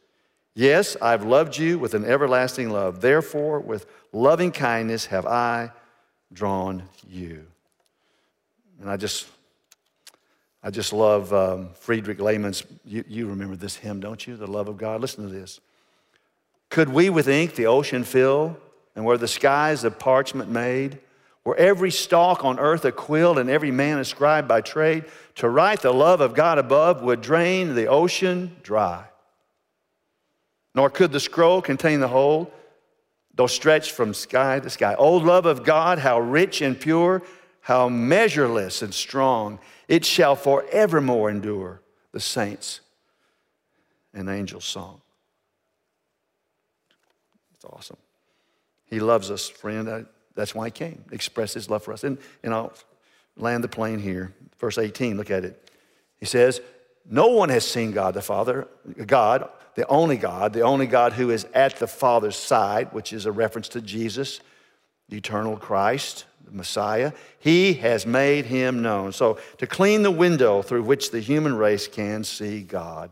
Yes, 0.55 0.97
I've 1.01 1.23
loved 1.23 1.57
you 1.57 1.79
with 1.79 1.93
an 1.93 2.03
everlasting 2.03 2.69
love. 2.69 2.99
Therefore, 2.99 3.61
with 3.61 3.85
loving 4.11 4.51
kindness 4.51 5.05
have 5.05 5.25
I 5.25 5.71
drawn 6.33 6.83
you. 7.07 7.45
And 8.81 8.89
I 8.89 8.97
just 8.97 9.27
I 10.61 10.69
just 10.69 10.91
love 10.91 11.31
um, 11.31 11.69
Friedrich 11.75 12.19
Lehman's, 12.19 12.65
you, 12.83 13.05
you 13.07 13.27
remember 13.27 13.55
this 13.55 13.77
hymn, 13.77 14.01
don't 14.01 14.27
you? 14.27 14.35
The 14.35 14.47
love 14.47 14.67
of 14.67 14.77
God. 14.77 14.99
Listen 14.99 15.23
to 15.23 15.33
this. 15.33 15.61
Could 16.67 16.89
we 16.89 17.09
with 17.09 17.29
ink 17.29 17.55
the 17.55 17.67
ocean 17.67 18.03
fill, 18.03 18.57
and 18.97 19.05
were 19.05 19.17
the 19.17 19.29
skies 19.29 19.85
of 19.85 19.97
parchment 19.97 20.49
made, 20.49 20.99
were 21.49 21.57
every 21.57 21.89
stalk 21.89 22.45
on 22.45 22.59
earth 22.59 22.85
a 22.85 22.91
quill, 22.91 23.39
and 23.39 23.49
every 23.49 23.71
man 23.71 23.97
a 23.97 24.05
scribe 24.05 24.47
by 24.47 24.61
trade, 24.61 25.03
to 25.33 25.49
write 25.49 25.81
the 25.81 25.91
love 25.91 26.21
of 26.21 26.35
God 26.35 26.59
above 26.59 27.01
would 27.01 27.21
drain 27.21 27.73
the 27.73 27.87
ocean 27.87 28.55
dry. 28.61 29.05
Nor 30.75 30.91
could 30.91 31.11
the 31.11 31.19
scroll 31.19 31.59
contain 31.63 32.01
the 32.01 32.07
whole, 32.07 32.53
though 33.33 33.47
stretched 33.47 33.93
from 33.93 34.13
sky 34.13 34.59
to 34.59 34.69
sky. 34.69 34.93
O 34.93 35.17
love 35.17 35.47
of 35.47 35.63
God, 35.63 35.97
how 35.97 36.19
rich 36.19 36.61
and 36.61 36.79
pure, 36.79 37.23
how 37.61 37.89
measureless 37.89 38.83
and 38.83 38.93
strong 38.93 39.57
it 39.87 40.05
shall 40.05 40.35
forevermore 40.35 41.31
endure. 41.31 41.81
the 42.11 42.19
saints 42.19 42.81
and 44.13 44.29
angels' 44.29 44.65
song. 44.65 45.01
It's 47.55 47.65
awesome. 47.65 47.97
He 48.85 48.99
loves 48.99 49.31
us, 49.31 49.47
friend. 49.47 50.05
That's 50.39 50.55
why 50.55 50.67
he 50.67 50.71
came, 50.71 51.03
express 51.11 51.53
his 51.53 51.69
love 51.69 51.83
for 51.83 51.91
us. 51.91 52.05
And, 52.05 52.17
and 52.43 52.53
I'll 52.53 52.71
land 53.35 53.61
the 53.61 53.67
plane 53.67 53.99
here. 53.99 54.33
Verse 54.57 54.77
18, 54.77 55.17
look 55.17 55.29
at 55.29 55.43
it. 55.43 55.69
He 56.17 56.25
says, 56.25 56.61
No 57.09 57.27
one 57.27 57.49
has 57.49 57.67
seen 57.67 57.91
God 57.91 58.13
the 58.13 58.21
Father, 58.21 58.65
God, 59.05 59.49
the 59.75 59.85
only 59.87 60.15
God, 60.15 60.53
the 60.53 60.61
only 60.61 60.87
God 60.87 61.11
who 61.11 61.29
is 61.29 61.45
at 61.53 61.75
the 61.75 61.87
Father's 61.87 62.37
side, 62.37 62.93
which 62.93 63.11
is 63.11 63.25
a 63.25 63.33
reference 63.33 63.67
to 63.69 63.81
Jesus, 63.81 64.39
the 65.09 65.17
eternal 65.17 65.57
Christ, 65.57 66.23
the 66.45 66.55
Messiah. 66.55 67.11
He 67.37 67.73
has 67.73 68.05
made 68.05 68.45
him 68.45 68.81
known. 68.81 69.11
So, 69.11 69.39
to 69.57 69.67
clean 69.67 70.03
the 70.03 70.11
window 70.11 70.61
through 70.61 70.83
which 70.83 71.11
the 71.11 71.19
human 71.19 71.57
race 71.57 71.85
can 71.85 72.23
see 72.23 72.61
God, 72.61 73.11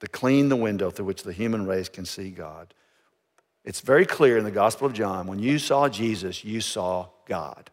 to 0.00 0.06
clean 0.06 0.50
the 0.50 0.56
window 0.56 0.90
through 0.90 1.06
which 1.06 1.22
the 1.22 1.32
human 1.32 1.66
race 1.66 1.88
can 1.88 2.04
see 2.04 2.28
God. 2.28 2.74
It's 3.68 3.82
very 3.82 4.06
clear 4.06 4.38
in 4.38 4.44
the 4.44 4.50
Gospel 4.50 4.86
of 4.86 4.94
John 4.94 5.26
when 5.26 5.40
you 5.40 5.58
saw 5.58 5.90
Jesus, 5.90 6.42
you 6.42 6.62
saw 6.62 7.08
God. 7.26 7.68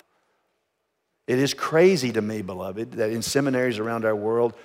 It 1.26 1.40
is 1.40 1.54
crazy 1.54 2.12
to 2.12 2.22
me, 2.22 2.42
beloved, 2.42 2.92
that 2.96 3.12
in 3.12 3.22
seminaries 3.22 3.80
around 3.80 4.04
our 4.04 4.14
world 4.14 4.56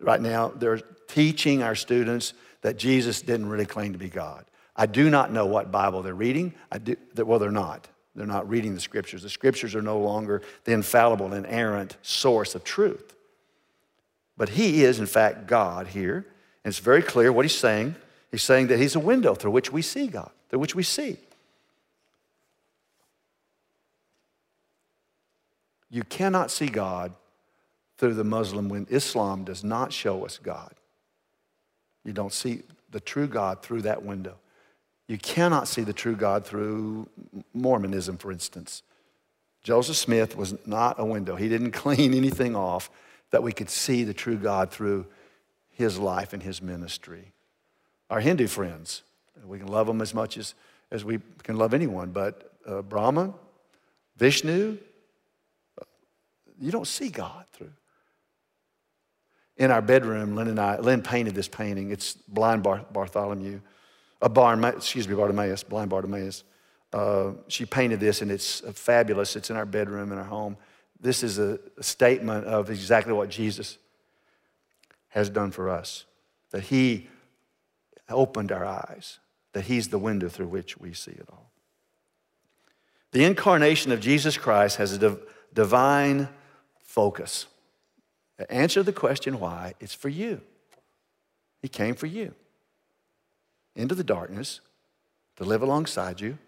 right 0.00 0.20
now, 0.20 0.48
they're 0.48 0.80
teaching 1.06 1.62
our 1.62 1.76
students 1.76 2.34
that 2.62 2.76
Jesus 2.76 3.22
didn't 3.22 3.48
really 3.48 3.66
claim 3.66 3.92
to 3.92 4.00
be 4.00 4.08
God. 4.08 4.44
I 4.74 4.86
do 4.86 5.10
not 5.10 5.32
know 5.32 5.46
what 5.46 5.70
Bible 5.70 6.02
they're 6.02 6.12
reading. 6.12 6.54
I 6.72 6.78
do, 6.78 6.96
well, 7.16 7.38
they're 7.38 7.52
not. 7.52 7.86
They're 8.16 8.26
not 8.26 8.48
reading 8.50 8.74
the 8.74 8.80
scriptures. 8.80 9.22
The 9.22 9.30
scriptures 9.30 9.76
are 9.76 9.82
no 9.82 10.00
longer 10.00 10.42
the 10.64 10.72
infallible, 10.72 11.32
inerrant 11.32 11.98
source 12.02 12.56
of 12.56 12.64
truth. 12.64 13.14
But 14.36 14.48
he 14.48 14.82
is, 14.82 14.98
in 14.98 15.06
fact, 15.06 15.46
God 15.46 15.86
here. 15.86 16.26
And 16.64 16.72
it's 16.72 16.80
very 16.80 17.02
clear 17.02 17.30
what 17.30 17.44
he's 17.44 17.56
saying. 17.56 17.94
He's 18.30 18.42
saying 18.42 18.68
that 18.68 18.78
he's 18.78 18.94
a 18.94 19.00
window 19.00 19.34
through 19.34 19.50
which 19.50 19.72
we 19.72 19.82
see 19.82 20.06
God 20.06 20.30
through 20.50 20.58
which 20.58 20.74
we 20.74 20.82
see. 20.82 21.16
You 25.90 26.02
cannot 26.02 26.50
see 26.50 26.66
God 26.66 27.12
through 27.96 28.14
the 28.14 28.24
Muslim 28.24 28.68
window. 28.68 28.92
Islam 28.94 29.44
does 29.44 29.64
not 29.64 29.92
show 29.92 30.24
us 30.24 30.38
God. 30.38 30.72
You 32.04 32.12
don't 32.12 32.32
see 32.32 32.62
the 32.90 33.00
true 33.00 33.28
God 33.28 33.62
through 33.62 33.82
that 33.82 34.02
window. 34.02 34.36
You 35.06 35.18
cannot 35.18 35.68
see 35.68 35.82
the 35.82 35.92
true 35.92 36.16
God 36.16 36.44
through 36.44 37.08
Mormonism, 37.54 38.18
for 38.18 38.30
instance. 38.30 38.82
Joseph 39.62 39.96
Smith 39.96 40.36
was 40.36 40.54
not 40.66 40.98
a 40.98 41.04
window. 41.04 41.36
He 41.36 41.48
didn't 41.48 41.70
clean 41.72 42.14
anything 42.14 42.56
off 42.56 42.90
that 43.30 43.42
we 43.42 43.52
could 43.52 43.70
see 43.70 44.04
the 44.04 44.14
true 44.14 44.36
God 44.36 44.70
through 44.70 45.06
his 45.70 45.98
life 45.98 46.32
and 46.32 46.42
his 46.42 46.60
ministry. 46.60 47.32
Our 48.10 48.20
Hindu 48.20 48.48
friends, 48.48 49.02
we 49.46 49.58
can 49.58 49.68
love 49.68 49.86
them 49.86 50.02
as 50.02 50.12
much 50.12 50.36
as, 50.36 50.54
as 50.90 51.04
we 51.04 51.20
can 51.44 51.56
love 51.56 51.72
anyone, 51.72 52.10
but 52.10 52.52
uh, 52.66 52.82
Brahma, 52.82 53.32
Vishnu, 54.16 54.76
uh, 55.80 55.84
you 56.58 56.72
don't 56.72 56.88
see 56.88 57.08
God 57.08 57.44
through. 57.52 57.72
In 59.56 59.70
our 59.70 59.80
bedroom, 59.80 60.34
Lynn 60.34 60.48
and 60.48 60.58
I, 60.58 60.78
Lynn 60.78 61.02
painted 61.02 61.34
this 61.34 61.46
painting. 61.46 61.92
It's 61.92 62.14
blind 62.14 62.64
Bar- 62.64 62.84
Bartholomew, 62.92 63.60
a 64.20 64.28
Bar, 64.28 64.60
excuse 64.68 65.06
me, 65.06 65.14
Bartimaeus, 65.14 65.62
blind 65.62 65.90
Bartimaeus. 65.90 66.42
Uh, 66.92 67.32
she 67.46 67.64
painted 67.64 68.00
this, 68.00 68.22
and 68.22 68.32
it's 68.32 68.64
uh, 68.64 68.72
fabulous. 68.72 69.36
It's 69.36 69.50
in 69.50 69.56
our 69.56 69.66
bedroom 69.66 70.10
in 70.10 70.18
our 70.18 70.24
home. 70.24 70.56
This 70.98 71.22
is 71.22 71.38
a, 71.38 71.60
a 71.78 71.82
statement 71.82 72.46
of 72.46 72.70
exactly 72.70 73.12
what 73.12 73.28
Jesus 73.28 73.78
has 75.08 75.30
done 75.30 75.52
for 75.52 75.70
us. 75.70 76.06
That 76.50 76.64
He 76.64 77.08
opened 78.10 78.52
our 78.52 78.64
eyes, 78.64 79.18
that 79.52 79.64
He's 79.64 79.88
the 79.88 79.98
window 79.98 80.28
through 80.28 80.48
which 80.48 80.78
we 80.78 80.92
see 80.92 81.12
it 81.12 81.28
all. 81.30 81.50
The 83.12 83.24
incarnation 83.24 83.92
of 83.92 84.00
Jesus 84.00 84.36
Christ 84.36 84.76
has 84.76 84.92
a 84.92 84.98
div- 84.98 85.20
divine 85.52 86.28
focus. 86.80 87.46
Answer 88.48 88.82
the 88.82 88.92
question 88.92 89.40
why, 89.40 89.74
it's 89.80 89.94
for 89.94 90.08
you. 90.08 90.40
He 91.60 91.68
came 91.68 91.94
for 91.94 92.06
you 92.06 92.34
into 93.76 93.94
the 93.94 94.04
darkness 94.04 94.60
to 95.36 95.44
live 95.44 95.62
alongside 95.62 96.20
you, 96.20 96.38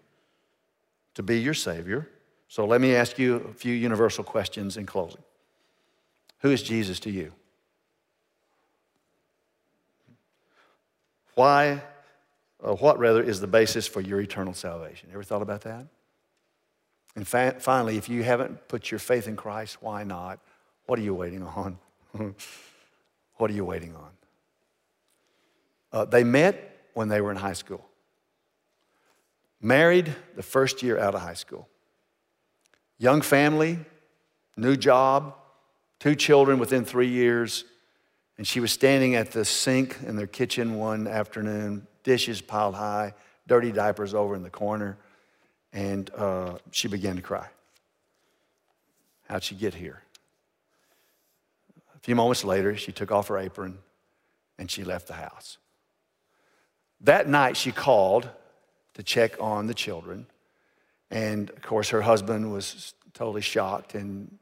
to 1.13 1.23
be 1.23 1.39
your 1.39 1.53
Savior. 1.53 2.07
So 2.47 2.65
let 2.65 2.81
me 2.81 2.95
ask 2.95 3.19
you 3.19 3.35
a 3.49 3.53
few 3.53 3.73
universal 3.73 4.23
questions 4.23 4.77
in 4.77 4.85
closing. 4.85 5.21
Who 6.39 6.51
is 6.51 6.63
Jesus 6.63 6.99
to 7.01 7.11
you? 7.11 7.33
Why, 11.35 11.81
uh, 12.63 12.75
what 12.75 12.99
rather, 12.99 13.21
is 13.21 13.39
the 13.39 13.47
basis 13.47 13.87
for 13.87 14.01
your 14.01 14.21
eternal 14.21 14.53
salvation? 14.53 15.09
Ever 15.13 15.23
thought 15.23 15.41
about 15.41 15.61
that? 15.61 15.87
And 17.15 17.27
fa- 17.27 17.55
finally, 17.59 17.97
if 17.97 18.09
you 18.09 18.23
haven't 18.23 18.67
put 18.67 18.91
your 18.91 18.99
faith 18.99 19.27
in 19.27 19.35
Christ, 19.35 19.77
why 19.81 20.03
not? 20.03 20.39
What 20.85 20.99
are 20.99 21.03
you 21.03 21.13
waiting 21.13 21.43
on? 21.43 21.77
what 23.35 23.51
are 23.51 23.53
you 23.53 23.65
waiting 23.65 23.95
on? 23.95 24.09
Uh, 25.91 26.05
they 26.05 26.23
met 26.23 26.87
when 26.93 27.07
they 27.07 27.21
were 27.21 27.31
in 27.31 27.37
high 27.37 27.53
school, 27.53 27.85
married 29.61 30.13
the 30.35 30.43
first 30.43 30.81
year 30.81 30.97
out 30.97 31.13
of 31.13 31.21
high 31.21 31.33
school, 31.35 31.67
young 32.97 33.21
family, 33.21 33.79
new 34.57 34.75
job, 34.75 35.35
two 35.99 36.15
children 36.15 36.59
within 36.59 36.83
three 36.83 37.07
years, 37.07 37.63
and 38.37 38.47
she 38.47 38.59
was 38.59 38.71
standing 38.71 39.15
at 39.15 39.31
the 39.31 39.45
sink 39.45 39.97
in 40.05 40.15
their 40.15 40.27
kitchen 40.27 40.75
one 40.75 41.07
afternoon, 41.07 41.87
dishes 42.03 42.41
piled 42.41 42.75
high, 42.75 43.13
dirty 43.47 43.71
diapers 43.71 44.13
over 44.13 44.35
in 44.35 44.43
the 44.43 44.49
corner, 44.49 44.97
and 45.71 46.09
uh, 46.15 46.57
she 46.71 46.87
began 46.87 47.15
to 47.15 47.21
cry. 47.21 47.47
How'd 49.29 49.43
she 49.43 49.55
get 49.55 49.73
here? 49.73 50.01
A 51.95 51.99
few 51.99 52.15
moments 52.15 52.43
later, 52.43 52.75
she 52.75 52.91
took 52.91 53.11
off 53.11 53.27
her 53.29 53.37
apron 53.37 53.77
and 54.59 54.69
she 54.69 54.83
left 54.83 55.07
the 55.07 55.13
house. 55.13 55.57
That 57.01 57.27
night, 57.27 57.57
she 57.57 57.71
called 57.71 58.29
to 58.93 59.03
check 59.03 59.35
on 59.39 59.67
the 59.67 59.73
children. 59.73 60.27
And 61.09 61.49
of 61.49 61.61
course, 61.61 61.89
her 61.89 62.01
husband 62.01 62.51
was 62.51 62.93
totally 63.13 63.41
shocked, 63.41 63.93
and 63.93 64.37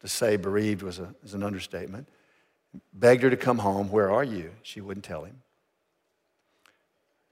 to 0.00 0.08
say 0.08 0.36
bereaved 0.36 0.82
was, 0.82 0.98
a, 0.98 1.14
was 1.22 1.34
an 1.34 1.42
understatement 1.42 2.08
begged 2.92 3.22
her 3.22 3.30
to 3.30 3.36
come 3.36 3.58
home. 3.58 3.90
Where 3.90 4.10
are 4.10 4.24
you? 4.24 4.52
She 4.62 4.80
wouldn't 4.80 5.04
tell 5.04 5.24
him. 5.24 5.42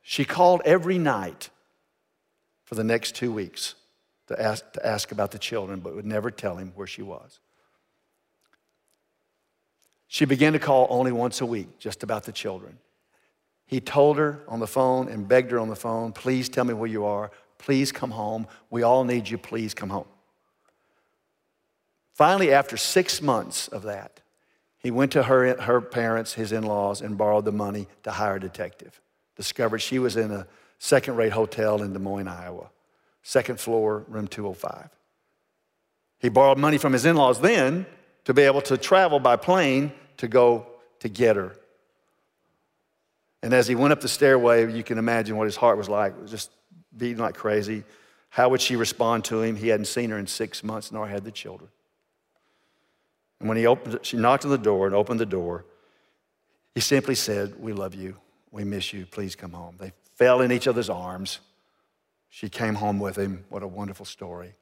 She 0.02 0.24
called 0.24 0.62
every 0.64 0.98
night 0.98 1.50
for 2.64 2.74
the 2.74 2.84
next 2.84 3.14
two 3.14 3.32
weeks 3.32 3.74
to 4.28 4.40
ask, 4.40 4.72
to 4.72 4.86
ask 4.86 5.12
about 5.12 5.30
the 5.30 5.38
children, 5.38 5.80
but 5.80 5.94
would 5.94 6.06
never 6.06 6.30
tell 6.30 6.56
him 6.56 6.72
where 6.74 6.86
she 6.86 7.02
was. 7.02 7.40
She 10.08 10.24
began 10.24 10.52
to 10.52 10.58
call 10.58 10.86
only 10.90 11.12
once 11.12 11.40
a 11.40 11.46
week, 11.46 11.78
just 11.78 12.02
about 12.02 12.24
the 12.24 12.32
children. 12.32 12.78
He 13.66 13.80
told 13.80 14.16
her 14.18 14.42
on 14.46 14.60
the 14.60 14.66
phone 14.66 15.08
and 15.08 15.26
begged 15.26 15.50
her 15.50 15.58
on 15.58 15.68
the 15.68 15.76
phone, 15.76 16.12
Please 16.12 16.48
tell 16.48 16.64
me 16.64 16.74
where 16.74 16.88
you 16.88 17.04
are. 17.04 17.30
Please 17.58 17.90
come 17.90 18.12
home. 18.12 18.46
We 18.70 18.82
all 18.82 19.04
need 19.04 19.28
you. 19.28 19.38
Please 19.38 19.74
come 19.74 19.90
home. 19.90 20.06
Finally, 22.14 22.52
after 22.52 22.76
six 22.76 23.20
months 23.20 23.68
of 23.68 23.82
that, 23.82 24.20
he 24.86 24.92
went 24.92 25.10
to 25.10 25.24
her, 25.24 25.60
her 25.62 25.80
parents, 25.80 26.34
his 26.34 26.52
in 26.52 26.62
laws, 26.62 27.00
and 27.00 27.18
borrowed 27.18 27.44
the 27.44 27.50
money 27.50 27.88
to 28.04 28.12
hire 28.12 28.36
a 28.36 28.40
detective. 28.40 29.00
Discovered 29.34 29.80
she 29.80 29.98
was 29.98 30.16
in 30.16 30.30
a 30.30 30.46
second 30.78 31.16
rate 31.16 31.32
hotel 31.32 31.82
in 31.82 31.92
Des 31.92 31.98
Moines, 31.98 32.28
Iowa, 32.28 32.70
second 33.24 33.58
floor, 33.58 34.04
room 34.06 34.28
205. 34.28 34.88
He 36.20 36.28
borrowed 36.28 36.58
money 36.58 36.78
from 36.78 36.92
his 36.92 37.04
in 37.04 37.16
laws 37.16 37.40
then 37.40 37.84
to 38.26 38.32
be 38.32 38.42
able 38.42 38.60
to 38.60 38.76
travel 38.76 39.18
by 39.18 39.34
plane 39.34 39.90
to 40.18 40.28
go 40.28 40.68
to 41.00 41.08
get 41.08 41.34
her. 41.34 41.56
And 43.42 43.52
as 43.52 43.66
he 43.66 43.74
went 43.74 43.90
up 43.92 44.00
the 44.00 44.08
stairway, 44.08 44.72
you 44.72 44.84
can 44.84 44.98
imagine 44.98 45.36
what 45.36 45.46
his 45.46 45.56
heart 45.56 45.78
was 45.78 45.88
like, 45.88 46.28
just 46.28 46.52
beating 46.96 47.18
like 47.18 47.34
crazy. 47.34 47.82
How 48.28 48.50
would 48.50 48.60
she 48.60 48.76
respond 48.76 49.24
to 49.24 49.42
him? 49.42 49.56
He 49.56 49.66
hadn't 49.66 49.86
seen 49.86 50.10
her 50.10 50.16
in 50.16 50.28
six 50.28 50.62
months, 50.62 50.92
nor 50.92 51.08
had 51.08 51.24
the 51.24 51.32
children. 51.32 51.70
And 53.40 53.48
when 53.48 53.58
he 53.58 53.66
opened, 53.66 54.00
she 54.02 54.16
knocked 54.16 54.44
on 54.44 54.50
the 54.50 54.58
door 54.58 54.86
and 54.86 54.94
opened 54.94 55.20
the 55.20 55.26
door. 55.26 55.64
He 56.74 56.80
simply 56.80 57.14
said, 57.14 57.54
We 57.58 57.72
love 57.72 57.94
you. 57.94 58.16
We 58.50 58.64
miss 58.64 58.92
you. 58.92 59.06
Please 59.06 59.34
come 59.34 59.52
home. 59.52 59.76
They 59.78 59.92
fell 60.14 60.40
in 60.40 60.52
each 60.52 60.66
other's 60.66 60.90
arms. 60.90 61.40
She 62.30 62.48
came 62.48 62.74
home 62.74 62.98
with 62.98 63.16
him. 63.16 63.44
What 63.48 63.62
a 63.62 63.66
wonderful 63.66 64.06
story. 64.06 64.54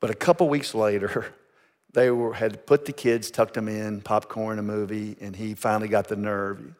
But 0.00 0.10
a 0.10 0.14
couple 0.14 0.48
weeks 0.48 0.74
later, 0.74 1.34
they 1.92 2.10
were, 2.10 2.34
had 2.34 2.66
put 2.66 2.84
the 2.84 2.92
kids, 2.92 3.30
tucked 3.30 3.54
them 3.54 3.68
in, 3.68 4.00
popcorn, 4.00 4.58
a 4.58 4.62
movie, 4.62 5.16
and 5.20 5.36
he 5.36 5.54
finally 5.54 5.88
got 5.88 6.08
the 6.08 6.16
nerve 6.16 6.74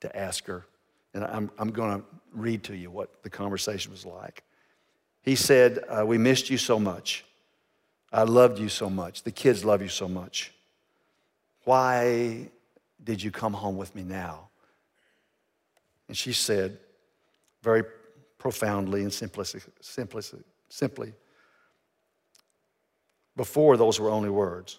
to 0.00 0.16
ask 0.16 0.44
her. 0.46 0.66
And 1.14 1.24
I'm, 1.24 1.50
I'm 1.58 1.70
going 1.70 2.00
to 2.00 2.06
read 2.32 2.64
to 2.64 2.76
you 2.76 2.90
what 2.90 3.22
the 3.22 3.30
conversation 3.30 3.92
was 3.92 4.04
like. 4.04 4.42
He 5.22 5.34
said, 5.34 5.80
uh, 5.88 6.04
We 6.06 6.18
missed 6.18 6.50
you 6.50 6.58
so 6.58 6.78
much. 6.78 7.24
I 8.12 8.22
loved 8.22 8.58
you 8.58 8.68
so 8.68 8.88
much. 8.88 9.24
The 9.24 9.32
kids 9.32 9.64
love 9.64 9.82
you 9.82 9.88
so 9.88 10.08
much. 10.08 10.52
Why 11.66 12.48
did 13.02 13.20
you 13.20 13.32
come 13.32 13.52
home 13.52 13.76
with 13.76 13.92
me 13.96 14.04
now? 14.04 14.50
And 16.06 16.16
she 16.16 16.32
said, 16.32 16.78
very 17.60 17.82
profoundly 18.38 19.02
and 19.02 19.12
simply, 19.12 19.44
simply, 19.80 20.22
simply, 20.68 21.12
before 23.34 23.76
those 23.76 23.98
were 23.98 24.10
only 24.10 24.30
words, 24.30 24.78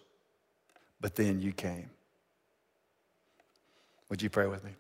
but 1.02 1.14
then 1.16 1.42
you 1.42 1.52
came. 1.52 1.90
Would 4.10 4.22
you 4.22 4.30
pray 4.30 4.48
with 4.48 4.64
me? 4.64 4.72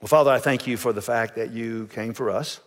Well, 0.00 0.06
Father, 0.06 0.30
I 0.30 0.38
thank 0.38 0.68
you 0.68 0.76
for 0.76 0.92
the 0.92 1.02
fact 1.02 1.34
that 1.34 1.50
you 1.50 1.88
came 1.88 2.14
for 2.14 2.30
us, 2.30 2.60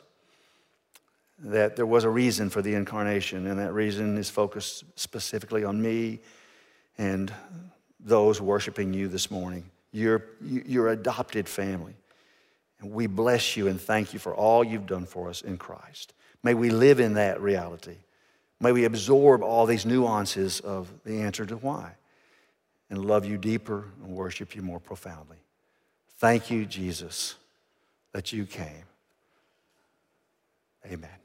that 1.40 1.76
there 1.76 1.86
was 1.86 2.04
a 2.04 2.10
reason 2.10 2.50
for 2.50 2.62
the 2.62 2.74
incarnation, 2.74 3.48
and 3.48 3.60
that 3.60 3.74
reason 3.74 4.18
is 4.18 4.30
focused 4.30 4.84
specifically 4.96 5.64
on 5.64 5.82
me 5.82 6.20
and 6.98 7.34
those 8.00 8.40
worshiping 8.40 8.94
you 8.94 9.08
this 9.08 9.30
morning, 9.30 9.70
your, 9.92 10.26
your 10.42 10.90
adopted 10.90 11.50
family. 11.50 11.96
And 12.80 12.92
we 12.92 13.08
bless 13.08 13.58
you 13.58 13.68
and 13.68 13.80
thank 13.80 14.14
you 14.14 14.20
for 14.20 14.34
all 14.34 14.64
you've 14.64 14.86
done 14.86 15.06
for 15.06 15.30
us 15.30 15.42
in 15.42 15.58
Christ. 15.58 16.14
May 16.44 16.54
we 16.54 16.70
live 16.70 17.00
in 17.00 17.16
that 17.16 17.42
reality. 17.42 17.98
May 18.60 18.72
we 18.72 18.86
absorb 18.86 19.44
all 19.44 19.66
these 19.66 19.86
nuances 19.86 20.60
of 20.60 20.92
the 21.04 21.22
answer 21.22 21.46
to 21.46 21.58
why 21.58 21.92
and 22.90 23.04
love 23.04 23.26
you 23.26 23.38
deeper 23.38 23.86
and 24.04 24.14
worship 24.14 24.56
you 24.56 24.62
more 24.62 24.80
profoundly. 24.80 25.38
Thank 26.18 26.52
you, 26.52 26.66
Jesus, 26.66 27.36
that 28.14 28.32
you 28.32 28.46
came. 28.46 28.86
Amen. 30.86 31.25